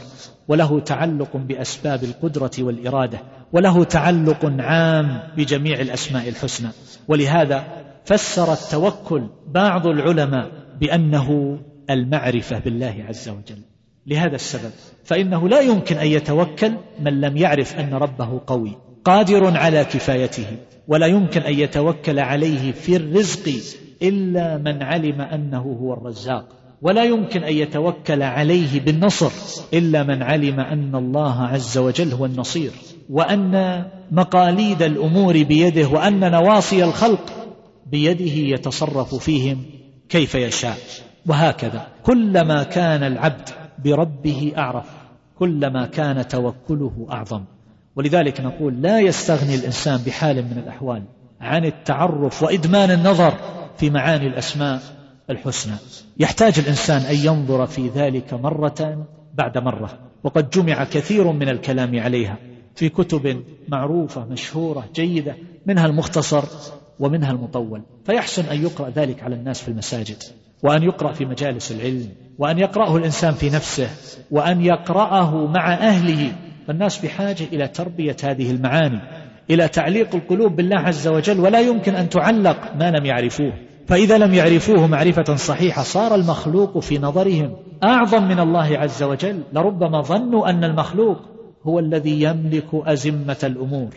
وله 0.49 0.81
تعلق 0.81 1.37
بأسباب 1.37 2.05
القدرة 2.05 2.51
والإرادة 2.59 3.19
وله 3.53 3.85
تعلق 3.85 4.53
عام 4.59 5.23
بجميع 5.37 5.81
الأسماء 5.81 6.29
الحسنى. 6.29 6.69
ولهذا 7.09 7.65
فسر 8.05 8.53
التوكل 8.53 9.23
بعض 9.47 9.87
العلماء 9.87 10.51
بأنه 10.81 11.59
المعرفة 11.91 12.59
بالله 12.59 13.05
عز 13.09 13.29
وجل. 13.29 13.63
لهذا 14.07 14.35
السبب 14.35 14.71
فإنه 15.05 15.49
لا 15.49 15.61
يمكن 15.61 15.97
أن 15.97 16.07
يتوكل 16.07 16.73
من 17.01 17.21
لم 17.21 17.37
يعرف 17.37 17.79
أن 17.79 17.95
ربه 17.95 18.41
قوي 18.47 18.77
قادر 19.05 19.57
على 19.57 19.85
كفايته 19.85 20.47
ولا 20.89 21.07
يمكن 21.07 21.41
أن 21.41 21.55
يتوكل 21.55 22.19
عليه 22.19 22.73
في 22.73 22.97
الرزق 22.97 23.53
إلا 24.03 24.59
من 24.59 24.83
علم 24.83 25.21
أنه 25.21 25.77
هو 25.83 25.95
الرزاق. 25.95 26.45
ولا 26.83 27.05
يمكن 27.05 27.45
أن 27.45 27.53
يتوكل 27.53 28.23
عليه 28.23 28.81
بالنصر 28.81 29.31
إلا 29.75 30.03
من 30.03 30.23
علم 30.23 30.61
أن 30.61 30.95
الله 30.95 31.43
عز 31.43 31.79
وجل 31.79 32.13
هو 32.13 32.25
النصير. 32.27 32.71
وأن 33.11 33.85
مقاليد 34.13 34.83
الأمور 34.83 35.43
بيده 35.43 35.89
وأن 35.89 36.31
نواصي 36.31 36.85
الخلق 36.85 37.33
بيده 37.87 38.55
يتصرف 38.57 39.15
فيهم 39.15 39.63
كيف 40.09 40.35
يشاء. 40.35 40.77
وهكذا. 41.27 41.87
كلما 42.03 42.63
كان 42.63 43.03
العبد 43.03 43.49
بربه 43.85 44.53
أعرف. 44.59 44.87
كلما 45.39 45.87
كان 45.87 46.29
توكله 46.29 47.07
أعظم. 47.11 47.45
ولذلك 47.97 48.41
نقول 48.41 48.83
لا 48.83 49.01
يستغني 49.01 49.55
الإنسان 49.55 50.01
بحال 50.07 50.37
من 50.37 50.63
الأحوال 50.65 51.03
عن 51.41 51.65
التعرف 51.65 52.43
وإدمان 52.43 52.91
النظر 52.91 53.35
في 53.81 53.91
معاني 53.91 54.27
الأسماء 54.27 54.81
الحسنى. 55.31 55.75
يحتاج 56.19 56.59
الإنسان 56.59 57.01
أن 57.01 57.17
ينظر 57.17 57.67
في 57.67 57.89
ذلك 57.89 58.35
مرة 58.35 59.07
بعد 59.35 59.59
مرة 59.59 59.99
وقد 60.25 60.51
جمع 60.51 60.85
كثير 60.85 61.33
من 61.33 61.49
الكلام 61.49 62.01
عليها 62.01 62.37
في 62.75 62.89
كتب 62.89 63.43
معروفة 63.69 64.25
مشهورة 64.25 64.89
جيدة 64.95 65.37
منها 65.67 65.87
المختصر 65.87 66.45
ومنها 66.99 67.31
المطول. 67.31 67.83
فيحسن 68.07 68.45
أن 68.45 68.63
يقرأ 68.63 68.91
ذلك 68.91 69.23
على 69.23 69.35
الناس 69.35 69.61
في 69.61 69.69
المساجد 69.69 70.23
وأن 70.63 70.83
يقرأ 70.83 71.13
في 71.13 71.25
مجالس 71.25 71.73
العلم 71.73 72.09
وأن 72.39 72.59
يقرأه 72.59 72.97
الإنسان 72.97 73.33
في 73.35 73.51
نفسه 73.51 73.89
وأن 74.31 74.61
يقرأه 74.61 75.47
مع 75.47 75.75
أهله. 75.75 76.33
فالناس 76.67 76.99
بحاجة 76.99 77.45
إلى 77.53 77.69
تربية 77.69 78.17
هذه 78.25 78.51
المعاني 78.51 79.01
إلى 79.51 79.69
تعليق 79.69 80.15
القلوب 80.15 80.57
بالله 80.57 80.77
عز 80.77 81.09
وجل 81.09 81.41
ولا 81.41 81.61
يمكن 81.61 81.95
أن 81.95 82.09
تعلق 82.09 82.75
ما 82.77 82.91
لم 82.91 83.07
يعرفوه. 83.07 83.70
فإذا 83.91 84.19
لم 84.19 84.35
يعرفوه 84.35 84.87
معرفة 84.87 85.37
صحيحة 85.37 85.83
صار 85.83 86.15
المخلوق 86.15 86.79
في 86.79 86.99
نظرهم 86.99 87.57
أعظم 87.85 88.29
من 88.29 88.41
الله 88.41 88.79
عز 88.79 89.03
وجل. 89.03 89.43
لربما 89.53 90.01
ظنوا 90.01 90.51
أن 90.51 90.65
المخلوق 90.65 91.19
هو 91.63 91.79
الذي 91.79 92.23
يملك 92.23 92.69
أزمة 92.73 93.37
الأمور 93.45 93.89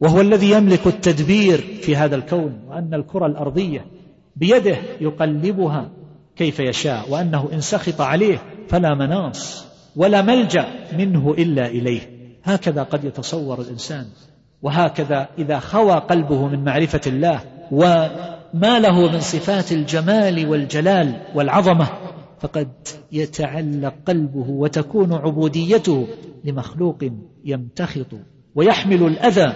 وهو 0.00 0.20
الذي 0.20 0.50
يملك 0.50 0.86
التدبير 0.86 1.58
في 1.58 1.96
هذا 1.96 2.16
الكون 2.16 2.60
وأن 2.68 2.94
الكرة 2.94 3.26
الأرضية 3.26 3.86
بيده 4.36 4.76
يقلبها 5.00 5.90
كيف 6.36 6.60
يشاء 6.60 7.10
وأنه 7.10 7.48
إن 7.52 7.60
سخط 7.60 8.00
عليه 8.00 8.38
فلا 8.68 8.94
مناص 8.94 9.66
ولا 9.96 10.22
ملجأ 10.22 10.66
منه 10.98 11.34
إلا 11.38 11.66
إليه. 11.66 12.00
هكذا 12.44 12.82
قد 12.82 13.04
يتصور 13.04 13.60
الإنسان 13.60 14.06
وهكذا 14.62 15.28
إذا 15.38 15.58
خوى 15.58 15.94
قلبه 15.94 16.48
من 16.48 16.64
معرفة 16.64 17.00
الله 17.06 17.40
وما 18.56 18.78
له 18.78 19.12
من 19.12 19.20
صفات 19.20 19.72
الجمال 19.72 20.46
والجلال 20.48 21.20
والعظمة 21.34 21.88
فقد 22.40 22.68
يتعلق 23.12 23.94
قلبه 24.06 24.50
وتكون 24.50 25.12
عبوديته 25.12 26.06
لمخلوق 26.44 26.98
يمتخط 27.44 28.06
ويحمل 28.54 29.02
الأذى 29.06 29.52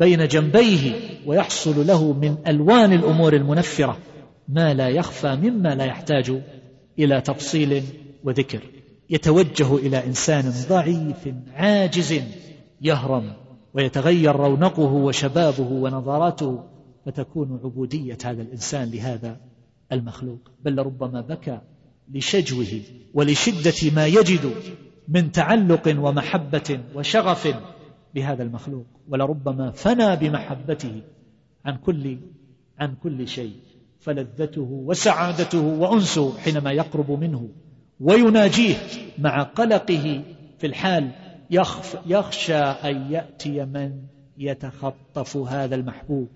بين 0.00 0.28
جنبيه 0.28 0.92
ويحصل 1.26 1.86
له 1.86 2.12
من 2.12 2.36
ألوان 2.46 2.92
الأمور 2.92 3.36
المنفرة 3.36 3.98
ما 4.48 4.74
لا 4.74 4.88
يخفى 4.88 5.36
مما 5.42 5.74
لا 5.74 5.84
يحتاج 5.84 6.32
إلى 6.98 7.20
تفصيل 7.20 7.82
وذكر. 8.24 8.60
يتوجه 9.10 9.76
إلى 9.76 10.04
إنسان 10.06 10.52
ضعيف 10.68 11.34
عاجز 11.54 12.22
يهرم 12.82 13.32
ويتغير 13.74 14.36
رونقه 14.36 14.92
وشبابه 14.92 15.68
ونظراته 15.70 16.75
فتكون 17.06 17.60
عبودية 17.64 18.18
هذا 18.24 18.42
الإنسان 18.42 18.90
لهذا 18.90 19.40
المخلوق. 19.92 20.50
بل 20.64 20.78
ربما 20.78 21.20
بكى 21.20 21.60
لشجوه 22.12 22.80
ولشدة 23.14 23.90
ما 23.94 24.06
يجد 24.06 24.54
من 25.08 25.32
تعلق 25.32 25.94
ومحبة 25.98 26.80
وشغف 26.94 27.56
بهذا 28.14 28.42
المخلوق. 28.42 28.86
ولربما 29.08 29.70
فنى 29.70 30.16
بمحبته 30.16 31.02
عن 31.64 31.76
كل 31.76 32.18
عن 32.78 32.94
كل 32.94 33.28
شيء. 33.28 33.56
فلذته 34.00 34.62
وسعادته 34.62 35.60
وأنسه 35.60 36.38
حينما 36.38 36.72
يقرب 36.72 37.10
منه 37.10 37.48
ويناجيه 38.00 38.76
مع 39.18 39.42
قلقه 39.42 40.22
في 40.58 40.66
الحال 40.66 41.10
يخشى 42.06 42.54
أن 42.54 43.12
يأتي 43.12 43.64
من 43.64 44.02
يتخطف 44.38 45.36
هذا 45.36 45.74
المحبوب. 45.74 46.28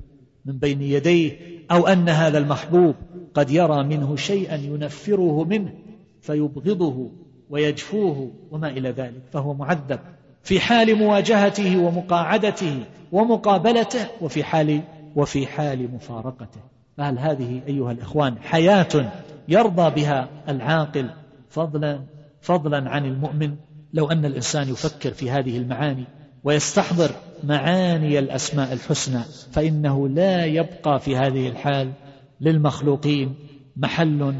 من 0.45 0.59
بين 0.59 0.83
يديه 0.83 1.39
أو 1.71 1.87
أن 1.87 2.09
هذا 2.09 2.39
المحبوب 2.39 2.95
قد 3.35 3.51
يرى 3.51 3.85
منه 3.85 4.17
شيئا 4.17 4.57
ينفره 4.57 5.45
منه 5.45 5.73
فيبغضه 6.21 7.11
ويجفوه 7.51 8.33
وما 8.51 8.69
إلى 8.69 8.91
ذلك 8.91 9.23
فهو 9.33 9.55
معذب 9.55 10.01
في 10.43 10.61
حال 10.61 10.95
مواجهته 10.95 11.79
ومقاعدته 11.79 12.85
ومقابلته 13.13 14.07
وفي 14.21 14.45
حال 14.45 14.81
وفي 15.17 15.47
حال 15.47 15.95
مفارقته. 15.95 16.61
فهل 16.97 17.19
هذه 17.19 17.63
أيها 17.67 17.93
الإخوان 17.93 18.39
حياة 18.39 19.13
يرضى 19.49 19.91
بها 19.91 20.29
العاقل 20.49 21.11
فضلا 21.49 22.01
فضلا 22.41 22.91
عن 22.91 23.05
المؤمن؟ 23.05 23.57
لو 23.93 24.11
أن 24.11 24.25
الإنسان 24.25 24.69
يفكر 24.69 25.11
في 25.13 25.31
هذه 25.31 25.59
المعاني 25.59 26.05
ويستحضر 26.45 27.11
معاني 27.45 28.19
الأسماء 28.19 28.73
الحسنى 28.73 29.23
فإنه 29.53 30.09
لا 30.09 30.45
يبقى 30.45 31.01
في 31.01 31.17
هذه 31.17 31.49
الحال 31.49 31.93
للمخلوقين 32.41 33.35
محل 33.77 34.35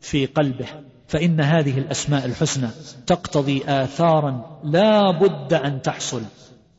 في 0.00 0.26
قلبه 0.26 0.66
فإن 1.08 1.40
هذه 1.40 1.78
الأسماء 1.78 2.26
الحسنى 2.26 2.68
تقتضي 3.06 3.62
آثارا 3.66 4.60
لا 4.64 5.10
بد 5.10 5.52
أن 5.52 5.82
تحصل 5.82 6.22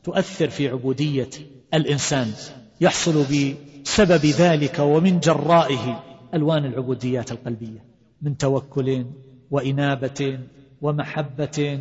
تؤثر 0.04 0.48
في 0.48 0.68
عبودية 0.68 1.30
الإنسان 1.74 2.32
يحصل 2.80 3.24
بسبب 3.24 4.26
ذلك 4.26 4.78
ومن 4.78 5.20
جرائه 5.20 6.02
ألوان 6.34 6.64
العبوديات 6.64 7.32
القلبية 7.32 7.84
من 8.22 8.36
توكل 8.36 9.06
وإنابة 9.50 10.38
ومحبة 10.82 11.80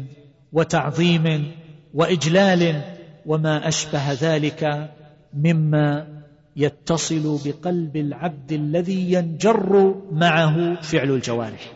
وتعظيم 0.53 1.51
وإجلال 1.95 2.81
وما 3.25 3.67
أشبه 3.67 4.11
ذلك 4.11 4.91
مما 5.33 6.07
يتصل 6.55 7.39
بقلب 7.45 7.95
العبد 7.97 8.51
الذي 8.51 9.13
ينجر 9.13 9.95
معه 10.11 10.81
فعل 10.81 11.11
الجوارح. 11.11 11.73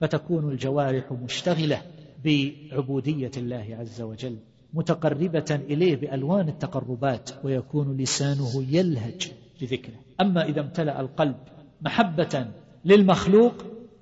فتكون 0.00 0.52
الجوارح 0.52 1.12
مشتغلة 1.12 1.82
بعبودية 2.24 3.30
الله 3.36 3.76
عز 3.80 4.00
وجل 4.00 4.36
متقربة 4.74 5.60
إليه 5.70 5.96
بألوان 5.96 6.48
التقربات 6.48 7.30
ويكون 7.44 7.96
لسانه 7.96 8.64
يلهج 8.68 9.32
بذكره. 9.60 10.00
أما 10.20 10.44
إذا 10.44 10.60
امتلأ 10.60 11.00
القلب 11.00 11.36
محبة 11.82 12.46
للمخلوق 12.84 13.54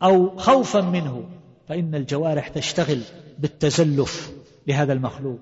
أو 0.03 0.37
خوفا 0.37 0.81
منه 0.81 1.25
فإن 1.69 1.95
الجوارح 1.95 2.49
تشتغل 2.49 3.01
بالتزلف 3.39 4.33
لهذا 4.67 4.93
المخلوق. 4.93 5.39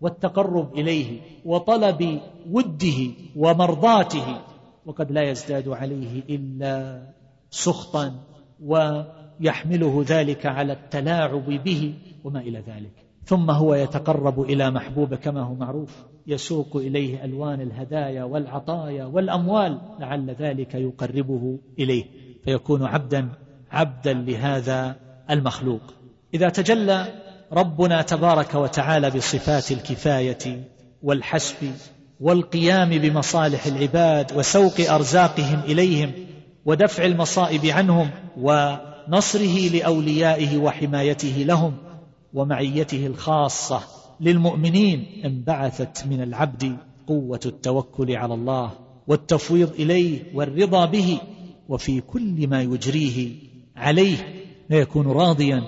والتقرب 0.00 0.74
إليه 0.74 1.20
وطلب 1.44 2.20
وده 2.50 3.10
ومرضاته 3.36 4.40
وقد 4.86 5.12
لا 5.12 5.22
يزداد 5.30 5.68
عليه 5.68 6.22
إلا 6.30 7.02
سخطا 7.50 8.20
ويحمله 8.62 10.04
ذلك 10.08 10.46
على 10.46 10.72
التلاعب 10.72 11.44
به 11.64 11.94
وما 12.24 12.40
إلى 12.40 12.58
ذلك. 12.58 12.92
ثم 13.24 13.50
هو 13.50 13.74
يتقرب 13.74 14.40
إلى 14.40 14.70
محبوب 14.70 15.14
كما 15.14 15.42
هو 15.42 15.54
معروف 15.54 16.04
يسوق 16.26 16.76
إليه 16.76 17.24
ألوان 17.24 17.60
الهدايا 17.60 18.24
والعطايا 18.24 19.04
والأموال 19.04 19.80
لعل 20.00 20.30
ذلك 20.30 20.74
يقربه 20.74 21.58
إليه 21.78 22.04
فيكون 22.44 22.82
عبدا 22.82 23.28
عبدا 23.70 24.12
لهذا 24.12 24.96
المخلوق. 25.30 25.80
إذا 26.34 26.48
تجلى 26.48 27.19
ربنا 27.52 28.02
تبارك 28.02 28.54
وتعالى 28.54 29.10
بصفات 29.10 29.72
الكفاية 29.72 30.68
والحسب 31.02 31.72
والقيام 32.20 32.88
بمصالح 32.88 33.66
العباد 33.66 34.32
وسوق 34.36 34.80
أرزاقهم 34.80 35.60
إليهم 35.60 36.12
ودفع 36.64 37.04
المصائب 37.04 37.66
عنهم 37.66 38.10
ونصره 38.36 39.68
لأوليائه 39.68 40.58
وحمايته 40.58 41.44
لهم 41.46 41.76
ومعيته 42.34 43.06
الخاصة 43.06 43.80
للمؤمنين 44.20 45.06
انبعثت 45.24 46.06
من 46.06 46.22
العبد 46.22 46.76
قوة 47.06 47.40
التوكل 47.46 48.16
على 48.16 48.34
الله 48.34 48.70
والتفويض 49.06 49.72
إليه 49.72 50.22
والرضا 50.34 50.86
به 50.86 51.18
وفي 51.68 52.00
كل 52.00 52.48
ما 52.48 52.62
يجريه 52.62 53.28
عليه 53.76 54.16
فيكون 54.68 55.06
راضيا 55.06 55.62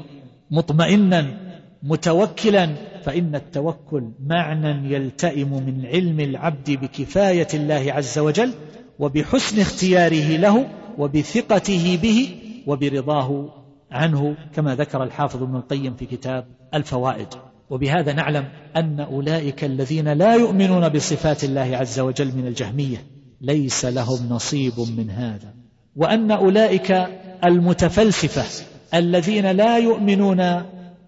مطمئنا 0.50 1.51
متوكلا 1.82 2.74
فإن 3.04 3.34
التوكل 3.34 4.10
معنى 4.26 4.94
يلتئم 4.94 5.52
من 5.52 5.86
علم 5.86 6.20
العبد 6.20 6.70
بكفاية 6.70 7.48
الله 7.54 7.92
عز 7.92 8.18
وجل 8.18 8.52
وبحسن 8.98 9.60
اختياره 9.60 10.36
له 10.36 10.66
وبثقته 10.98 11.98
به 12.02 12.28
وبرضاه 12.66 13.48
عنه 13.90 14.36
كما 14.54 14.74
ذكر 14.74 15.02
الحافظ 15.02 15.42
ابن 15.42 15.56
القيم 15.56 15.94
في 15.94 16.06
كتاب 16.06 16.46
الفوائد. 16.74 17.28
وبهذا 17.70 18.12
نعلم 18.12 18.48
أن 18.76 19.00
أولئك 19.00 19.64
الذين 19.64 20.08
لا 20.08 20.34
يؤمنون 20.34 20.88
بصفات 20.88 21.44
الله 21.44 21.76
عز 21.76 22.00
وجل 22.00 22.36
من 22.36 22.46
الجهمية 22.46 23.06
ليس 23.40 23.84
لهم 23.84 24.28
نصيب 24.28 24.72
من 24.96 25.10
هذا. 25.10 25.54
وأن 25.96 26.30
أولئك 26.30 27.06
المتفلسفة 27.44 28.64
الذين 28.94 29.46
لا 29.46 29.78
يؤمنون 29.78 30.62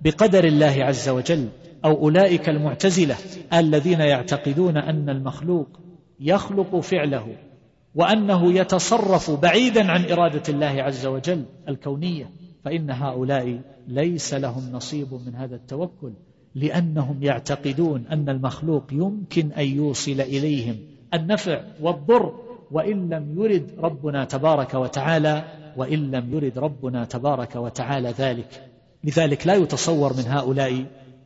بقدر 0.05 0.45
الله 0.45 0.85
عز 0.85 1.09
وجل 1.09 1.49
أو 1.85 1.93
أولئك 1.93 2.49
المعتزلة 2.49 3.17
الذين 3.53 4.01
يعتقدون 4.01 4.77
أن 4.77 5.09
المخلوق 5.09 5.69
يخلق 6.21 6.81
فعله 6.81 7.37
وأنه 7.95 8.53
يتصرف 8.53 9.31
بعيدا 9.31 9.91
عن 9.91 10.05
إرادة 10.11 10.43
الله 10.49 10.83
عز 10.83 11.07
وجل 11.07 11.45
الكونية. 11.69 12.31
فإن 12.65 12.91
هؤلاء 12.91 13.61
ليس 13.89 14.35
لهم 14.35 14.73
نصيب 14.73 15.15
من 15.27 15.35
هذا 15.35 15.57
التوكل 15.57 16.13
لأنهم 16.55 17.23
يعتقدون 17.23 18.07
أن 18.07 18.29
المخلوق 18.29 18.85
يمكن 18.93 19.53
أن 19.53 19.65
يوصل 19.65 20.21
إليهم 20.21 20.77
النفع 21.15 21.61
والضر 21.81 22.41
وإن 22.71 23.09
لم 23.09 23.43
يرد 23.43 23.71
ربنا 23.79 24.25
تبارك 24.25 24.75
وتعالى 24.75 25.45
وإن 25.77 26.11
لم 26.11 26.35
يرد 26.35 26.59
ربنا 26.59 27.05
تبارك 27.05 27.57
وتعالى 27.57 28.09
ذلك. 28.09 28.74
لذلك 29.05 29.47
لا 29.47 29.55
يتصور 29.55 30.13
من 30.17 30.25
هؤلاء 30.27 30.85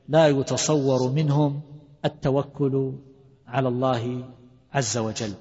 لا 0.09 0.29
يتصور 0.29 1.11
منهم 1.13 1.61
التوكل 2.05 2.93
على 3.47 3.69
الله 3.69 4.25
عز 4.73 4.99
وجل. 4.99 5.33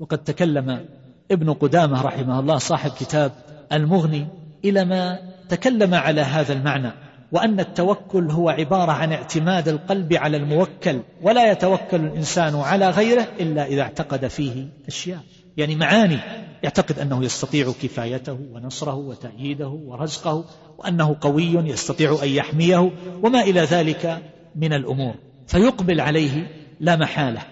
وقد 0.00 0.18
تكلم 0.18 0.86
ابن 1.30 1.52
قدامة 1.52 2.02
رحمه 2.02 2.40
الله 2.40 2.58
صاحب 2.58 2.90
كتاب 2.90 3.32
المغني 3.72 4.26
إلى 4.64 4.84
ما 4.84 5.18
تكلم 5.48 5.94
على 5.94 6.20
هذا 6.20 6.52
المعنى 6.52 6.92
وأن 7.32 7.60
التوكل 7.60 8.30
هو 8.30 8.48
عبارة 8.48 8.92
عن 8.92 9.12
اعتماد 9.12 9.68
القلب 9.68 10.12
على 10.12 10.36
الموكل 10.36 11.00
ولا 11.22 11.50
يتوكل 11.50 12.00
الإنسان 12.00 12.54
على 12.54 12.90
غيره 12.90 13.26
إلا 13.40 13.66
إذا 13.66 13.82
اعتقد 13.82 14.26
فيه 14.26 14.66
أشياء. 14.88 15.20
يعني 15.56 15.76
معاني 15.76 16.18
يعتقد 16.64 16.98
أنه 16.98 17.24
يستطيع 17.24 17.72
كفايته 17.82 18.38
ونصره 18.52 18.94
وتأييده 18.94 19.68
ورزقه 19.68 20.44
وأنه 20.78 21.16
قوي 21.20 21.54
يستطيع 21.54 22.18
أن 22.22 22.28
يحميه 22.28 22.92
وما 23.22 23.40
إلى 23.40 23.60
ذلك 23.60 24.22
من 24.56 24.72
الأمور. 24.72 25.14
فيقبل 25.46 26.00
عليه 26.00 26.46
لا 26.80 26.96
محالة 26.96 27.42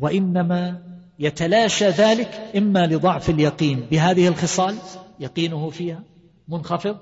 وإنما 0.00 0.78
يتلاشى 1.18 1.88
ذلك 1.88 2.50
إما 2.56 2.86
لضعف 2.86 3.30
اليقين 3.30 3.80
بهذه 3.90 4.28
الخصال 4.28 4.76
يقينه 5.20 5.70
فيها 5.70 6.02
منخفض 6.48 6.96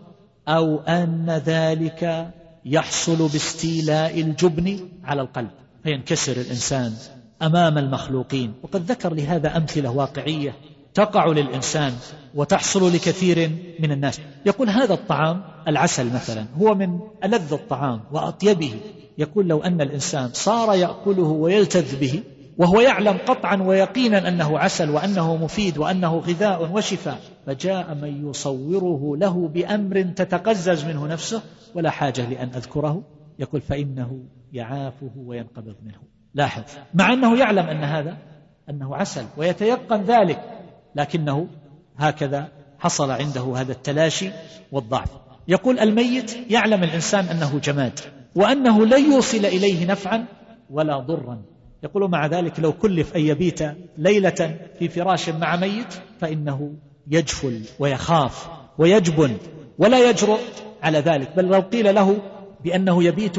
أو 0.48 0.80
أن 0.80 1.42
ذلك 1.46 2.30
يحصل 2.64 3.16
باستيلاء 3.16 4.20
الجبن 4.20 4.88
على 5.04 5.22
القلب 5.22 5.50
فينكسر 5.82 6.32
الإنسان 6.32 6.92
أمام 7.42 7.78
المخلوقين. 7.78 8.52
وقد 8.62 8.90
ذكر 8.90 9.14
لهذا 9.14 9.56
أمثلة 9.56 9.90
واقعية 9.90 10.54
تقع 10.94 11.26
للإنسان 11.26 11.92
وتحصل 12.34 12.94
لكثير 12.94 13.50
من 13.80 13.92
الناس. 13.92 14.20
يقول 14.46 14.68
هذا 14.68 14.94
الطعام 14.94 15.42
العسل 15.68 16.06
مثلا 16.06 16.44
هو 16.58 16.74
من 16.74 17.00
ألذ 17.24 17.52
الطعام 17.52 18.00
وأطيبه. 18.12 18.74
يقول 19.18 19.48
لو 19.48 19.62
أن 19.62 19.80
الإنسان 19.80 20.30
صار 20.32 20.74
يأكله 20.74 21.22
ويلتذ 21.22 22.00
به 22.00 22.22
وهو 22.58 22.80
يعلم 22.80 23.18
قطعا 23.26 23.62
ويقينا 23.62 24.28
أنه 24.28 24.58
عسل 24.58 24.90
وأنه 24.90 25.36
مفيد 25.36 25.78
وأنه 25.78 26.18
غذاء 26.18 26.72
وشفاء 26.72 27.18
فجاء 27.46 27.94
من 27.94 28.30
يصوره 28.30 29.16
له 29.16 29.48
بأمر 29.48 30.02
تتقزز 30.02 30.84
منه 30.84 31.06
نفسه 31.06 31.42
ولا 31.74 31.90
حاجة 31.90 32.28
لأن 32.28 32.48
أذكره. 32.48 33.02
يقول 33.38 33.60
فإنه 33.60 34.24
يعافه 34.52 35.10
وينقبض 35.16 35.76
منه. 35.84 35.98
لاحظ 36.34 36.62
مع 36.94 37.12
أنه 37.12 37.38
يعلم 37.38 37.66
أن 37.66 37.84
هذا 37.84 38.16
أنه 38.70 38.96
عسل 38.96 39.24
ويتيقن 39.36 40.02
ذلك 40.02 40.59
لكنه 40.94 41.48
هكذا 41.96 42.48
حصل 42.78 43.10
عنده 43.10 43.54
هذا 43.56 43.72
التلاشي 43.72 44.30
والضعف. 44.72 45.08
يقول 45.48 45.78
الميت 45.78 46.50
يعلم 46.50 46.84
الإنسان 46.84 47.24
أنه 47.24 47.58
جماد 47.58 48.00
وأنه 48.34 48.86
لن 48.86 49.12
يوصل 49.12 49.46
إليه 49.46 49.86
نفعا 49.86 50.26
ولا 50.70 50.98
ضرا. 50.98 51.42
يقول 51.82 52.10
مع 52.10 52.26
ذلك 52.26 52.60
لو 52.60 52.72
كلف 52.72 53.16
أن 53.16 53.20
يبيت 53.20 53.60
ليلة 53.98 54.58
في 54.78 54.88
فراش 54.88 55.28
مع 55.28 55.56
ميت 55.56 55.94
فإنه 56.20 56.74
يجفل 57.10 57.62
ويخاف 57.78 58.48
ويجبن 58.78 59.36
ولا 59.78 60.10
يجرؤ 60.10 60.38
على 60.82 60.98
ذلك. 60.98 61.36
بل 61.36 61.44
لو 61.44 61.60
قيل 61.60 61.94
له 61.94 62.18
بأنه 62.64 63.04
يبيت 63.04 63.36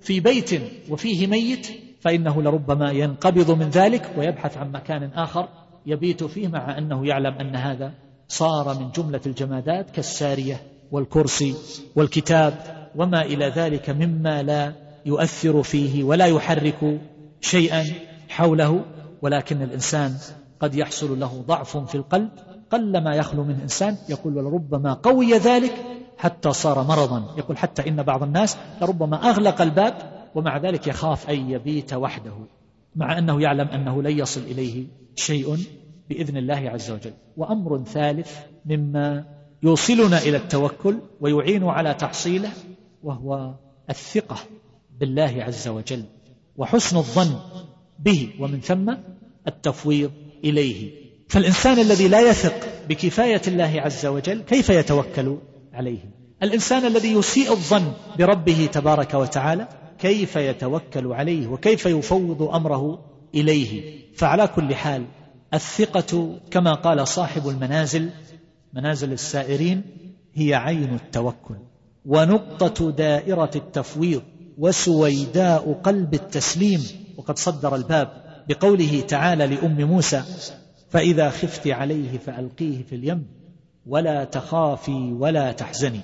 في 0.00 0.20
بيت 0.20 0.50
وفيه 0.90 1.26
ميت 1.26 1.68
فإنه 2.00 2.42
لربما 2.42 2.90
ينقبض 2.90 3.50
من 3.50 3.70
ذلك 3.70 4.10
ويبحث 4.16 4.56
عن 4.56 4.72
مكان 4.72 5.10
آخر 5.14 5.48
يبيت 5.86 6.24
فيه 6.24 6.48
مع 6.48 6.78
أنه 6.78 7.06
يعلم 7.06 7.34
أن 7.34 7.56
هذا 7.56 7.92
صار 8.28 8.78
من 8.78 8.90
جملة 8.90 9.20
الجمادات 9.26 9.90
كالسارية 9.90 10.60
والكرسي 10.92 11.54
والكتاب 11.96 12.54
وما 12.96 13.22
إلى 13.22 13.48
ذلك 13.48 13.90
مما 13.90 14.42
لا 14.42 14.72
يؤثر 15.06 15.62
فيه 15.62 16.04
ولا 16.04 16.26
يحرك 16.26 17.00
شيئا 17.40 17.84
حوله 18.28 18.84
ولكن 19.22 19.62
الإنسان 19.62 20.14
قد 20.60 20.74
يحصل 20.74 21.20
له 21.20 21.44
ضعف 21.46 21.76
في 21.76 21.94
القلب 21.94 22.30
قل 22.70 23.04
ما 23.04 23.14
يخلو 23.14 23.44
من 23.44 23.60
إنسان 23.60 23.96
يقول 24.08 24.36
ولربما 24.36 24.94
قوي 24.94 25.32
ذلك 25.32 25.74
حتى 26.18 26.52
صار 26.52 26.82
مرضا. 26.82 27.34
يقول 27.36 27.58
حتى 27.58 27.88
إن 27.88 28.02
بعض 28.02 28.22
الناس 28.22 28.56
لربما 28.82 29.30
أغلق 29.30 29.62
الباب 29.62 29.94
ومع 30.34 30.58
ذلك 30.58 30.86
يخاف 30.86 31.30
أن 31.30 31.50
يبيت 31.50 31.94
وحده. 31.94 32.32
مع 32.96 33.18
أنه 33.18 33.42
يعلم 33.42 33.68
أنه 33.68 34.02
لن 34.02 34.18
يصل 34.18 34.40
إليه 34.40 34.84
شيء 35.16 35.58
بإذن 36.08 36.36
الله 36.36 36.70
عز 36.70 36.90
وجل. 36.90 37.12
وأمر 37.36 37.84
ثالث 37.84 38.38
مما 38.66 39.24
يوصلنا 39.62 40.18
إلى 40.18 40.36
التوكل 40.36 40.98
ويعين 41.20 41.64
على 41.64 41.94
تحصيله 41.94 42.50
وهو 43.02 43.54
الثقة 43.90 44.36
بالله 45.00 45.44
عز 45.44 45.68
وجل 45.68 46.04
وحسن 46.56 46.96
الظن 46.96 47.34
به 47.98 48.30
ومن 48.40 48.60
ثم 48.60 48.94
التفويض 49.48 50.10
إليه. 50.44 50.90
فالإنسان 51.28 51.78
الذي 51.78 52.08
لا 52.08 52.30
يثق 52.30 52.54
بكفاية 52.88 53.42
الله 53.48 53.80
عز 53.80 54.06
وجل 54.06 54.42
كيف 54.42 54.70
يتوكل 54.70 55.38
عليه؟ 55.72 55.98
الإنسان 56.42 56.86
الذي 56.86 57.12
يسيء 57.12 57.50
الظن 57.50 57.92
بربه 58.18 58.68
تبارك 58.72 59.14
وتعالى 59.14 59.68
كيف 60.02 60.36
يتوكل 60.36 61.12
عليه 61.12 61.46
وكيف 61.46 61.86
يفوض 61.86 62.42
أمره 62.42 63.04
إليه. 63.34 64.02
فعلى 64.14 64.46
كل 64.46 64.74
حال 64.74 65.04
الثقة 65.54 66.38
كما 66.50 66.74
قال 66.74 67.08
صاحب 67.08 67.48
المنازل 67.48 68.10
منازل 68.72 69.12
السائرين 69.12 69.82
هي 70.34 70.54
عين 70.54 70.94
التوكل 70.94 71.54
ونقطة 72.06 72.90
دائرة 72.90 73.50
التفويض 73.56 74.22
وسويداء 74.58 75.72
قلب 75.72 76.14
التسليم. 76.14 76.80
وقد 77.16 77.38
صدر 77.38 77.74
الباب 77.76 78.08
بقوله 78.48 79.00
تعالى 79.00 79.46
لأم 79.46 79.84
موسى 79.84 80.22
فإذا 80.90 81.30
خفت 81.30 81.68
عليه 81.68 82.18
فألقيه 82.18 82.82
في 82.82 82.94
اليم 82.94 83.26
ولا 83.86 84.24
تخافي 84.24 85.12
ولا 85.12 85.52
تحزني. 85.52 86.00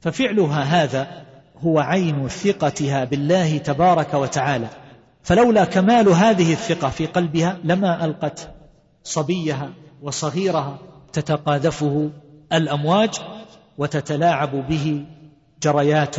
ففعلها 0.00 0.62
هذا 0.62 1.27
هو 1.64 1.78
عين 1.78 2.28
ثقتها 2.28 3.04
بالله 3.04 3.58
تبارك 3.58 4.14
وتعالى. 4.14 4.68
فلولا 5.22 5.64
كمال 5.64 6.08
هذه 6.08 6.52
الثقة 6.52 6.88
في 6.88 7.06
قلبها 7.06 7.58
لما 7.64 8.04
ألقت 8.04 8.54
صبيها 9.04 9.70
وصغيرها 10.02 10.78
تتقاذفه 11.12 12.10
الأمواج 12.52 13.10
وتتلاعب 13.78 14.68
به 14.68 15.04
جريات 15.62 16.16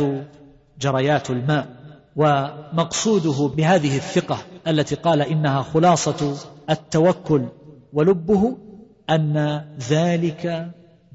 جريات 0.80 1.30
الماء. 1.30 1.80
ومقصوده 2.16 3.54
بهذه 3.56 3.96
الثقة 3.96 4.38
التي 4.68 4.94
قال 4.94 5.22
إنها 5.22 5.62
خلاصة 5.62 6.36
التوكل 6.70 7.44
ولبه 7.92 8.56
أن 9.10 9.64
ذلك 9.90 10.70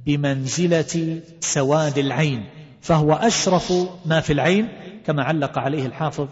بمنزلة 0.05 1.21
سواد 1.39 1.97
العين. 1.97 2.45
فهو 2.85 3.13
أشرف 3.13 3.73
ما 4.05 4.19
في 4.19 4.33
العين 4.33 4.67
كما 5.05 5.23
علق 5.23 5.57
عليه 5.57 5.85
الحافظ 5.85 6.27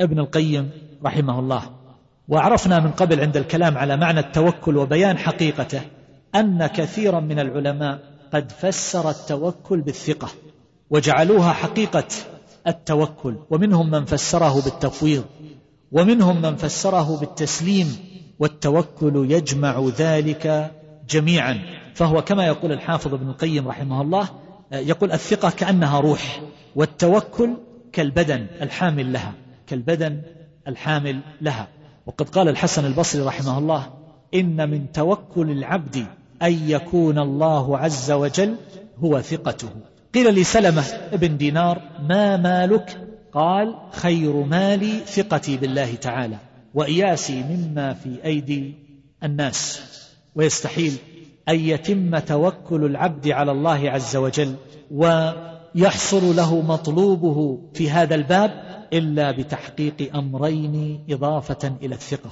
ابن 0.00 0.18
القيم 0.18 0.70
رحمه 1.04 1.38
الله. 1.38 1.62
وعرفنا 2.28 2.80
من 2.80 2.90
قبل 2.90 3.20
عند 3.20 3.36
الكلام 3.36 3.78
على 3.78 3.96
معنى 3.96 4.20
التوكل 4.20 4.76
وبيان 4.76 5.18
حقيقته 5.18 5.80
أن 6.34 6.66
كثيرا 6.66 7.20
من 7.20 7.38
العلماء 7.38 7.98
قد 8.32 8.52
فسر 8.52 9.10
التوكل 9.10 9.80
بالثقة 9.80 10.28
وجعلوها 10.90 11.52
حقيقة 11.52 12.08
التوكل. 12.66 13.36
ومنهم 13.50 13.90
من 13.90 14.04
فسره 14.04 14.62
بالتفويض 14.64 15.24
ومنهم 15.92 16.42
من 16.42 16.56
فسره 16.56 17.20
بالتسليم 17.20 17.96
والتوكل 18.38 19.26
يجمع 19.30 19.88
ذلك 19.98 20.70
جميعا. 21.08 21.58
فهو 21.94 22.22
كما 22.22 22.46
يقول 22.46 22.72
الحافظ 22.72 23.14
ابن 23.14 23.28
القيم 23.28 23.68
رحمه 23.68 24.02
الله 24.02 24.28
يقول 24.72 25.12
الثقة 25.12 25.50
كأنها 25.50 26.00
روح 26.00 26.42
والتوكل 26.76 27.56
كالبدن 27.92 28.46
الحامل 28.62 29.12
لها 29.12 29.34
كالبدن 29.66 30.22
الحامل 30.68 31.20
لها. 31.40 31.68
وقد 32.06 32.28
قال 32.28 32.48
الحسن 32.48 32.86
البصري 32.86 33.22
رحمه 33.22 33.58
الله 33.58 33.90
إن 34.34 34.70
من 34.70 34.92
توكل 34.92 35.50
العبد 35.50 36.06
أن 36.42 36.68
يكون 36.68 37.18
الله 37.18 37.78
عز 37.78 38.10
وجل 38.10 38.56
هو 38.98 39.20
ثقته. 39.20 39.68
قيل 40.14 40.34
لسلمة 40.34 40.82
ابن 41.12 41.36
دينار 41.36 41.82
ما 42.08 42.36
مالك؟ 42.36 43.00
قال 43.32 43.76
خير 43.92 44.32
مالي 44.32 45.00
ثقتي 45.06 45.56
بالله 45.56 45.94
تعالى 45.94 46.36
وإياسي 46.74 47.42
مما 47.42 47.94
في 47.94 48.24
أيدي 48.24 48.74
الناس. 49.24 49.82
ويستحيل 50.34 50.92
أن 51.48 51.60
يتم 51.60 52.18
توكل 52.18 52.84
العبد 52.84 53.28
على 53.28 53.52
الله 53.52 53.90
عز 53.90 54.16
وجل 54.16 54.54
ويحصل 54.90 56.36
له 56.36 56.60
مطلوبه 56.60 57.58
في 57.74 57.90
هذا 57.90 58.14
الباب 58.14 58.50
إلا 58.92 59.30
بتحقيق 59.30 60.16
أمرين 60.16 61.04
إضافة 61.10 61.72
إلى 61.82 61.94
الثقة. 61.94 62.30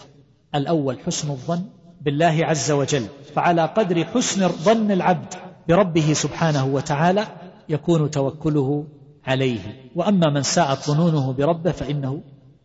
الأول 0.54 0.98
حسن 1.00 1.30
الظن 1.30 1.62
بالله 2.00 2.38
عز 2.42 2.70
وجل. 2.70 3.06
فعلى 3.34 3.64
قدر 3.64 4.04
حسن 4.04 4.48
ظن 4.48 4.90
العبد 4.90 5.34
بربه 5.68 6.12
سبحانه 6.12 6.66
وتعالى 6.66 7.26
يكون 7.68 8.10
توكله 8.10 8.84
عليه. 9.26 9.90
وأما 9.94 10.30
من 10.30 10.42
ساءت 10.42 10.78
ظنونه 10.78 11.32
بربه 11.32 11.70
فإنه 11.70 12.20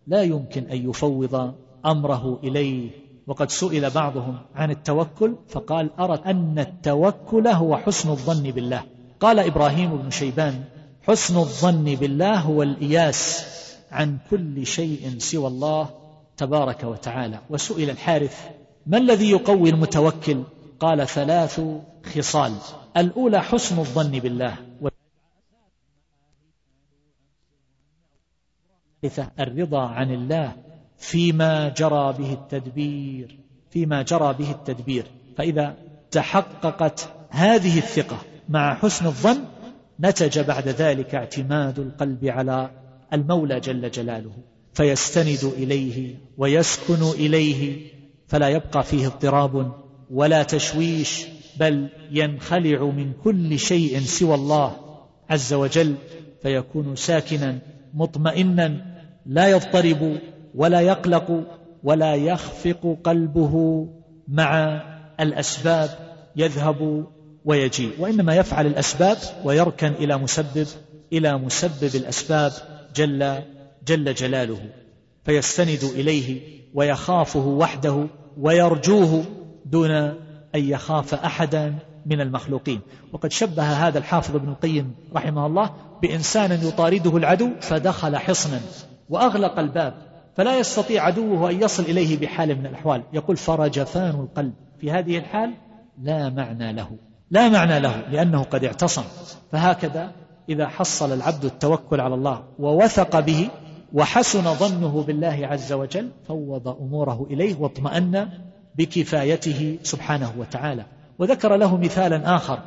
لا 0.07 0.21
يمكن 0.21 0.63
أن 0.63 0.89
يفوض 0.89 1.53
أمره 1.85 2.39
إليه. 2.43 3.08
وقد 3.29 3.49
سئل 3.51 3.89
بعضهم 3.89 4.37
عن 4.55 4.71
التوكل 4.71 5.35
فقال 5.49 5.89
ارى 5.99 6.21
أن 6.25 6.59
التوكل 6.59 7.47
هو 7.47 7.77
حسن 7.77 8.09
الظن 8.09 8.43
بالله. 8.51 8.83
قال 9.19 9.39
إبراهيم 9.39 9.97
بن 9.97 10.09
شيبان 10.09 10.63
حسن 11.07 11.37
الظن 11.37 11.95
بالله 11.95 12.39
هو 12.39 12.63
الإياس 12.63 13.45
عن 13.91 14.17
كل 14.31 14.65
شيء 14.65 15.15
سوى 15.17 15.47
الله 15.47 15.89
تبارك 16.37 16.83
وتعالى. 16.83 17.39
وسئل 17.49 17.89
الحارث 17.89 18.49
ما 18.85 18.97
الذي 18.97 19.31
يقوي 19.31 19.69
المتوكل؟ 19.69 20.43
قال 20.79 21.07
ثلاث 21.07 21.61
خصال. 22.15 22.53
الأولى 22.97 23.41
حسن 23.41 23.79
الظن 23.79 24.11
بالله. 24.11 24.57
الرضا 29.39 29.87
عن 29.87 30.11
الله. 30.13 30.68
فيما 30.99 31.69
جرى 31.69 32.13
به 32.19 32.33
التدبير 32.33 33.39
فيما 33.69 34.01
جرى 34.01 34.33
به 34.33 34.51
التدبير. 34.51 35.03
فإذا 35.37 35.75
تحققت 36.11 37.09
هذه 37.29 37.77
الثقة 37.77 38.17
مع 38.49 38.75
حسن 38.75 39.05
الظن 39.05 39.39
نتج 39.99 40.39
بعد 40.39 40.67
ذلك 40.67 41.15
اعتماد 41.15 41.79
القلب 41.79 42.25
على 42.25 42.69
المولى 43.13 43.59
جل 43.59 43.91
جلاله. 43.91 44.31
فيستند 44.73 45.53
إليه 45.57 46.15
ويسكن 46.37 47.01
إليه 47.03 47.87
فلا 48.27 48.49
يبقى 48.49 48.83
فيه 48.83 49.07
اضطراب 49.07 49.71
ولا 50.11 50.43
تشويش 50.43 51.25
بل 51.59 51.89
ينخلع 52.11 52.83
من 52.83 53.13
كل 53.23 53.59
شيء 53.59 53.99
سوى 53.99 54.35
الله 54.35 54.75
عز 55.29 55.53
وجل. 55.53 55.95
فيكون 56.41 56.95
ساكنا 56.95 57.59
مطمئنا 57.93 58.85
لا 59.25 59.47
يضطرب 59.47 60.17
ولا 60.55 60.81
يقلق 60.81 61.43
ولا 61.83 62.15
يخفق 62.15 62.97
قلبه 63.03 63.87
مع 64.27 64.81
الأسباب 65.19 65.89
يذهب 66.35 67.05
ويجيء. 67.45 67.91
وإنما 67.99 68.35
يفعل 68.35 68.67
الأسباب 68.67 69.17
ويركن 69.43 69.87
إلى 69.87 70.17
مسبب 70.17 70.67
إلى 71.13 71.37
مسبب 71.37 71.95
الأسباب 71.95 72.51
جل 72.95 73.39
جل 73.87 74.13
جلاله. 74.13 74.59
فيستند 75.25 75.83
إليه 75.83 76.41
ويخافه 76.73 77.47
وحده 77.47 78.07
ويرجوه 78.37 79.23
دون 79.65 79.91
أن 79.91 80.15
يخاف 80.55 81.13
أحدا 81.13 81.75
من 82.05 82.21
المخلوقين. 82.21 82.79
وقد 83.13 83.31
شبه 83.31 83.63
هذا 83.63 83.97
الحافظ 83.97 84.35
ابن 84.35 84.49
القيم 84.49 84.95
رحمه 85.15 85.45
الله 85.45 85.71
بإنسان 86.01 86.51
يطارده 86.51 87.17
العدو 87.17 87.49
فدخل 87.61 88.17
حصنا 88.17 88.61
وأغلق 89.09 89.59
الباب. 89.59 90.08
فلا 90.39 90.59
يستطيع 90.59 91.03
عدوه 91.03 91.49
أن 91.49 91.61
يصل 91.61 91.83
إليه 91.83 92.19
بحال 92.19 92.59
من 92.59 92.65
الأحوال. 92.65 93.03
يقول 93.13 93.37
فرجفان 93.37 94.09
القلب. 94.09 94.53
في 94.79 94.91
هذه 94.91 95.17
الحال 95.17 95.53
لا 96.01 96.29
معنى 96.29 96.73
له. 96.73 96.89
لا 97.31 97.49
معنى 97.49 97.79
له 97.79 98.03
لأنه 98.11 98.43
قد 98.43 98.63
اعتصم. 98.63 99.03
فهكذا 99.51 100.11
إذا 100.49 100.67
حصل 100.67 101.13
العبد 101.13 101.45
التوكل 101.45 102.01
على 102.01 102.15
الله 102.15 102.43
ووثق 102.59 103.19
به 103.19 103.49
وحسن 103.93 104.53
ظنه 104.53 105.03
بالله 105.03 105.47
عز 105.47 105.73
وجل 105.73 106.09
فوض 106.27 106.67
أموره 106.67 107.27
إليه 107.31 107.55
واطمأن 107.59 108.29
بكفايته 108.75 109.79
سبحانه 109.83 110.33
وتعالى. 110.37 110.85
وذكر 111.19 111.55
له 111.55 111.77
مثالا 111.77 112.35
آخر. 112.35 112.59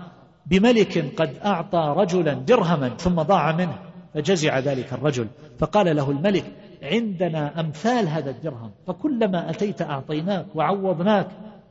بملك 0.47 1.21
قد 1.21 1.37
أعطى 1.45 1.95
رجلا 1.97 2.35
درهما 2.35 2.89
ثم 2.89 3.23
ضاع 3.23 3.53
منه 3.53 3.79
فجزع 4.15 4.59
ذلك 4.59 4.93
الرجل. 4.93 5.27
فقال 5.59 5.97
له 5.97 6.11
الملك 6.11 6.45
عندنا 6.83 7.61
أمثال 7.61 8.09
هذا 8.09 8.31
الدرهم 8.31 8.71
فكلما 8.87 9.51
أتيت 9.51 9.83
أعطيناك 9.83 10.47
وعوضناك 10.55 11.29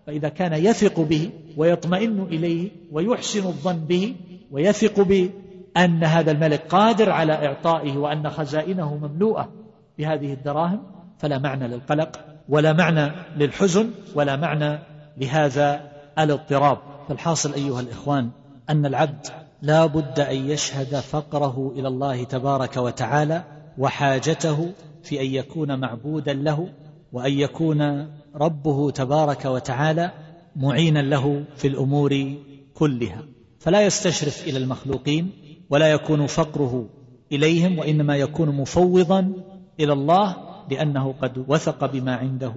فإذا 0.08 0.30
كان 0.30 0.54
يثق 0.54 1.00
به 1.00 1.30
ويطمئن 1.58 2.22
إليه 2.22 2.72
ويحسن 2.92 3.48
الظن 3.48 3.80
به 3.80 4.16
ويثق 4.52 5.02
بأن 5.02 6.04
هذا 6.04 6.32
الملك 6.32 6.62
قادر 6.70 7.10
على 7.10 7.34
إعطائه 7.34 7.98
وأن 7.98 8.30
خزائنه 8.30 8.98
مملوءة 8.98 9.50
بهذه 9.98 10.34
الدراهم 10.34 10.84
فلا 11.18 11.38
معنى 11.38 11.68
للقلق 11.68 12.20
ولا 12.50 12.74
معنى 12.74 13.12
للحزن 13.38 13.90
ولا 14.16 14.36
معنى 14.36 14.80
لهذا 15.18 15.92
الاضطراب. 16.20 16.78
فالحاصل 17.08 17.54
أيها 17.54 17.80
الإخوان 17.80 18.30
أن 18.70 18.86
العبد 18.86 19.28
لا 19.62 19.86
بد 19.86 20.20
أن 20.20 20.36
يشهد 20.36 20.96
فقره 20.96 21.72
إلى 21.76 21.88
الله 21.88 22.24
تبارك 22.24 22.78
وتعالى 22.78 23.44
وحاجته 23.78 24.72
في 25.04 25.22
أن 25.22 25.26
يكون 25.26 25.80
معبودا 25.80 26.34
له 26.34 26.70
وأن 27.12 27.34
يكون 27.34 28.08
ربه 28.36 28.92
تبارك 28.92 29.46
وتعالى 29.46 30.12
معينا 30.56 31.00
له 31.00 31.44
في 31.56 31.68
الأمور 31.68 32.36
كلها. 32.74 33.24
فلا 33.60 33.82
يستشرف 33.82 34.48
إلى 34.48 34.58
المخلوقين 34.58 35.32
ولا 35.70 35.92
يكون 35.92 36.28
فقره 36.28 36.90
إليهم 37.32 37.80
وإنما 37.80 38.16
يكون 38.16 38.50
مفوضا 38.50 39.34
إلى 39.80 39.94
الله 39.94 40.36
لأنه 40.72 41.14
قد 41.22 41.46
وثق 41.48 41.86
بما 41.86 42.16
عنده 42.16 42.54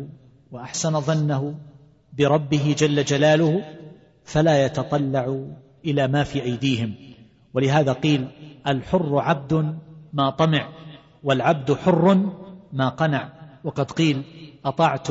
وأحسن 0.52 1.00
ظنه 1.00 1.54
بربه 2.18 2.74
جل 2.78 3.04
جلاله 3.04 3.64
فلا 4.24 4.64
يتطلع 4.64 5.44
إلى 5.84 6.08
ما 6.08 6.24
في 6.24 6.42
أيديهم. 6.42 6.94
ولهذا 7.54 7.92
قيل 7.92 8.28
الحر 8.66 9.18
عبد 9.18 9.78
ما 10.12 10.30
طمع. 10.30 10.68
والعبد 11.24 11.72
حر 11.72 12.30
ما 12.72 12.88
قنع 12.88 13.28
وقد 13.64 13.90
قيل 13.90 14.22
أطعت 14.64 15.08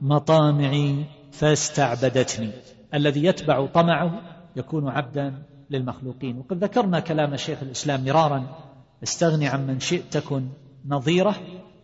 مطامعي 0.00 1.04
فاستعبدتني. 1.32 2.50
الذي 2.94 3.24
يتبع 3.24 3.66
طمعه 3.66 4.20
يكون 4.56 4.88
عبدا 4.88 5.42
للمخلوقين. 5.70 6.38
وقد 6.38 6.64
ذكرنا 6.64 7.00
كلام 7.00 7.36
شيخ 7.36 7.58
الإسلام 7.62 8.04
مرارا 8.04 8.46
استغني 9.02 9.48
عن 9.48 9.66
من 9.66 9.80
شئت 9.80 10.12
تكن 10.12 10.48
نظيره 10.86 11.36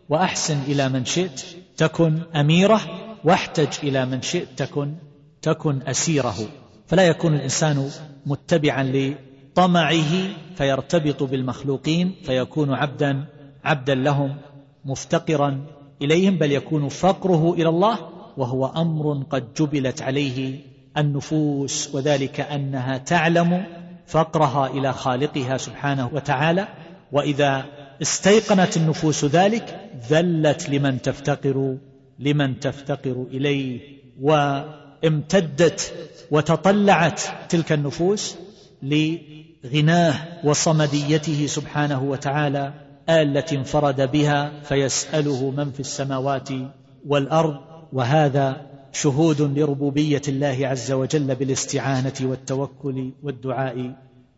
وأحسن 0.09 0.61
إلى 0.61 0.89
من 0.89 1.05
شئت 1.05 1.45
تكن 1.77 2.19
أميره 2.35 2.81
واحتج 3.23 3.67
إلى 3.83 4.05
من 4.05 4.21
شئت 4.21 4.47
تكن 4.57 4.95
تكن 5.41 5.81
أسيره. 5.87 6.35
فلا 6.87 7.07
يكون 7.07 7.35
الإنسان 7.35 7.89
متبعا 8.25 8.83
لطمعه 8.83 10.27
فيرتبط 10.55 11.23
بالمخلوقين 11.23 12.15
فيكون 12.23 12.73
عبدا 12.73 13.25
عبدا 13.63 13.95
لهم 13.95 14.35
مفتقرا 14.85 15.65
إليهم 16.01 16.37
بل 16.37 16.51
يكون 16.51 16.89
فقره 16.89 17.53
إلى 17.53 17.69
الله 17.69 17.97
وهو 18.37 18.65
أمر 18.65 19.23
قد 19.29 19.53
جبلت 19.53 20.01
عليه 20.01 20.59
النفوس 20.97 21.95
وذلك 21.95 22.39
أنها 22.39 22.97
تعلم 22.97 23.65
فقرها 24.07 24.67
إلى 24.67 24.93
خالقها 24.93 25.57
سبحانه 25.57 26.09
وتعالى. 26.13 26.67
وإذا 27.11 27.65
استيقنت 28.01 28.77
النفوس 28.77 29.25
ذلك 29.25 29.89
ذلت 30.09 30.69
لمن 30.69 31.01
تفتقر 31.01 31.77
لمن 32.19 32.59
تفتقر 32.59 33.25
إليه. 33.31 33.79
وامتدت 34.21 35.93
وتطلعت 36.31 37.21
تلك 37.49 37.71
النفوس 37.71 38.35
لغناه 38.83 40.15
وصمديته 40.43 41.45
سبحانه 41.45 42.03
وتعالى. 42.03 42.88
التي 43.09 43.55
انفرد 43.55 44.11
بها 44.11 44.51
فيسأله 44.63 45.51
من 45.51 45.71
في 45.71 45.79
السماوات 45.79 46.49
والأرض 47.07 47.59
وهذا 47.93 48.69
شهود 48.91 49.41
لربوبية 49.41 50.21
الله 50.27 50.57
عز 50.61 50.91
وجل 50.91 51.35
بالاستعانة 51.35 52.13
والتوكل 52.21 53.11
والدعاء 53.23 53.95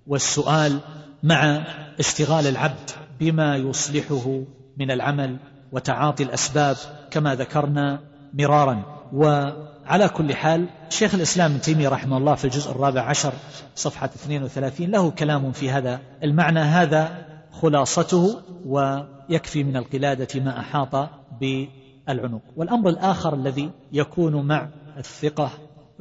والسؤال 0.07 0.79
مع 1.23 1.63
اشتغال 1.99 2.47
العبد 2.47 2.89
بما 3.19 3.55
يصلحه 3.55 4.41
من 4.77 4.91
العمل 4.91 5.37
وتعاطي 5.71 6.23
الأسباب 6.23 6.77
كما 7.11 7.35
ذكرنا 7.35 7.99
مرارا. 8.33 8.83
وعلى 9.13 10.09
كل 10.09 10.35
حال 10.35 10.65
شيخ 10.89 11.15
الإسلام 11.15 11.51
ابن 11.51 11.61
تيمية 11.61 11.89
رحمه 11.89 12.17
الله 12.17 12.35
في 12.35 12.45
الجزء 12.45 12.71
الرابع 12.71 13.01
عشر 13.01 13.33
صفحة 13.75 14.05
32 14.05 14.87
له 14.87 15.11
كلام 15.11 15.51
في 15.51 15.69
هذا 15.69 15.99
المعنى. 16.23 16.59
هذا 16.59 17.30
خلاصته 17.51 18.41
ويكفي 18.65 19.63
من 19.63 19.77
القلادة 19.77 20.39
ما 20.39 20.59
أحاط 20.59 21.09
بالعنق. 21.41 22.41
والأمر 22.55 22.89
الآخر 22.89 23.33
الذي 23.35 23.71
يكون 23.91 24.47
مع 24.47 24.69
الثقة 24.97 25.51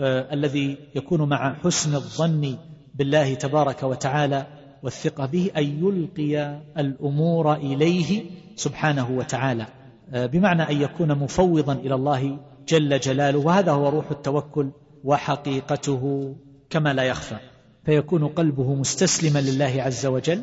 آه 0.01 0.34
الذي 0.34 0.76
يكون 0.94 1.28
مع 1.28 1.55
حسن 1.55 1.94
الظن 1.94 2.57
بالله 2.94 3.34
تبارك 3.34 3.82
وتعالى 3.82 4.46
والثقة 4.82 5.26
به 5.26 5.51
أن 5.57 5.62
يلقي 5.62 6.61
الأمور 6.78 7.55
إليه 7.55 8.24
سبحانه 8.57 9.11
وتعالى 9.11 9.66
آه 10.12 10.26
بمعنى 10.26 10.62
أن 10.62 10.82
يكون 10.82 11.18
مفوضا 11.18 11.72
إلى 11.72 11.94
الله 11.94 12.38
جل 12.68 13.01
جلاله. 13.01 13.38
وهذا 13.38 13.72
هو 13.72 13.88
روح 13.88 14.11
التوكل 14.11 14.70
وحقيقته 15.05 16.34
كما 16.70 16.92
لا 16.92 17.03
يخفى. 17.03 17.36
فيكون 17.84 18.28
قلبه 18.28 18.74
مستسلما 18.74 19.38
لله 19.38 19.82
عز 19.82 20.07
وجل 20.07 20.42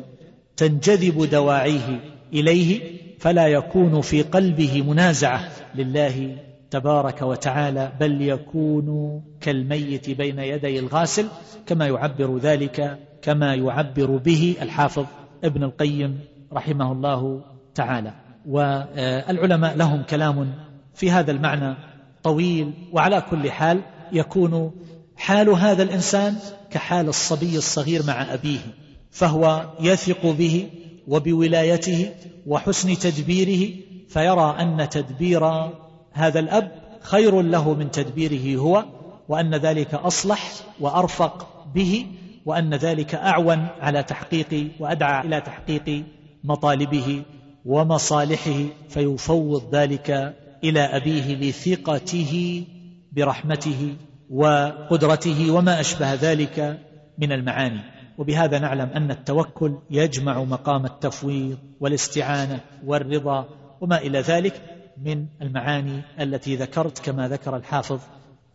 تنجذب 0.58 1.30
دواعيه 1.30 2.00
إليه 2.32 2.98
فلا 3.18 3.46
يكون 3.46 4.00
في 4.00 4.22
قلبه 4.22 4.82
منازعة. 4.82 5.48
لله 5.74 6.36
تبارك 6.70 7.22
وتعالى 7.22 7.92
بل 8.00 8.22
يكون 8.22 9.20
كالميت 9.40 10.10
بين 10.10 10.38
يدي 10.38 10.78
الغاسل 10.78 11.28
كما 11.66 11.86
يعبر 11.86 12.38
ذلك 12.38 12.98
كما 13.22 13.54
يعبر 13.54 14.16
به 14.16 14.56
الحافظ 14.62 15.06
ابن 15.44 15.62
القيم 15.62 16.20
رحمه 16.52 16.92
الله 16.92 17.40
تعالى. 17.74 18.12
والعلماء 18.46 19.76
لهم 19.76 20.02
كلام 20.02 20.52
في 20.94 21.10
هذا 21.10 21.30
المعنى 21.30 21.74
طويل 22.22 22.72
وعلى 22.92 23.22
كل 23.30 23.50
حال 23.50 23.80
يكون 24.12 24.72
حال 25.16 25.48
هذا 25.48 25.82
الإنسان 25.82 26.36
كحال 26.70 27.08
الصبي 27.08 27.56
الصغير 27.56 28.02
مع 28.06 28.34
أبيه. 28.34 28.87
فهو 29.10 29.66
يثق 29.80 30.26
به 30.26 30.68
وبولايته 31.08 32.10
وحسن 32.46 32.98
تدبيره 32.98 33.74
فيرى 34.08 34.56
أن 34.60 34.88
تدبير 34.88 35.70
هذا 36.12 36.40
الأب 36.40 36.72
خير 37.00 37.42
له 37.42 37.74
من 37.74 37.90
تدبيره 37.90 38.60
هو 38.60 38.84
وأن 39.28 39.54
ذلك 39.54 39.94
أصلح 39.94 40.52
وأرفق 40.80 41.64
به 41.74 42.06
وأن 42.46 42.74
ذلك 42.74 43.14
أعون 43.14 43.66
على 43.80 44.02
تحقيق 44.02 44.70
وأدعى 44.80 45.26
إلى 45.26 45.40
تحقيق 45.40 46.04
مطالبه 46.44 47.22
ومصالحه 47.64 48.64
فيفوض 48.88 49.74
ذلك 49.74 50.36
إلى 50.64 50.80
أبيه 50.80 51.36
لثقته 51.36 52.64
برحمته 53.12 53.94
وقدرته 54.30 55.50
وما 55.50 55.80
أشبه 55.80 56.14
ذلك 56.14 56.78
من 57.18 57.32
المعاني. 57.32 57.97
وبهذا 58.18 58.58
نعلم 58.58 58.88
أن 58.88 59.10
التوكل 59.10 59.78
يجمع 59.90 60.44
مقام 60.44 60.84
التفويض 60.84 61.58
والاستعانة 61.80 62.60
والرضا 62.86 63.48
وما 63.80 63.98
إلى 63.98 64.20
ذلك 64.20 64.62
من 65.02 65.26
المعاني 65.42 66.02
التي 66.20 66.56
ذكرت 66.56 66.98
كما 66.98 67.28
ذكر 67.28 67.56
الحافظ 67.56 68.00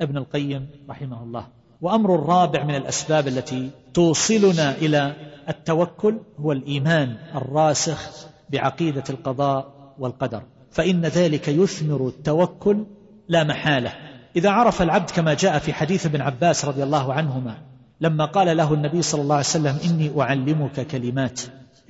ابن 0.01 0.17
القيم 0.17 0.69
رحمه 0.89 1.23
الله. 1.23 1.47
وأمر 1.81 2.15
الرابع 2.15 2.63
من 2.63 2.75
الأسباب 2.75 3.27
التي 3.27 3.69
توصلنا 3.93 4.71
إلى 4.71 5.15
التوكل 5.49 6.19
هو 6.39 6.51
الإيمان 6.51 7.17
الراسخ 7.35 8.27
بعقيدة 8.49 9.03
القضاء 9.09 9.73
والقدر. 9.99 10.41
فإن 10.71 11.01
ذلك 11.01 11.47
يثمر 11.47 12.07
التوكل 12.07 12.85
لا 13.27 13.43
محالة. 13.43 13.93
إذا 14.35 14.49
عرف 14.49 14.81
العبد 14.81 15.09
كما 15.09 15.33
جاء 15.33 15.59
في 15.59 15.73
حديث 15.73 16.05
ابن 16.05 16.21
عباس 16.21 16.65
رضي 16.65 16.83
الله 16.83 17.13
عنهما 17.13 17.72
لما 18.01 18.25
قال 18.25 18.57
له 18.57 18.73
النبي 18.73 19.01
صلى 19.01 19.21
الله 19.21 19.35
عليه 19.35 19.45
وسلم 19.45 19.77
إني 19.85 20.21
أعلمك 20.21 20.87
كلمات. 20.87 21.41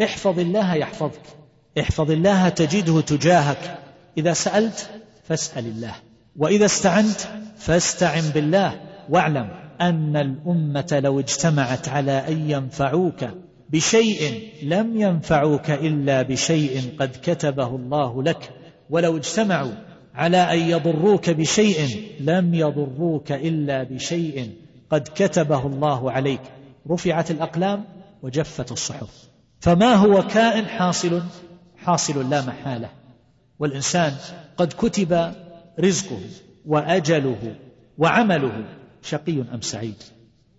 احفظ 0.03 0.39
الله 0.39 0.75
يحفظك. 0.75 1.21
احفظ 1.79 2.11
الله 2.11 2.49
تجده 2.49 3.01
تجاهك. 3.01 3.79
إذا 4.17 4.33
سألت 4.33 4.89
فاسأل 5.23 5.65
الله. 5.65 5.95
وإذا 6.37 6.65
استعنت 6.65 7.19
فاستعن 7.57 8.23
بالله. 8.33 8.81
واعلم 9.09 9.49
أن 9.81 10.15
الأمة 10.15 10.99
لو 11.03 11.19
اجتمعت 11.19 11.89
على 11.89 12.27
أن 12.27 12.49
ينفعوك 12.49 13.25
بشيء 13.69 14.49
لم 14.63 15.01
ينفعوك 15.01 15.69
إلا 15.69 16.21
بشيء 16.21 16.81
قد 16.99 17.11
كتبه 17.23 17.75
الله 17.75 18.23
لك. 18.23 18.49
ولو 18.89 19.17
اجتمعوا 19.17 19.73
على 20.15 20.37
أن 20.37 20.59
يضروك 20.59 21.29
بشيء 21.29 22.07
لم 22.19 22.53
يضروك 22.53 23.31
إلا 23.31 23.83
بشيء 23.83 24.62
قد 24.93 25.09
كتبه 25.15 25.67
الله 25.67 26.11
عليك. 26.11 26.41
رفعت 26.89 27.31
الأقلام 27.31 27.85
وجفت 28.23 28.71
الصحف. 28.71 29.29
فما 29.59 29.93
هو 29.93 30.23
كائن 30.27 30.65
حاصل؟ 30.65 31.21
حاصل 31.77 32.29
لا 32.29 32.41
محالة. 32.41 32.89
والإنسان 33.59 34.13
قد 34.57 34.73
كتب 34.77 35.33
رزقه 35.79 36.19
وأجله 36.65 37.55
وعمله 37.97 38.63
شقي 39.01 39.41
أم 39.41 39.61
سعيد؟ 39.61 40.03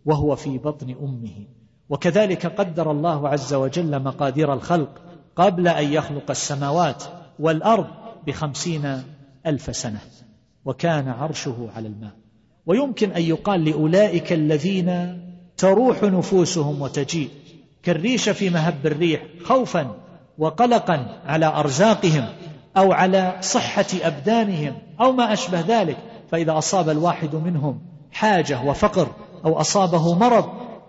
وهو 0.04 0.36
في 0.36 0.58
بطن 0.58 0.90
أمه. 1.02 1.46
وكذلك 1.88 2.46
قدر 2.46 2.90
الله 2.90 3.28
عز 3.28 3.54
وجل 3.54 4.02
مقادير 4.02 4.52
الخلق 4.52 5.02
قبل 5.36 5.68
أن 5.68 5.92
يخلق 5.92 6.30
السماوات 6.30 7.04
والأرض 7.38 7.86
بخمسين 8.26 9.02
ألف 9.46 9.76
سنة. 9.76 10.00
وكان 10.64 11.08
عرشه 11.08 11.68
على 11.76 11.88
الماء. 11.88 12.23
ويمكن 12.66 13.12
أن 13.12 13.22
يقال 13.22 13.64
لأولئك 13.64 14.32
الذين 14.32 15.20
تروح 15.56 16.02
نفوسهم 16.02 16.82
وتجيء 16.82 17.28
كالريش 17.82 18.28
في 18.28 18.50
مهب 18.50 18.86
الريح 18.86 19.22
خوفا 19.44 19.94
وقلقا 20.38 21.20
على 21.26 21.46
أرزاقهم 21.46 22.28
أو 22.76 22.92
على 22.92 23.36
صحة 23.40 23.86
أبدانهم 24.02 24.74
أو 25.00 25.12
ما 25.12 25.32
أشبه 25.32 25.60
ذلك 25.60 25.96
فإذا 26.30 26.58
أصاب 26.58 26.88
الواحد 26.88 27.34
منهم 27.34 27.80
حاجة 28.12 28.62
وفقر 28.62 29.08
أو 29.44 29.60
أصابه 29.60 30.14
مرض 30.14 30.44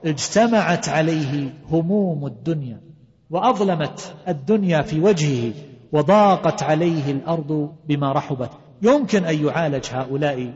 اجتمعت 0.06 0.90
عليه 0.90 1.54
هموم 1.72 2.26
الدنيا 2.26 2.82
وأظلمت 3.30 4.14
الدنيا 4.28 4.82
في 4.82 5.00
وجهه 5.00 5.54
وضاقت 5.92 6.64
عليه 6.64 7.12
الأرض 7.12 7.76
بما 7.88 8.12
رحبت. 8.12 8.50
يمكن 8.82 9.26
أن 9.26 9.46
يعالج 9.46 9.86
هؤلاء 9.92 10.54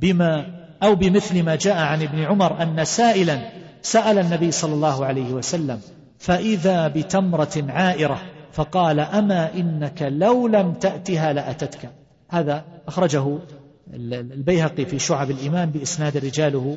بما 0.00 0.46
أو 0.82 0.94
بمثل 0.94 1.42
ما 1.42 1.56
جاء 1.56 1.76
عن 1.76 2.02
ابن 2.02 2.18
عمر 2.18 2.62
أن 2.62 2.84
سائلا 2.84 3.38
سأل 3.82 4.18
النبي 4.18 4.50
صلى 4.50 4.74
الله 4.74 5.04
عليه 5.04 5.32
وسلم 5.32 5.80
فإذا 6.18 6.88
بتمرة 6.88 7.64
عائرة 7.68 8.22
فقال 8.52 9.00
أما 9.00 9.54
إنك 9.54 10.02
لو 10.10 10.46
لم 10.46 10.72
تأتها 10.72 11.32
لأتتك. 11.32 11.90
هذا 12.28 12.64
أخرجه 12.88 13.38
البيهقي 13.94 14.84
في 14.84 14.98
شعب 14.98 15.30
الإيمان 15.30 15.70
بإسناد 15.70 16.16
رجاله 16.16 16.76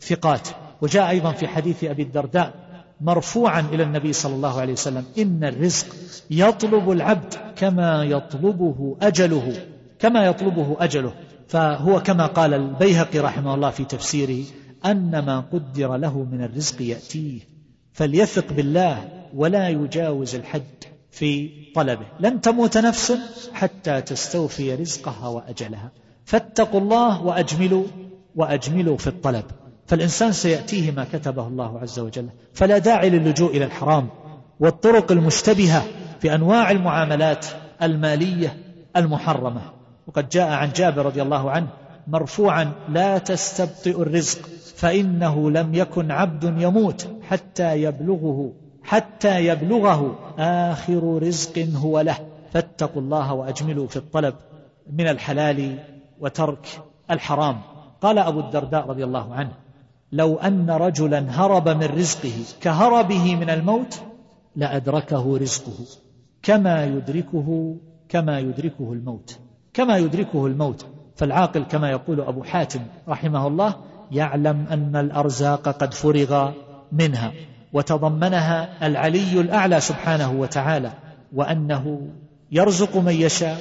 ثقات. 0.00 0.48
وجاء 0.82 1.10
أيضا 1.10 1.32
في 1.32 1.48
حديث 1.48 1.84
أبي 1.84 2.02
الدرداء 2.02 2.54
مرفوعا 3.00 3.60
إلى 3.60 3.82
النبي 3.82 4.12
صلى 4.12 4.34
الله 4.34 4.60
عليه 4.60 4.72
وسلم 4.72 5.04
إن 5.18 5.44
الرزق 5.44 5.86
يطلب 6.30 6.90
العبد 6.90 7.34
كما 7.56 8.04
يطلبه 8.04 8.96
أجله 9.02 9.52
كما 9.98 10.26
يطلبه 10.26 10.76
أجله. 10.80 11.12
فهو 11.48 12.02
كما 12.02 12.26
قال 12.26 12.54
البيهقي 12.54 13.18
رحمه 13.18 13.54
الله 13.54 13.70
في 13.70 13.84
تفسيره 13.84 14.44
أن 14.86 15.18
ما 15.18 15.40
قدر 15.40 15.96
له 15.96 16.22
من 16.32 16.42
الرزق 16.42 16.82
يأتيه 16.82 17.40
فليثق 17.92 18.52
بالله 18.52 19.08
ولا 19.34 19.68
يجاوز 19.68 20.34
الحد 20.34 20.84
في 21.10 21.50
طلبه. 21.74 22.06
لن 22.20 22.40
تموت 22.40 22.78
نفس 22.78 23.18
حتى 23.52 24.00
تستوفي 24.00 24.74
رزقها 24.74 25.28
وأجلها. 25.28 25.90
فاتقوا 26.24 26.80
الله 26.80 27.22
وأجملوا 27.22 27.84
وأجملوا 28.36 28.96
في 28.96 29.06
الطلب. 29.06 29.44
فالإنسان 29.86 30.32
سيأتيه 30.32 30.90
ما 30.90 31.06
كتبه 31.12 31.46
الله 31.46 31.78
عز 31.78 31.98
وجل. 31.98 32.28
فلا 32.54 32.78
داعي 32.78 33.10
للجوء 33.10 33.56
إلى 33.56 33.64
الحرام 33.64 34.08
والطرق 34.60 35.12
المشتبهة 35.12 35.84
في 36.20 36.34
أنواع 36.34 36.70
المعاملات 36.70 37.46
المالية 37.82 38.56
المحرمة. 38.96 39.77
وقد 40.08 40.28
جاء 40.28 40.48
عن 40.50 40.72
جابر 40.72 41.06
رضي 41.06 41.22
الله 41.22 41.50
عنه 41.50 41.68
مرفوعا 42.06 42.72
لا 42.88 43.18
تستبطئ 43.18 44.02
الرزق 44.02 44.38
فإنه 44.76 45.50
لم 45.50 45.74
يكن 45.74 46.10
عبد 46.10 46.44
يموت 46.44 47.08
حتى 47.22 47.82
يبلغه 47.82 48.52
حتى 48.82 49.46
يبلغه 49.46 50.18
آخر 50.38 51.22
رزق 51.22 51.68
هو 51.74 52.00
له. 52.00 52.18
فاتقوا 52.52 53.02
الله 53.02 53.32
وأجملوا 53.32 53.86
في 53.86 53.96
الطلب 53.96 54.34
من 54.92 55.08
الحلال 55.08 55.78
وترك 56.20 56.80
الحرام. 57.10 57.60
قال 58.00 58.18
أبو 58.18 58.40
الدرداء 58.40 58.86
رضي 58.86 59.04
الله 59.04 59.34
عنه 59.34 59.52
لو 60.12 60.36
أن 60.36 60.70
رجلا 60.70 61.20
هرب 61.30 61.68
من 61.68 61.84
رزقه 61.84 62.32
كهربه 62.60 63.36
من 63.36 63.50
الموت 63.50 64.00
لأدركه 64.56 65.38
رزقه 65.38 65.86
كما 66.42 66.84
يدركه 66.84 67.76
كما 68.08 68.38
يدركه 68.38 68.92
الموت. 68.92 69.38
كما 69.78 69.96
يدركه 69.96 70.46
الموت. 70.46 70.86
فالعاقل 71.16 71.62
كما 71.62 71.90
يقول 71.90 72.20
أبو 72.20 72.42
حاتم 72.42 72.80
رحمه 73.08 73.46
الله 73.46 73.74
يعلم 74.12 74.66
أن 74.70 74.96
الأرزاق 74.96 75.68
قد 75.68 75.94
فرغ 75.94 76.52
منها 76.92 77.32
وتضمنها 77.72 78.86
العلي 78.86 79.40
الأعلى 79.40 79.80
سبحانه 79.80 80.32
وتعالى 80.32 80.92
وأنه 81.34 82.08
يرزق 82.52 82.96
من 82.96 83.12
يشاء 83.12 83.60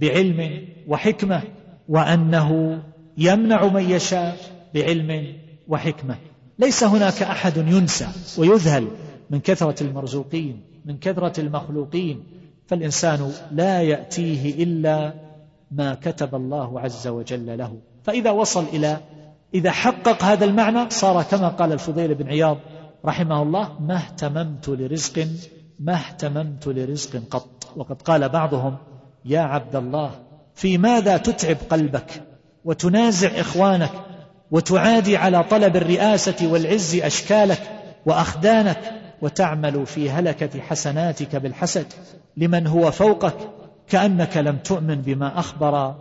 بعلم 0.00 0.68
وحكمة 0.88 1.42
وأنه 1.88 2.82
يمنع 3.18 3.66
من 3.66 3.90
يشاء 3.90 4.36
بعلم 4.74 5.36
وحكمة. 5.68 6.16
ليس 6.58 6.84
هناك 6.84 7.22
أحد 7.22 7.56
ينسى 7.56 8.06
ويذهل 8.38 8.88
من 9.30 9.40
كثرة 9.40 9.82
المرزوقين 9.82 10.60
من 10.84 10.98
كثرة 10.98 11.40
المخلوقين. 11.40 12.24
فالإنسان 12.66 13.32
لا 13.52 13.82
يأتيه 13.82 14.62
إلا 14.64 15.25
ما 15.70 15.94
كتب 15.94 16.34
الله 16.34 16.80
عز 16.80 17.08
وجل 17.08 17.58
له. 17.58 17.78
فإذا 18.04 18.30
وصل 18.30 18.64
إلى 18.64 18.96
إذا 19.54 19.70
حقق 19.70 20.24
هذا 20.24 20.44
المعنى 20.44 20.90
صار 20.90 21.22
كما 21.22 21.48
قال 21.48 21.72
الفضيل 21.72 22.14
بن 22.14 22.28
عياض 22.28 22.58
رحمه 23.04 23.42
الله 23.42 23.80
ما 23.80 23.96
اهتممت 23.96 24.68
لرزق 24.68 25.28
ما 25.80 25.94
اهتممت 25.94 26.66
لرزق 26.66 27.22
قط. 27.30 27.68
وقد 27.76 28.02
قال 28.02 28.28
بعضهم 28.28 28.76
يا 29.24 29.40
عبد 29.40 29.76
الله 29.76 30.10
في 30.54 30.78
ماذا 30.78 31.16
تتعب 31.16 31.56
قلبك 31.70 32.22
وتنازع 32.64 33.28
إخوانك 33.40 33.90
وتعادي 34.50 35.16
على 35.16 35.44
طلب 35.44 35.76
الرئاسة 35.76 36.52
والعز 36.52 36.94
أشكالك 36.96 37.62
وأخدانك 38.06 38.92
وتعمل 39.22 39.86
في 39.86 40.10
هلكة 40.10 40.60
حسناتك 40.60 41.36
بالحسد 41.36 41.86
لمن 42.36 42.66
هو 42.66 42.90
فوقك 42.90 43.36
كأنك 43.88 44.36
لم 44.36 44.56
تؤمن 44.56 44.94
بما 44.94 45.38
أخبر 45.38 45.94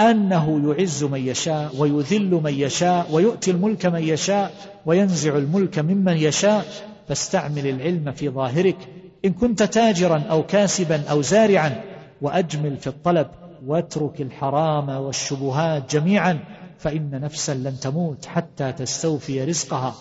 أنه 0.00 0.68
يعز 0.68 1.04
من 1.04 1.26
يشاء 1.26 1.76
ويذل 1.78 2.30
من 2.30 2.54
يشاء 2.54 3.06
ويؤتي 3.12 3.50
الملك 3.50 3.86
من 3.86 4.02
يشاء 4.02 4.52
وينزع 4.86 5.36
الملك 5.36 5.78
ممن 5.78 6.16
يشاء. 6.16 6.66
فاستعمل 7.08 7.66
العلم 7.66 8.12
في 8.12 8.28
ظاهرك. 8.28 8.76
إن 9.24 9.32
كنت 9.32 9.62
تاجرا 9.62 10.22
أو 10.30 10.42
كاسبا 10.46 11.02
أو 11.10 11.22
زارعا 11.22 11.80
وأجمل 12.22 12.76
في 12.76 12.86
الطلب 12.86 13.26
واترك 13.66 14.20
الحرام 14.20 14.88
والشبهات 14.88 15.94
جميعا 15.96 16.38
فإن 16.78 17.20
نفسا 17.20 17.54
لن 17.54 17.80
تموت 17.80 18.26
حتى 18.26 18.72
تستوفي 18.72 19.44
رزقها. 19.44 19.94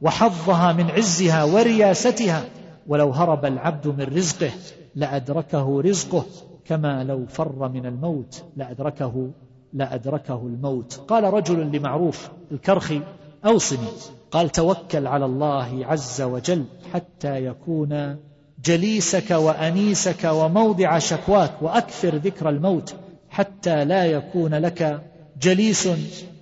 وحظها 0.00 0.72
من 0.72 0.90
عزها 0.90 1.44
ورياستها. 1.44 2.44
ولو 2.86 3.10
هرب 3.10 3.44
العبد 3.44 3.86
من 3.86 4.16
رزقه 4.16 4.50
لأدركه 4.94 5.80
رزقه. 5.80 6.24
كما 6.68 7.04
لو 7.04 7.26
فر 7.26 7.68
من 7.68 7.86
الموت 7.86 8.44
لأدركه 8.56 9.30
لأدركه 9.72 10.46
الموت. 10.46 10.94
قال 11.08 11.24
رجل 11.24 11.76
لمعروف 11.76 12.30
الكرخي 12.52 13.00
أوصني. 13.46 13.88
قال 14.30 14.50
توكل 14.50 15.06
على 15.06 15.24
الله 15.24 15.86
عز 15.86 16.22
وجل 16.22 16.64
حتى 16.92 17.44
يكون 17.44 18.16
جليسك 18.64 19.30
وأنيسك 19.30 20.24
وموضع 20.24 20.98
شكواك 20.98 21.62
وأكثر 21.62 22.16
ذكر 22.16 22.48
الموت 22.48 22.94
حتى 23.30 23.84
لا 23.84 24.04
يكون 24.04 24.54
لك 24.54 25.00
جليس 25.40 25.88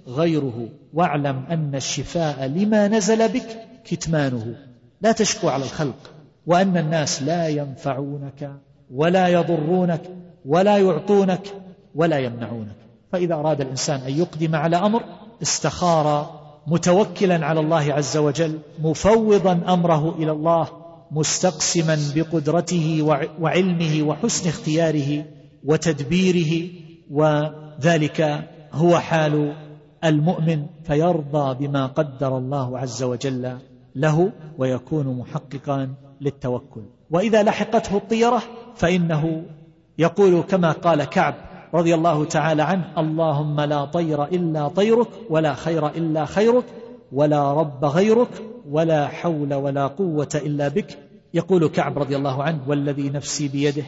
غيره. 0.08 0.68
واعلم 0.94 1.44
أن 1.50 1.74
الشفاء 1.74 2.46
لما 2.46 2.88
نزل 2.88 3.28
بك 3.28 3.66
كتمانه. 3.84 4.56
لا 5.00 5.12
تشكو 5.12 5.48
على 5.48 5.64
الخلق 5.64 6.10
وأن 6.46 6.76
الناس 6.76 7.22
لا 7.22 7.48
ينفعونك. 7.48 8.50
ولا 8.94 9.28
يضرونك 9.28 10.02
ولا 10.46 10.78
يعطونك 10.78 11.54
ولا 11.94 12.18
يمنعونك. 12.18 12.76
فإذا 13.12 13.34
أراد 13.34 13.60
الإنسان 13.60 14.00
أن 14.00 14.18
يقدم 14.18 14.54
على 14.54 14.76
أمر 14.76 15.02
استخار 15.42 16.36
متوكلا 16.66 17.46
على 17.46 17.60
الله 17.60 17.92
عز 17.92 18.16
وجل 18.16 18.58
مفوضا 18.82 19.60
أمره 19.68 20.14
إلى 20.18 20.32
الله 20.32 20.68
مستقسما 21.10 21.98
بقدرته 22.14 23.02
وعلمه 23.40 24.02
وحسن 24.02 24.48
اختياره 24.48 25.24
وتدبيره 25.64 26.68
وذلك 27.10 28.48
هو 28.72 28.98
حال 28.98 29.54
المؤمن 30.04 30.66
فيرضى 30.84 31.66
بما 31.66 31.86
قدر 31.86 32.38
الله 32.38 32.78
عز 32.78 33.02
وجل 33.02 33.58
له 33.94 34.32
ويكون 34.58 35.18
محققا 35.18 35.94
للتوكل. 36.20 36.82
وإذا 37.10 37.42
لحقته 37.42 37.96
الطيرة 37.96 38.42
فإنه 38.76 39.42
يقول 39.98 40.42
كما 40.42 40.72
قال 40.72 41.04
كعب 41.04 41.34
رضي 41.74 41.94
الله 41.94 42.24
تعالى 42.24 42.62
عنه 42.62 42.84
اللهم 42.98 43.60
لا 43.60 43.84
طير 43.84 44.24
إلا 44.24 44.68
طيرك 44.68 45.08
ولا 45.30 45.54
خير 45.54 45.88
إلا 45.88 46.24
خيرك 46.24 46.64
ولا 47.12 47.52
رب 47.52 47.84
غيرك 47.84 48.28
ولا 48.70 49.06
حول 49.06 49.54
ولا 49.54 49.86
قوة 49.86 50.28
إلا 50.34 50.68
بك. 50.68 50.98
يقول 51.34 51.68
كعب 51.68 51.98
رضي 51.98 52.16
الله 52.16 52.42
عنه 52.42 52.60
والذي 52.68 53.10
نفسي 53.10 53.48
بيده 53.48 53.84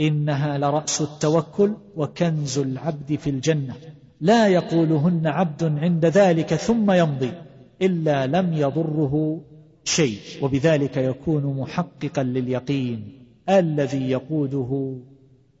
إنها 0.00 0.58
لرأس 0.58 1.00
التوكل 1.00 1.72
وكنز 1.96 2.58
العبد 2.58 3.14
في 3.14 3.30
الجنة. 3.30 3.74
لا 4.20 4.48
يقولهن 4.48 5.26
عبد 5.26 5.64
عند 5.64 6.06
ذلك 6.06 6.54
ثم 6.54 6.90
يمضي 6.90 7.32
إلا 7.82 8.26
لم 8.26 8.52
يضره 8.52 9.40
شيء 9.84 10.18
وبذلك 10.42 10.96
يكون 10.96 11.56
محققا 11.58 12.22
لليقين. 12.22 13.25
الذي 13.48 14.10
يقوده 14.10 14.96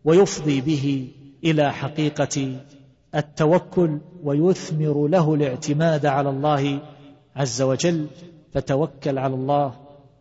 ويفضي 0.04 0.60
به 0.60 1.08
إلى 1.44 1.72
حقيقة 1.72 2.56
التوكل 3.14 3.98
ويثمر 4.24 5.08
له 5.08 5.34
الاعتماد 5.34 6.06
على 6.06 6.30
الله 6.30 6.80
عز 7.36 7.62
وجل. 7.62 8.06
فتوكل 8.52 9.18
على 9.18 9.34
الله 9.34 9.74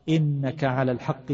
إنك 0.09 0.63
على 0.63 0.91
الحق 0.91 1.31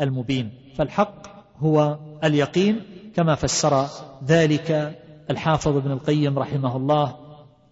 المبين. 0.00 0.50
فالحق 0.76 1.22
هو 1.58 1.98
اليقين 2.24 2.80
كما 3.16 3.34
فسر 3.34 3.86
ذلك 4.26 4.98
الحافظ 5.30 5.76
ابن 5.76 5.90
القيم 5.90 6.38
رحمه 6.38 6.76
الله. 6.76 7.16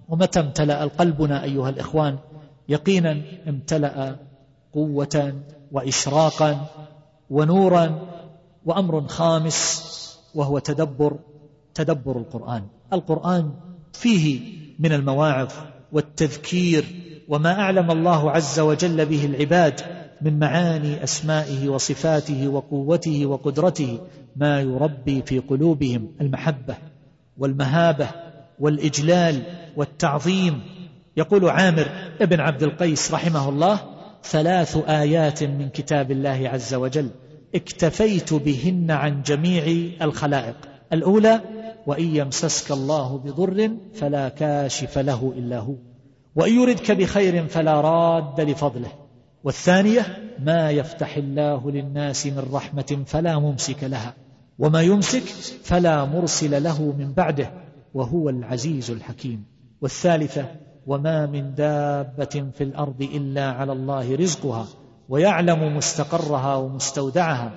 ومتى 0.08 0.40
امتلأ 0.40 0.84
قلبنا 0.84 1.44
أيها 1.44 1.68
الإخوان؟ 1.68 2.18
يقينا 2.68 3.22
امتلأ 3.48 4.16
قوة 4.72 5.34
وإشراقا 5.72 6.66
ونورا 7.30 8.08
وأمر 8.64 9.06
خامس 9.08 9.86
وهو 10.34 10.58
تدبر 10.58 11.16
تدبر 11.74 12.16
القرآن. 12.18 12.62
القرآن 12.92 13.50
فيه 13.92 14.40
من 14.78 14.92
المواعظ 14.92 15.52
والتذكير 15.92 16.84
وما 17.28 17.60
أعلم 17.60 17.90
الله 17.90 18.30
عز 18.30 18.60
وجل 18.60 19.06
به 19.06 19.24
العباد 19.24 19.80
من 20.22 20.38
معاني 20.38 21.04
أسمائه 21.04 21.68
وصفاته 21.68 22.48
وقوته 22.48 23.26
وقدرته 23.26 23.98
ما 24.36 24.60
يربي 24.60 25.22
في 25.22 25.38
قلوبهم 25.38 26.08
المحبة 26.20 26.76
والمهابة 27.38 28.08
والإجلال 28.60 29.42
والتعظيم. 29.76 30.60
يقول 31.16 31.48
عامر 31.48 31.86
ابن 32.20 32.40
عبد 32.40 32.62
القيس 32.62 33.14
رحمه 33.14 33.48
الله 33.48 33.95
ثلاث 34.24 34.76
آيات 34.88 35.42
من 35.42 35.68
كتاب 35.68 36.10
الله 36.10 36.50
عز 36.52 36.74
وجل. 36.74 37.10
اكتفيت 37.54 38.34
بهن 38.34 38.90
عن 38.90 39.22
جميع 39.22 39.90
الخلائق. 40.02 40.56
الأولى 40.92 41.40
وإن 41.86 42.16
يمسسك 42.16 42.72
الله 42.72 43.18
بضر 43.18 43.70
فلا 43.94 44.28
كاشف 44.28 44.98
له 44.98 45.32
إلا 45.36 45.58
هو. 45.58 45.74
وإن 46.34 46.52
يردك 46.52 46.92
بخير 46.92 47.46
فلا 47.46 47.80
راد 47.80 48.40
لفضله. 48.40 48.92
والثانية 49.44 50.06
ما 50.38 50.70
يفتح 50.70 51.16
الله 51.16 51.70
للناس 51.70 52.26
من 52.26 52.48
رحمة 52.52 53.02
فلا 53.06 53.38
ممسك 53.38 53.84
لها. 53.84 54.14
وما 54.58 54.82
يمسك 54.82 55.22
فلا 55.62 56.04
مرسل 56.04 56.62
له 56.62 56.82
من 56.98 57.12
بعده 57.12 57.50
وهو 57.94 58.28
العزيز 58.28 58.90
الحكيم. 58.90 59.44
والثالثة 59.80 60.65
وما 60.86 61.26
من 61.26 61.54
دابة 61.54 62.50
في 62.54 62.64
الأرض 62.64 63.02
إلا 63.02 63.50
على 63.50 63.72
الله 63.72 64.16
رزقها 64.16 64.66
ويعلم 65.08 65.76
مستقرها 65.76 66.56
ومستودعها 66.56 67.50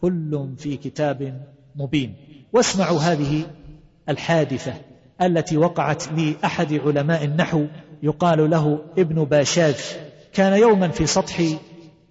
كل 0.00 0.54
في 0.58 0.76
كتاب 0.76 1.46
مبين. 1.76 2.14
واسمعوا 2.52 2.98
هذه 2.98 3.42
الحادثة 4.08 4.74
التي 5.22 5.56
وقعت 5.56 6.12
لأحد 6.12 6.72
علماء 6.72 7.24
النحو 7.24 7.64
يقال 8.02 8.50
له 8.50 8.78
ابن 8.98 9.24
باشاذ. 9.24 9.76
كان 10.32 10.52
يوما 10.52 10.88
في 10.88 11.06
سطح 11.06 11.42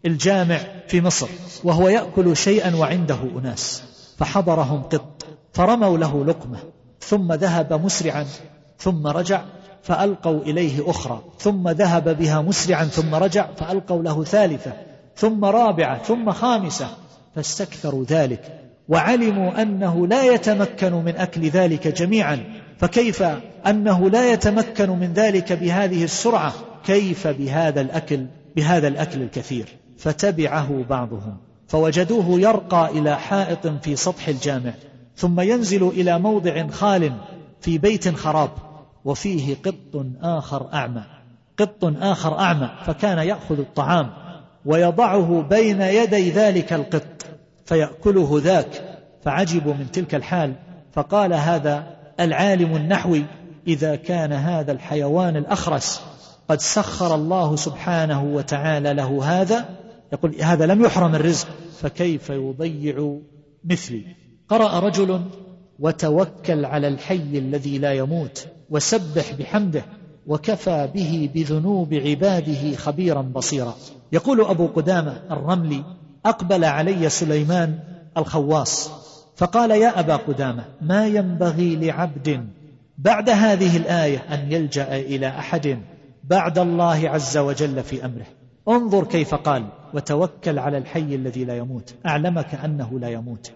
الجامع 0.05 0.59
في 0.87 1.01
مصر 1.01 1.27
وهو 1.63 1.89
يأكل 1.89 2.37
شيئا 2.37 2.75
وعنده 2.75 3.19
أناس 3.39 3.83
فحضرهم 4.17 4.83
قط 4.83 5.25
فرموا 5.53 5.97
له 5.97 6.25
لقمة 6.25 6.57
ثم 6.99 7.33
ذهب 7.33 7.73
مسرعا 7.73 8.25
ثم 8.77 9.07
رجع 9.07 9.43
فألقوا 9.83 10.41
إليه 10.41 10.89
أخرى 10.89 11.21
ثم 11.39 11.69
ذهب 11.69 12.17
بها 12.17 12.41
مسرعا 12.41 12.83
ثم 12.83 13.15
رجع 13.15 13.47
فألقوا 13.57 14.03
له 14.03 14.23
ثالثة 14.23 14.73
ثم 15.15 15.45
رابعة 15.45 16.03
ثم 16.03 16.31
خامسة 16.31 16.87
فاستكثروا 17.35 18.05
ذلك 18.09 18.59
وعلموا 18.89 19.61
أنه 19.61 20.07
لا 20.07 20.23
يتمكن 20.23 20.93
من 20.93 21.15
أكل 21.15 21.49
ذلك 21.49 21.87
جميعا 21.87 22.43
فكيف 22.77 23.23
أنه 23.67 24.09
لا 24.09 24.31
يتمكن 24.31 24.89
من 24.89 25.13
ذلك 25.13 25.53
بهذه 25.53 26.03
السرعة؟ 26.03 26.53
كيف 26.85 27.27
بهذا 27.27 27.81
الأكل 27.81 28.25
بهذا 28.55 28.87
الأكل 28.87 29.21
الكثير؟ 29.21 29.65
فتبعه 29.97 30.83
بعضهم 30.89 31.37
فوجدوه 31.67 32.39
يرقى 32.39 32.89
إلى 32.91 33.17
حائط 33.17 33.67
في 33.67 33.95
سطح 33.95 34.27
الجامع 34.27 34.73
ثم 35.15 35.39
ينزل 35.39 35.87
إلى 35.87 36.19
موضع 36.19 36.67
خال 36.67 37.11
في 37.61 37.77
بيت 37.77 38.15
خراب 38.15 38.49
وفيه 39.05 39.55
قط 39.55 40.05
آخر 40.21 40.73
أعمى 40.73 41.03
قط 41.57 41.85
آخر 42.01 42.39
أعمى 42.39 42.69
فكان 42.85 43.17
يأخذ 43.17 43.59
الطعام 43.59 44.09
ويضعه 44.65 45.41
بين 45.41 45.81
يدي 45.81 46.31
ذلك 46.31 46.73
القط 46.73 47.25
فيأكله 47.65 48.41
ذاك 48.43 48.99
فعجبوا 49.23 49.73
من 49.73 49.91
تلك 49.91 50.15
الحال 50.15 50.53
فقال 50.93 51.33
هذا 51.33 51.87
العالم 52.19 52.75
النحوي 52.75 53.25
إذا 53.67 53.95
كان 53.95 54.33
هذا 54.33 54.71
الحيوان 54.71 55.37
الأخرس 55.37 56.01
قد 56.49 56.61
سخر 56.61 57.15
الله 57.15 57.55
سبحانه 57.55 58.23
وتعالى 58.23 58.93
له 58.93 59.41
هذا 59.41 59.69
يقول 60.13 60.35
هذا 60.41 60.65
لم 60.65 60.85
يحرم 60.85 61.15
الرزق 61.15 61.47
فكيف 61.81 62.29
يضيع 62.29 63.17
مثلي؟ 63.63 64.05
قرأ 64.49 64.79
رجل 64.79 65.21
وتوكل 65.79 66.65
على 66.65 66.87
الحي 66.87 67.37
الذي 67.37 67.77
لا 67.77 67.93
يموت. 67.93 68.47
وسبح 68.69 69.33
بحمده 69.39 69.85
وكفى 70.27 70.89
به 70.93 71.29
بذنوب 71.35 71.93
عباده 71.93 72.75
خبيرا 72.75 73.21
بصيرا. 73.21 73.75
يقول 74.11 74.41
أبو 74.41 74.67
قدامة 74.67 75.21
الرملي 75.31 75.83
أقبل 76.25 76.65
علي 76.65 77.09
سليمان 77.09 77.79
الخواص. 78.17 78.91
فقال 79.35 79.71
يا 79.71 79.99
أبا 79.99 80.15
قدامة 80.15 80.65
ما 80.81 81.07
ينبغي 81.07 81.75
لعبد 81.75 82.47
بعد 82.97 83.29
هذه 83.29 83.77
الآية 83.77 84.17
أن 84.17 84.51
يلجأ 84.51 84.95
إلى 84.97 85.27
أحد 85.27 85.79
بعد 86.23 86.59
الله 86.59 87.09
عز 87.09 87.37
وجل 87.37 87.83
في 87.83 88.05
أمره؟ 88.05 88.25
انظر 88.67 89.03
كيف 89.03 89.35
قال 89.35 89.65
وتوكل 89.93 90.59
على 90.59 90.77
الحي 90.77 91.15
الذي 91.15 91.45
لا 91.45 91.57
يموت 91.57 91.95
أعلمك 92.05 92.55
أنه 92.55 92.99
لا 92.99 93.09
يموت. 93.09 93.51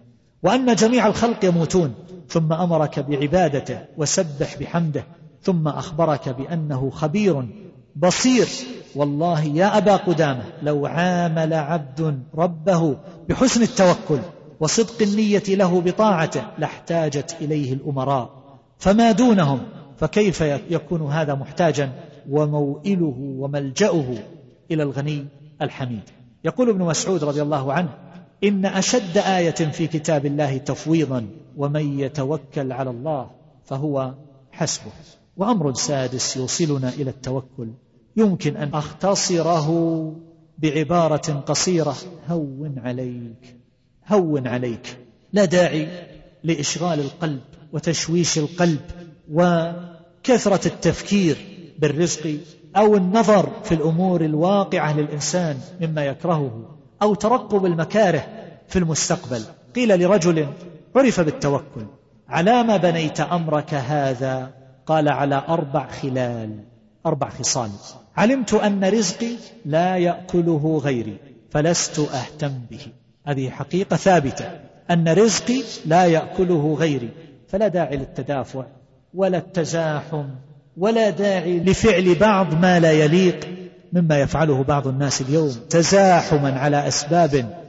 وأن 0.48 0.76
جميع 0.76 1.08
الخلق 1.08 1.46
يموتون 1.46 1.94
ثم 2.28 2.54
أمرك 2.54 3.00
بعبادته 3.00 3.80
وسبح 3.98 4.58
بحمده 4.60 5.04
ثم 5.42 5.68
أخبرك 5.68 6.30
بأنه 6.30 6.90
خبير 6.90 7.48
بصير. 7.96 8.48
والله 8.96 9.44
يا 9.44 9.78
أبا 9.78 9.96
قدامة 9.96 10.44
لو 10.62 10.86
عامل 10.86 11.54
عبد 11.54 12.20
ربه 12.36 12.98
بحسن 13.30 13.62
التوكل 13.62 14.20
وصدق 14.60 15.02
النية 15.02 15.44
له 15.48 15.82
بطاعته 15.82 16.44
لاحتاجت 16.58 17.38
إليه 17.42 17.74
الأمراء. 17.74 18.30
فما 18.78 19.12
دونهم؟ 19.12 19.60
فكيف 19.98 20.42
يكون 20.70 21.02
هذا 21.02 21.34
محتاجا؟ 21.36 21.92
وموئله 22.30 23.16
وملجأه 23.20 24.16
إلى 24.72 24.84
الغني 24.84 25.26
الحميد. 25.62 26.04
يقول 26.44 26.70
ابن 26.70 26.82
مسعود 26.82 27.24
رضي 27.24 27.42
الله 27.42 27.74
عنه 27.74 27.90
إن 28.44 28.66
أشد 28.66 29.18
آية 29.18 29.52
في 29.52 29.88
كتاب 29.88 30.26
الله 30.26 30.58
تفويضا 30.58 31.28
ومن 31.58 32.00
يتوكل 32.00 32.72
على 32.72 32.90
الله 32.90 33.32
فهو 33.66 34.14
حسبه. 34.52 34.92
وأمر 35.38 35.74
سادس 35.74 36.38
يوصلنا 36.38 36.90
إلى 36.90 37.10
التوكل. 37.10 37.70
يمكن 38.18 38.58
أن 38.58 38.74
أختصره 38.74 40.12
بعبارة 40.58 41.44
قصيرة. 41.46 41.96
هون 42.30 42.80
عليك. 42.80 43.58
هون 44.08 44.48
عليك. 44.48 44.98
لا 45.34 45.46
داعي 45.46 45.88
لإشغال 46.44 47.00
القلب 47.00 47.42
وتشويش 47.74 48.38
القلب 48.38 48.82
وكثرة 49.32 50.68
التفكير 50.68 51.38
بالرزق 51.80 52.38
أو 52.76 52.98
النظر 52.98 53.50
في 53.64 53.74
الأمور 53.74 54.26
الواقعة 54.26 54.98
للإنسان 54.98 55.58
مما 55.82 56.06
يكرهه. 56.06 56.77
أو 57.02 57.16
ترقب 57.16 57.66
المكاره 57.66 58.28
في 58.68 58.80
المستقبل. 58.80 59.42
قيل 59.76 60.00
لرجل 60.00 60.48
عرف 60.96 61.20
بالتوكل 61.20 61.86
على 62.30 62.64
ما 62.64 62.78
بنيت 62.78 63.20
أمرك 63.20 63.74
هذا؟ 63.74 64.52
قال 64.86 65.10
على 65.10 65.44
أربع 65.50 65.88
خلال 65.88 66.60
أربع 67.06 67.30
خصال. 67.30 67.70
علمت 68.18 68.54
أن 68.54 68.84
رزقي 68.86 69.36
لا 69.66 69.98
يأكله 69.98 70.82
غيري 70.84 71.18
فلست 71.52 72.00
أهتم 72.00 72.54
به. 72.72 72.88
هذه 73.26 73.50
حقيقة 73.50 73.96
ثابتة 73.96 74.46
أن 74.92 75.08
رزقي 75.08 75.64
لا 75.86 76.06
يأكله 76.06 76.76
غيري 76.80 77.10
فلا 77.48 77.68
داعي 77.68 77.98
للتدافع 77.98 78.66
ولا 79.14 79.38
التزاحم 79.38 80.26
ولا 80.78 81.10
داعي 81.10 81.60
لفعل 81.60 82.16
بعض 82.16 82.54
ما 82.54 82.80
لا 82.80 82.92
يليق. 82.92 83.48
مما 83.94 84.20
يفعله 84.20 84.64
بعض 84.64 84.88
الناس 84.88 85.22
اليوم 85.22 85.56
تزاحما 85.70 86.60
على 86.60 86.88
أسباب 86.88 87.64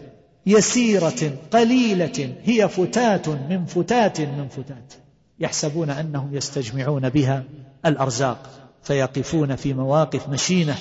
يسيرة 0.47 1.33
قليلة 1.51 2.35
هي 2.45 2.69
فتات 2.69 3.29
من 3.29 3.65
فتات 3.65 4.21
من 4.21 4.49
فتات 4.49 4.95
يحسبون 5.41 5.91
أنهم 5.91 6.35
يستجمعون 6.35 7.09
بها 7.09 7.45
الأرزاق 7.87 8.51
فيقفون 8.83 9.57
في 9.57 9.75
مواقف 9.75 10.29
مشينة 10.29 10.75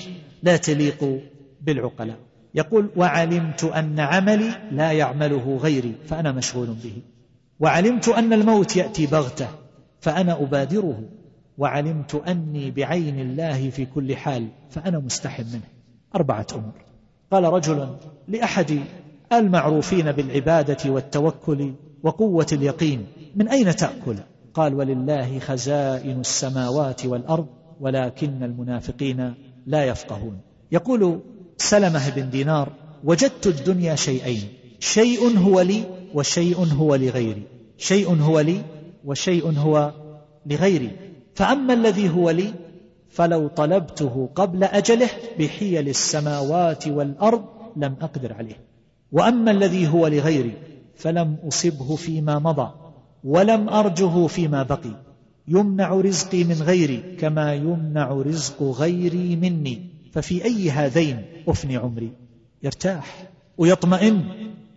لا 0.44 0.58
تليق 0.58 1.22
بالعقلاء. 1.62 2.18
يقول 2.56 2.90
وعلمت 2.96 3.64
أن 3.64 4.00
عملي 4.00 4.52
لا 4.72 4.92
يعمله 4.92 5.58
غيري 5.58 5.96
فأنا 6.10 6.32
مشغول 6.32 6.68
به. 6.68 6.94
وعلمت 7.60 8.08
أن 8.08 8.34
الموت 8.34 8.76
يأتي 8.76 9.06
بغتة 9.06 9.48
فأنا 10.00 10.34
أبادره. 10.34 11.04
وعلمت 11.58 12.16
أني 12.16 12.72
بعين 12.72 13.20
الله 13.20 13.70
في 13.70 13.86
كل 13.86 14.16
حال 14.16 14.48
فأنا 14.70 15.00
مستحم 15.00 15.44
منه. 15.44 15.68
أربعة 16.16 16.48
أمور. 16.56 16.74
قال 17.32 17.44
رجل 17.44 17.96
لأحد 18.28 18.80
المعروفين 19.34 20.12
بالعبادة 20.12 20.92
والتوكل 20.92 21.74
وقوة 22.04 22.48
اليقين 22.52 23.06
من 23.36 23.48
أين 23.48 23.76
تأكل؟ 23.76 24.18
قال 24.54 24.74
ولله 24.76 25.40
خزائن 25.40 26.20
السماوات 26.20 27.06
والأرض 27.06 27.48
ولكن 27.80 28.44
المنافقين 28.44 29.34
لا 29.66 29.86
يفقهون. 29.86 30.40
يقول 30.72 31.20
سلمة 31.58 32.10
بن 32.10 32.30
دينار 32.30 32.72
وجدت 33.04 33.48
الدنيا 33.48 33.96
شيئين 33.96 34.42
شيء 34.80 35.38
هو 35.38 35.62
لي 35.62 35.84
وشيء 36.14 36.58
هو 36.58 36.96
لغيري. 36.96 37.44
شيء 37.78 38.22
هو 38.22 38.40
لي 38.40 38.62
وشيء 39.06 39.60
هو 39.60 39.94
لغيري. 40.46 41.07
فأما 41.38 41.74
الذي 41.74 42.10
هو 42.10 42.30
لي 42.30 42.54
فلو 43.10 43.48
طلبته 43.48 44.30
قبل 44.36 44.64
أجله 44.64 45.10
بحيل 45.40 45.90
السماوات 45.90 46.88
والأرض 46.88 47.46
لم 47.76 47.96
أقدر 48.02 48.34
عليه. 48.34 48.58
وأما 49.12 49.52
الذي 49.52 49.88
هو 49.88 50.08
لغيري 50.08 50.54
فلم 50.96 51.38
أصبه 51.48 51.96
فيما 51.96 52.40
مضى 52.40 52.72
ولم 53.24 53.70
أرجه 53.70 54.28
فيما 54.28 54.64
بقي. 54.64 55.04
يمنع 55.48 55.94
رزقي 55.94 56.44
من 56.44 56.62
غيري 56.62 57.16
كما 57.20 57.54
يمنع 57.54 58.12
رزق 58.12 58.64
غيري 58.64 59.36
مني. 59.36 59.86
ففي 60.14 60.46
أي 60.46 60.72
هذين 60.72 61.22
أفني 61.48 61.78
عمري؟ 61.78 62.12
يرتاح 62.64 63.28
ويطمئن. 63.58 64.24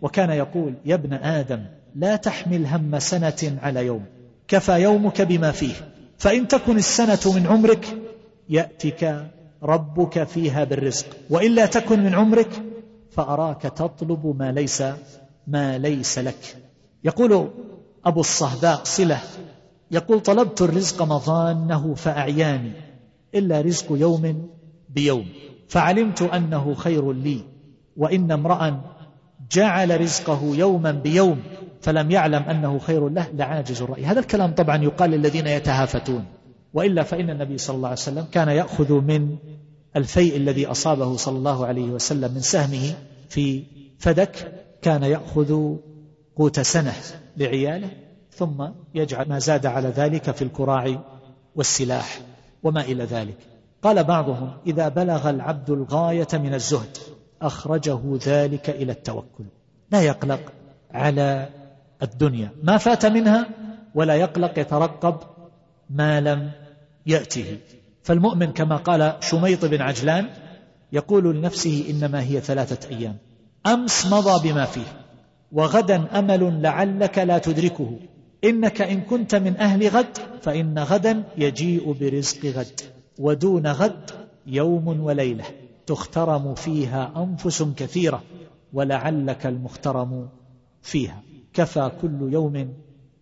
وكان 0.01 0.29
يقول 0.29 0.73
يا 0.85 0.95
ابن 0.95 1.13
آدم 1.13 1.65
لا 1.95 2.15
تحمل 2.15 2.65
هم 2.65 2.99
سنة 2.99 3.57
على 3.61 3.85
يوم 3.85 4.05
كفى 4.47 4.81
يومك 4.81 5.21
بما 5.21 5.51
فيه. 5.51 5.90
فإن 6.21 6.47
تكن 6.47 6.77
السنة 6.77 7.33
من 7.35 7.47
عمرك 7.47 7.97
يأتك 8.49 9.31
ربك 9.63 10.23
فيها 10.23 10.63
بالرزق. 10.63 11.05
وإلا 11.29 11.65
تكن 11.65 12.03
من 12.03 12.13
عمرك 12.15 12.61
فأراك 13.11 13.61
تطلب 13.61 14.35
ما 14.39 14.51
ليس 14.51 14.83
ما 15.47 15.77
ليس 15.77 16.19
لك. 16.19 16.57
يقول 17.03 17.49
أبو 18.05 18.19
الصهباء 18.19 18.81
صلة 18.83 19.19
يقول 19.91 20.19
طلبت 20.19 20.61
الرزق 20.61 21.01
مظانه 21.03 21.93
فأعياني 21.93 22.71
إلا 23.35 23.61
رزق 23.61 23.85
يوم 23.91 24.49
بيوم. 24.89 25.25
فعلمت 25.67 26.21
أنه 26.21 26.73
خير 26.73 27.11
لي 27.11 27.39
وإن 27.97 28.31
امرأ 28.31 28.81
جعل 29.51 30.01
رزقه 30.01 30.41
يوما 30.43 30.91
بيوم 30.91 31.41
فلم 31.81 32.11
يعلم 32.11 32.43
أنه 32.43 32.79
خير 32.79 33.09
له 33.09 33.27
لعاجز 33.33 33.81
الرأي. 33.81 34.05
هذا 34.05 34.19
الكلام 34.19 34.51
طبعا 34.53 34.83
يقال 34.83 35.09
للذين 35.09 35.47
يتهافتون. 35.47 36.25
وإلا 36.73 37.03
فإن 37.03 37.29
النبي 37.29 37.57
صلى 37.57 37.75
الله 37.75 37.87
عليه 37.87 37.99
وسلم 37.99 38.25
كان 38.31 38.49
يأخذ 38.49 38.93
من 38.93 39.37
الفيء 39.95 40.37
الذي 40.37 40.65
أصابه 40.65 41.15
صلى 41.15 41.37
الله 41.37 41.65
عليه 41.65 41.89
وسلم 41.89 42.33
من 42.33 42.39
سهمه 42.41 42.93
في 43.29 43.63
فدك 43.99 44.53
كان 44.81 45.03
يأخذ 45.03 45.75
قوت 46.35 46.59
سنة 46.59 46.93
لعياله 47.37 47.89
ثم 48.31 48.67
يجعل 48.95 49.29
ما 49.29 49.39
زاد 49.39 49.65
على 49.65 49.87
ذلك 49.87 50.31
في 50.31 50.41
الكراع 50.41 51.01
والسلاح 51.55 52.21
وما 52.63 52.81
إلى 52.81 53.03
ذلك. 53.03 53.37
قال 53.83 54.03
بعضهم 54.03 54.51
إذا 54.67 54.89
بلغ 54.89 55.29
العبد 55.29 55.69
الغاية 55.69 56.27
من 56.33 56.53
الزهد 56.53 56.97
أخرجه 57.41 57.99
ذلك 58.25 58.69
إلى 58.69 58.91
التوكل. 58.91 59.43
لا 59.91 60.01
يقلق 60.01 60.39
على 60.91 61.49
الدنيا. 62.03 62.49
ما 62.63 62.77
فات 62.77 63.05
منها 63.05 63.49
ولا 63.95 64.15
يقلق 64.15 64.59
يترقب 64.59 65.15
ما 65.89 66.21
لم 66.21 66.51
يأته. 67.05 67.57
فالمؤمن 68.03 68.51
كما 68.51 68.75
قال 68.75 69.13
شميط 69.19 69.65
بن 69.65 69.81
عجلان 69.81 70.27
يقول 70.93 71.35
لنفسه 71.35 71.85
إنما 71.89 72.23
هي 72.23 72.41
ثلاثة 72.41 72.95
أيام. 72.95 73.17
أمس 73.65 74.05
مضى 74.05 74.49
بما 74.49 74.65
فيه 74.65 74.87
وغدا 75.51 76.19
أمل 76.19 76.61
لعلك 76.61 77.17
لا 77.17 77.37
تدركه. 77.37 77.99
إنك 78.43 78.81
إن 78.81 79.01
كنت 79.01 79.35
من 79.35 79.57
أهل 79.57 79.87
غد 79.87 80.17
فإن 80.41 80.79
غدا 80.79 81.23
يجيء 81.37 81.91
برزق 81.93 82.45
غد 82.45 82.81
ودون 83.19 83.67
غد 83.67 84.11
يوم 84.47 84.87
وليلة 84.87 85.45
تخترم 85.87 86.55
فيها 86.55 87.11
أنفس 87.17 87.63
كثيرة 87.63 88.23
ولعلك 88.73 89.45
المخترم 89.45 90.29
فيها. 90.81 91.21
كفى 91.53 91.91
كل 92.01 92.33
يوم 92.33 92.73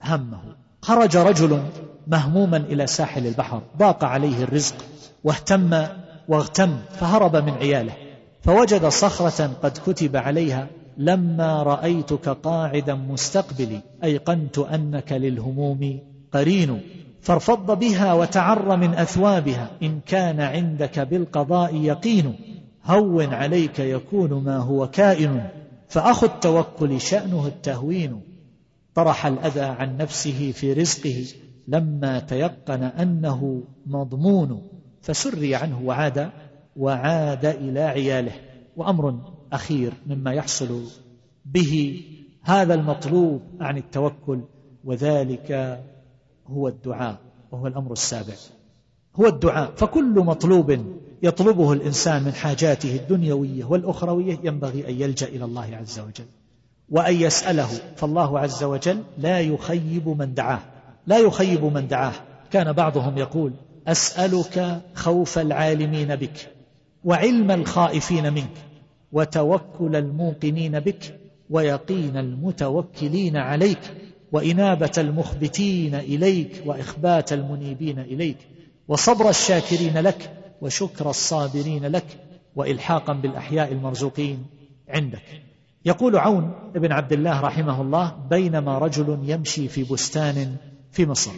همه. 0.01 0.39
خرج 0.81 1.17
رجل 1.17 1.63
مهموما 2.07 2.57
إلى 2.57 2.87
ساحل 2.87 3.27
البحر 3.27 3.61
ضاق 3.77 4.03
عليه 4.03 4.43
الرزق 4.43 4.75
واهتم 5.23 5.85
واغتم 6.27 6.77
فهرب 6.91 7.35
من 7.35 7.53
عياله. 7.53 7.93
فوجد 8.41 8.85
صخرة 8.85 9.51
قد 9.63 9.77
كتب 9.85 10.17
عليها 10.17 10.67
لما 10.97 11.63
رأيتك 11.63 12.29
قاعدا 12.29 12.93
مستقبلي 12.93 13.81
أيقنت 14.03 14.57
أنك 14.57 15.11
للهموم 15.11 15.99
قرين 16.31 16.81
فارفض 17.21 17.79
بها 17.79 18.13
وتعر 18.13 18.77
من 18.77 18.93
أثوابها 18.93 19.69
إن 19.83 19.99
كان 20.05 20.39
عندك 20.39 20.99
بالقضاء 20.99 21.75
يقين 21.75 22.35
هون 22.85 23.33
عليك 23.33 23.79
يكون 23.79 24.43
ما 24.43 24.57
هو 24.57 24.87
كائن. 24.87 25.41
فأخو 25.89 26.25
التوكل 26.25 27.01
شأنه 27.01 27.47
التهوين. 27.47 28.21
طرح 28.95 29.25
الأذى 29.25 29.61
عن 29.61 29.97
نفسه 29.97 30.51
في 30.51 30.73
رزقه 30.73 31.25
لما 31.67 32.19
تيقن 32.19 32.83
أنه 32.83 33.63
مضمون 33.85 34.67
فسري 35.01 35.55
عنه 35.55 35.81
وعاد 35.81 36.29
وعاد 36.75 37.45
إلى 37.45 37.79
عياله. 37.79 38.31
وأمر 38.77 39.19
أخير 39.53 39.93
مما 40.07 40.33
يحصل 40.33 40.83
به 41.45 42.03
هذا 42.41 42.73
المطلوب 42.73 43.41
عن 43.59 43.77
التوكل 43.77 44.41
وذلك 44.83 45.79
هو 46.47 46.67
الدعاء 46.67 47.17
وهو 47.51 47.67
الأمر 47.67 47.91
السابع. 47.91 48.33
هو 49.15 49.27
الدعاء 49.27 49.71
فكل 49.75 50.13
مطلوب 50.13 50.85
يطلبه 51.23 51.73
الإنسان 51.73 52.23
من 52.23 52.33
حاجاته 52.33 52.95
الدنيوية 52.95 53.65
والأخروية 53.65 54.39
ينبغي 54.43 54.89
أن 54.89 55.01
يلجأ 55.01 55.27
إلى 55.27 55.45
الله 55.45 55.75
عز 55.75 55.99
وجل. 55.99 56.25
وأن 56.89 57.15
يسأله 57.15 57.69
فالله 57.95 58.39
عز 58.39 58.63
وجل 58.63 59.03
لا 59.17 59.39
يخيب 59.39 60.07
من 60.07 60.33
دعاه. 60.33 60.59
لا 61.07 61.17
يخيب 61.17 61.63
من 61.63 61.87
دعاه. 61.87 62.13
كان 62.51 62.73
بعضهم 62.73 63.17
يقول 63.17 63.53
أسألك 63.87 64.81
خوف 64.93 65.39
العالمين 65.39 66.15
بك 66.15 66.51
وعلم 67.03 67.51
الخائفين 67.51 68.33
منك 68.33 68.53
وتوكل 69.11 69.95
الموقنين 69.95 70.79
بك 70.79 71.19
ويقين 71.49 72.17
المتوكلين 72.17 73.37
عليك 73.37 73.79
وإنابة 74.31 74.91
المخبتين 74.97 75.95
إليك 75.95 76.63
وإخبات 76.65 77.33
المنيبين 77.33 77.99
إليك 77.99 78.37
وصبر 78.87 79.29
الشاكرين 79.29 79.97
لك 79.97 80.38
وشكر 80.61 81.09
الصابرين 81.09 81.85
لك 81.85 82.05
وإلحاقا 82.55 83.13
بالأحياء 83.13 83.71
المرزوقين 83.71 84.45
عندك. 84.89 85.23
يقول 85.85 86.17
عون 86.17 86.71
بن 86.75 86.91
عبد 86.91 87.13
الله 87.13 87.41
رحمه 87.41 87.81
الله 87.81 88.15
بينما 88.29 88.77
رجل 88.77 89.19
يمشي 89.23 89.67
في 89.67 89.83
بستان 89.83 90.55
في 90.91 91.05
مصر 91.05 91.31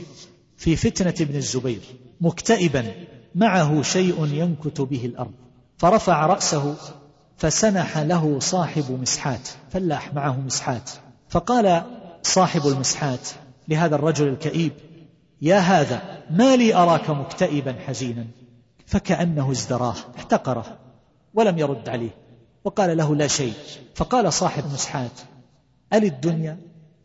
في 0.57 0.75
فتنة 0.75 1.13
ابن 1.21 1.35
الزبير 1.35 1.81
مكتئبا 2.21 2.93
معه 3.35 3.81
شيء 3.81 4.25
ينكت 4.25 4.81
به 4.81 5.05
الأرض 5.05 5.31
فرفع 5.77 6.25
رأسه 6.25 6.75
فسنح 7.37 7.97
له 7.97 8.39
صاحب 8.39 8.91
مسحات 9.01 9.49
فلاح 9.69 10.13
معه 10.13 10.39
مسحات 10.39 10.91
فقال 11.29 11.83
صاحب 12.23 12.67
المسحات 12.67 13.29
لهذا 13.67 13.95
الرجل 13.95 14.27
الكئيب 14.27 14.71
يا 15.41 15.57
هذا 15.57 16.23
ما 16.29 16.55
لي 16.55 16.75
أراك 16.75 17.09
مكتئبا 17.09 17.75
حزينا؟ 17.87 18.27
فكأنه 18.91 19.51
ازدراه 19.51 19.95
احتقره 20.17 20.65
ولم 21.33 21.57
يرد 21.57 21.89
عليه 21.89 22.09
وقال 22.63 22.97
له 22.97 23.15
لا 23.15 23.27
شيء. 23.27 23.53
فقال 23.95 24.33
صاحب 24.33 24.63
مسحات 24.73 25.21
أل 25.93 26.03
الدنيا؟ 26.03 26.57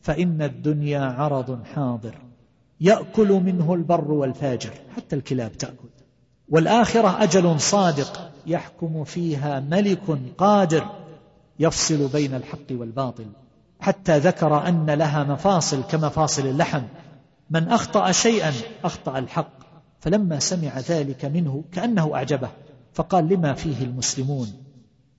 فإن 0.03 0.43
الدنيا 0.43 1.01
عرض 1.01 1.65
حاضر 1.75 2.15
يأكل 2.81 3.29
منه 3.33 3.75
البر 3.75 4.13
والفاجر 4.13 4.71
حتى 4.97 5.17
الكلاب 5.17 5.53
تأكل. 5.53 5.89
والآخرة 6.49 7.23
أجل 7.23 7.61
صادق 7.61 8.31
يحكم 8.47 9.05
فيها 9.05 9.61
ملك 9.61 10.19
قادر 10.39 10.87
يفصل 11.59 12.09
بين 12.09 12.35
الحق 12.35 12.71
والباطل. 12.71 13.27
حتى 13.81 14.19
ذكر 14.19 14.69
أن 14.69 14.91
لها 14.91 15.25
مفاصل 15.25 15.83
كمفاصل 15.83 16.47
اللحم. 16.47 16.83
من 17.51 17.69
أخطأ 17.69 18.13
شيئا 18.13 18.53
أخطأ 18.85 19.19
الحق. 19.19 19.56
فلما 20.07 20.39
سمع 20.39 20.81
ذلك 20.81 21.25
منه 21.25 21.65
كأنه 21.73 22.15
أعجبه 22.15 22.51
فقال 22.93 23.29
لما 23.29 23.55
فيه 23.55 23.85
المسلمون؟ 23.85 24.53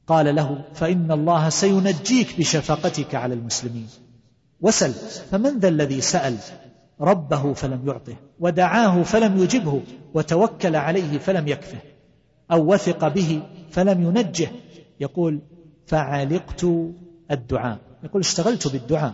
قال 0.08 0.36
له 0.36 0.64
فإن 0.74 1.12
الله 1.12 1.50
سينجيك 1.50 2.40
بشفقتك 2.40 3.16
على 3.16 3.34
المسلمين. 3.34 3.88
وسل 4.62 4.92
فمن 5.32 5.60
ذا 5.60 5.68
الذي 5.68 6.02
سأل؟ 6.02 6.38
ربه 7.02 7.54
فلم 7.54 7.88
يعطه 7.88 8.16
ودعاه 8.40 9.04
فلم 9.04 9.44
يجبه 9.44 9.82
وتوكل 10.14 10.76
عليه 10.76 11.18
فلم 11.18 11.48
يكفه 11.48 11.80
أو 12.52 12.74
وثق 12.74 13.08
به 13.08 13.42
فلم 13.72 14.04
ينجه. 14.04 14.50
يقول 15.00 15.42
فعلقت 15.86 16.66
الدعاء. 17.32 17.80
يقول 18.04 18.22
اشتغلت 18.22 18.68
بالدعاء. 18.68 19.14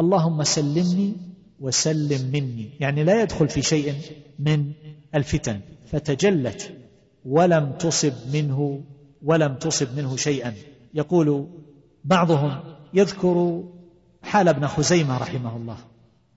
اللهم 0.00 0.42
سلمني 0.42 1.16
وسلم 1.60 2.30
مني. 2.32 2.70
يعني 2.80 3.04
لا 3.04 3.22
يدخل 3.22 3.48
في 3.48 3.62
شيء 3.62 3.94
من 4.38 4.72
الفتن. 5.14 5.60
فتجلت 5.92 6.72
ولم 7.24 7.72
تصب 7.72 8.12
منه 8.32 8.80
ولم 9.22 9.54
تصب 9.54 9.96
منه 9.96 10.16
شيئا. 10.16 10.54
يقول 10.94 11.46
بعضهم 12.04 12.60
يذكر 12.94 13.64
حال 14.22 14.48
ابن 14.48 14.66
خزيمة 14.66 15.18
رحمه 15.18 15.56
الله 15.56 15.76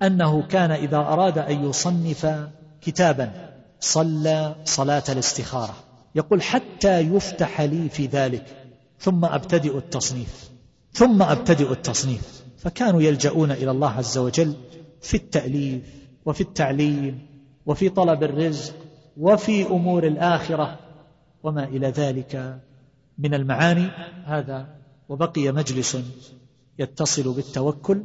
أنه 0.02 0.48
كان 0.48 0.72
إذا 0.72 0.98
أراد 0.98 1.38
أن 1.38 1.70
يصنف 1.70 2.50
كتابا 2.82 3.32
صلى 3.80 4.56
صلاة 4.66 5.04
الاستخارة. 5.10 5.76
يقول 6.16 6.42
حتى 6.42 7.00
يفتح 7.00 7.62
لي 7.62 7.90
في 7.90 8.06
ذلك 8.06 8.46
ثم 9.00 9.26
أبتدئ 9.26 9.78
التصنيف 9.78 10.50
ثم 10.94 11.22
أبتدئ 11.22 11.72
التصنيف. 11.72 12.42
فكانوا 12.58 13.02
يلجؤون 13.02 13.52
إلى 13.52 13.72
الله 13.72 13.90
عز 13.90 14.18
وجل 14.18 14.56
في 15.02 15.18
التأليف 15.18 15.84
وفي 16.26 16.42
التعليم 16.42 17.28
وفي 17.66 17.90
طلب 17.90 18.24
الرزق 18.24 18.74
وفي 19.18 19.66
أمور 19.68 20.08
الآخرة 20.08 20.80
وما 21.44 21.64
إلى 21.64 21.88
ذلك 21.88 22.60
من 23.18 23.34
المعاني 23.34 23.88
هذا. 24.26 24.82
وبقي 25.10 25.52
مجلس 25.52 25.98
يتصل 26.80 27.34
بالتوكل 27.34 28.04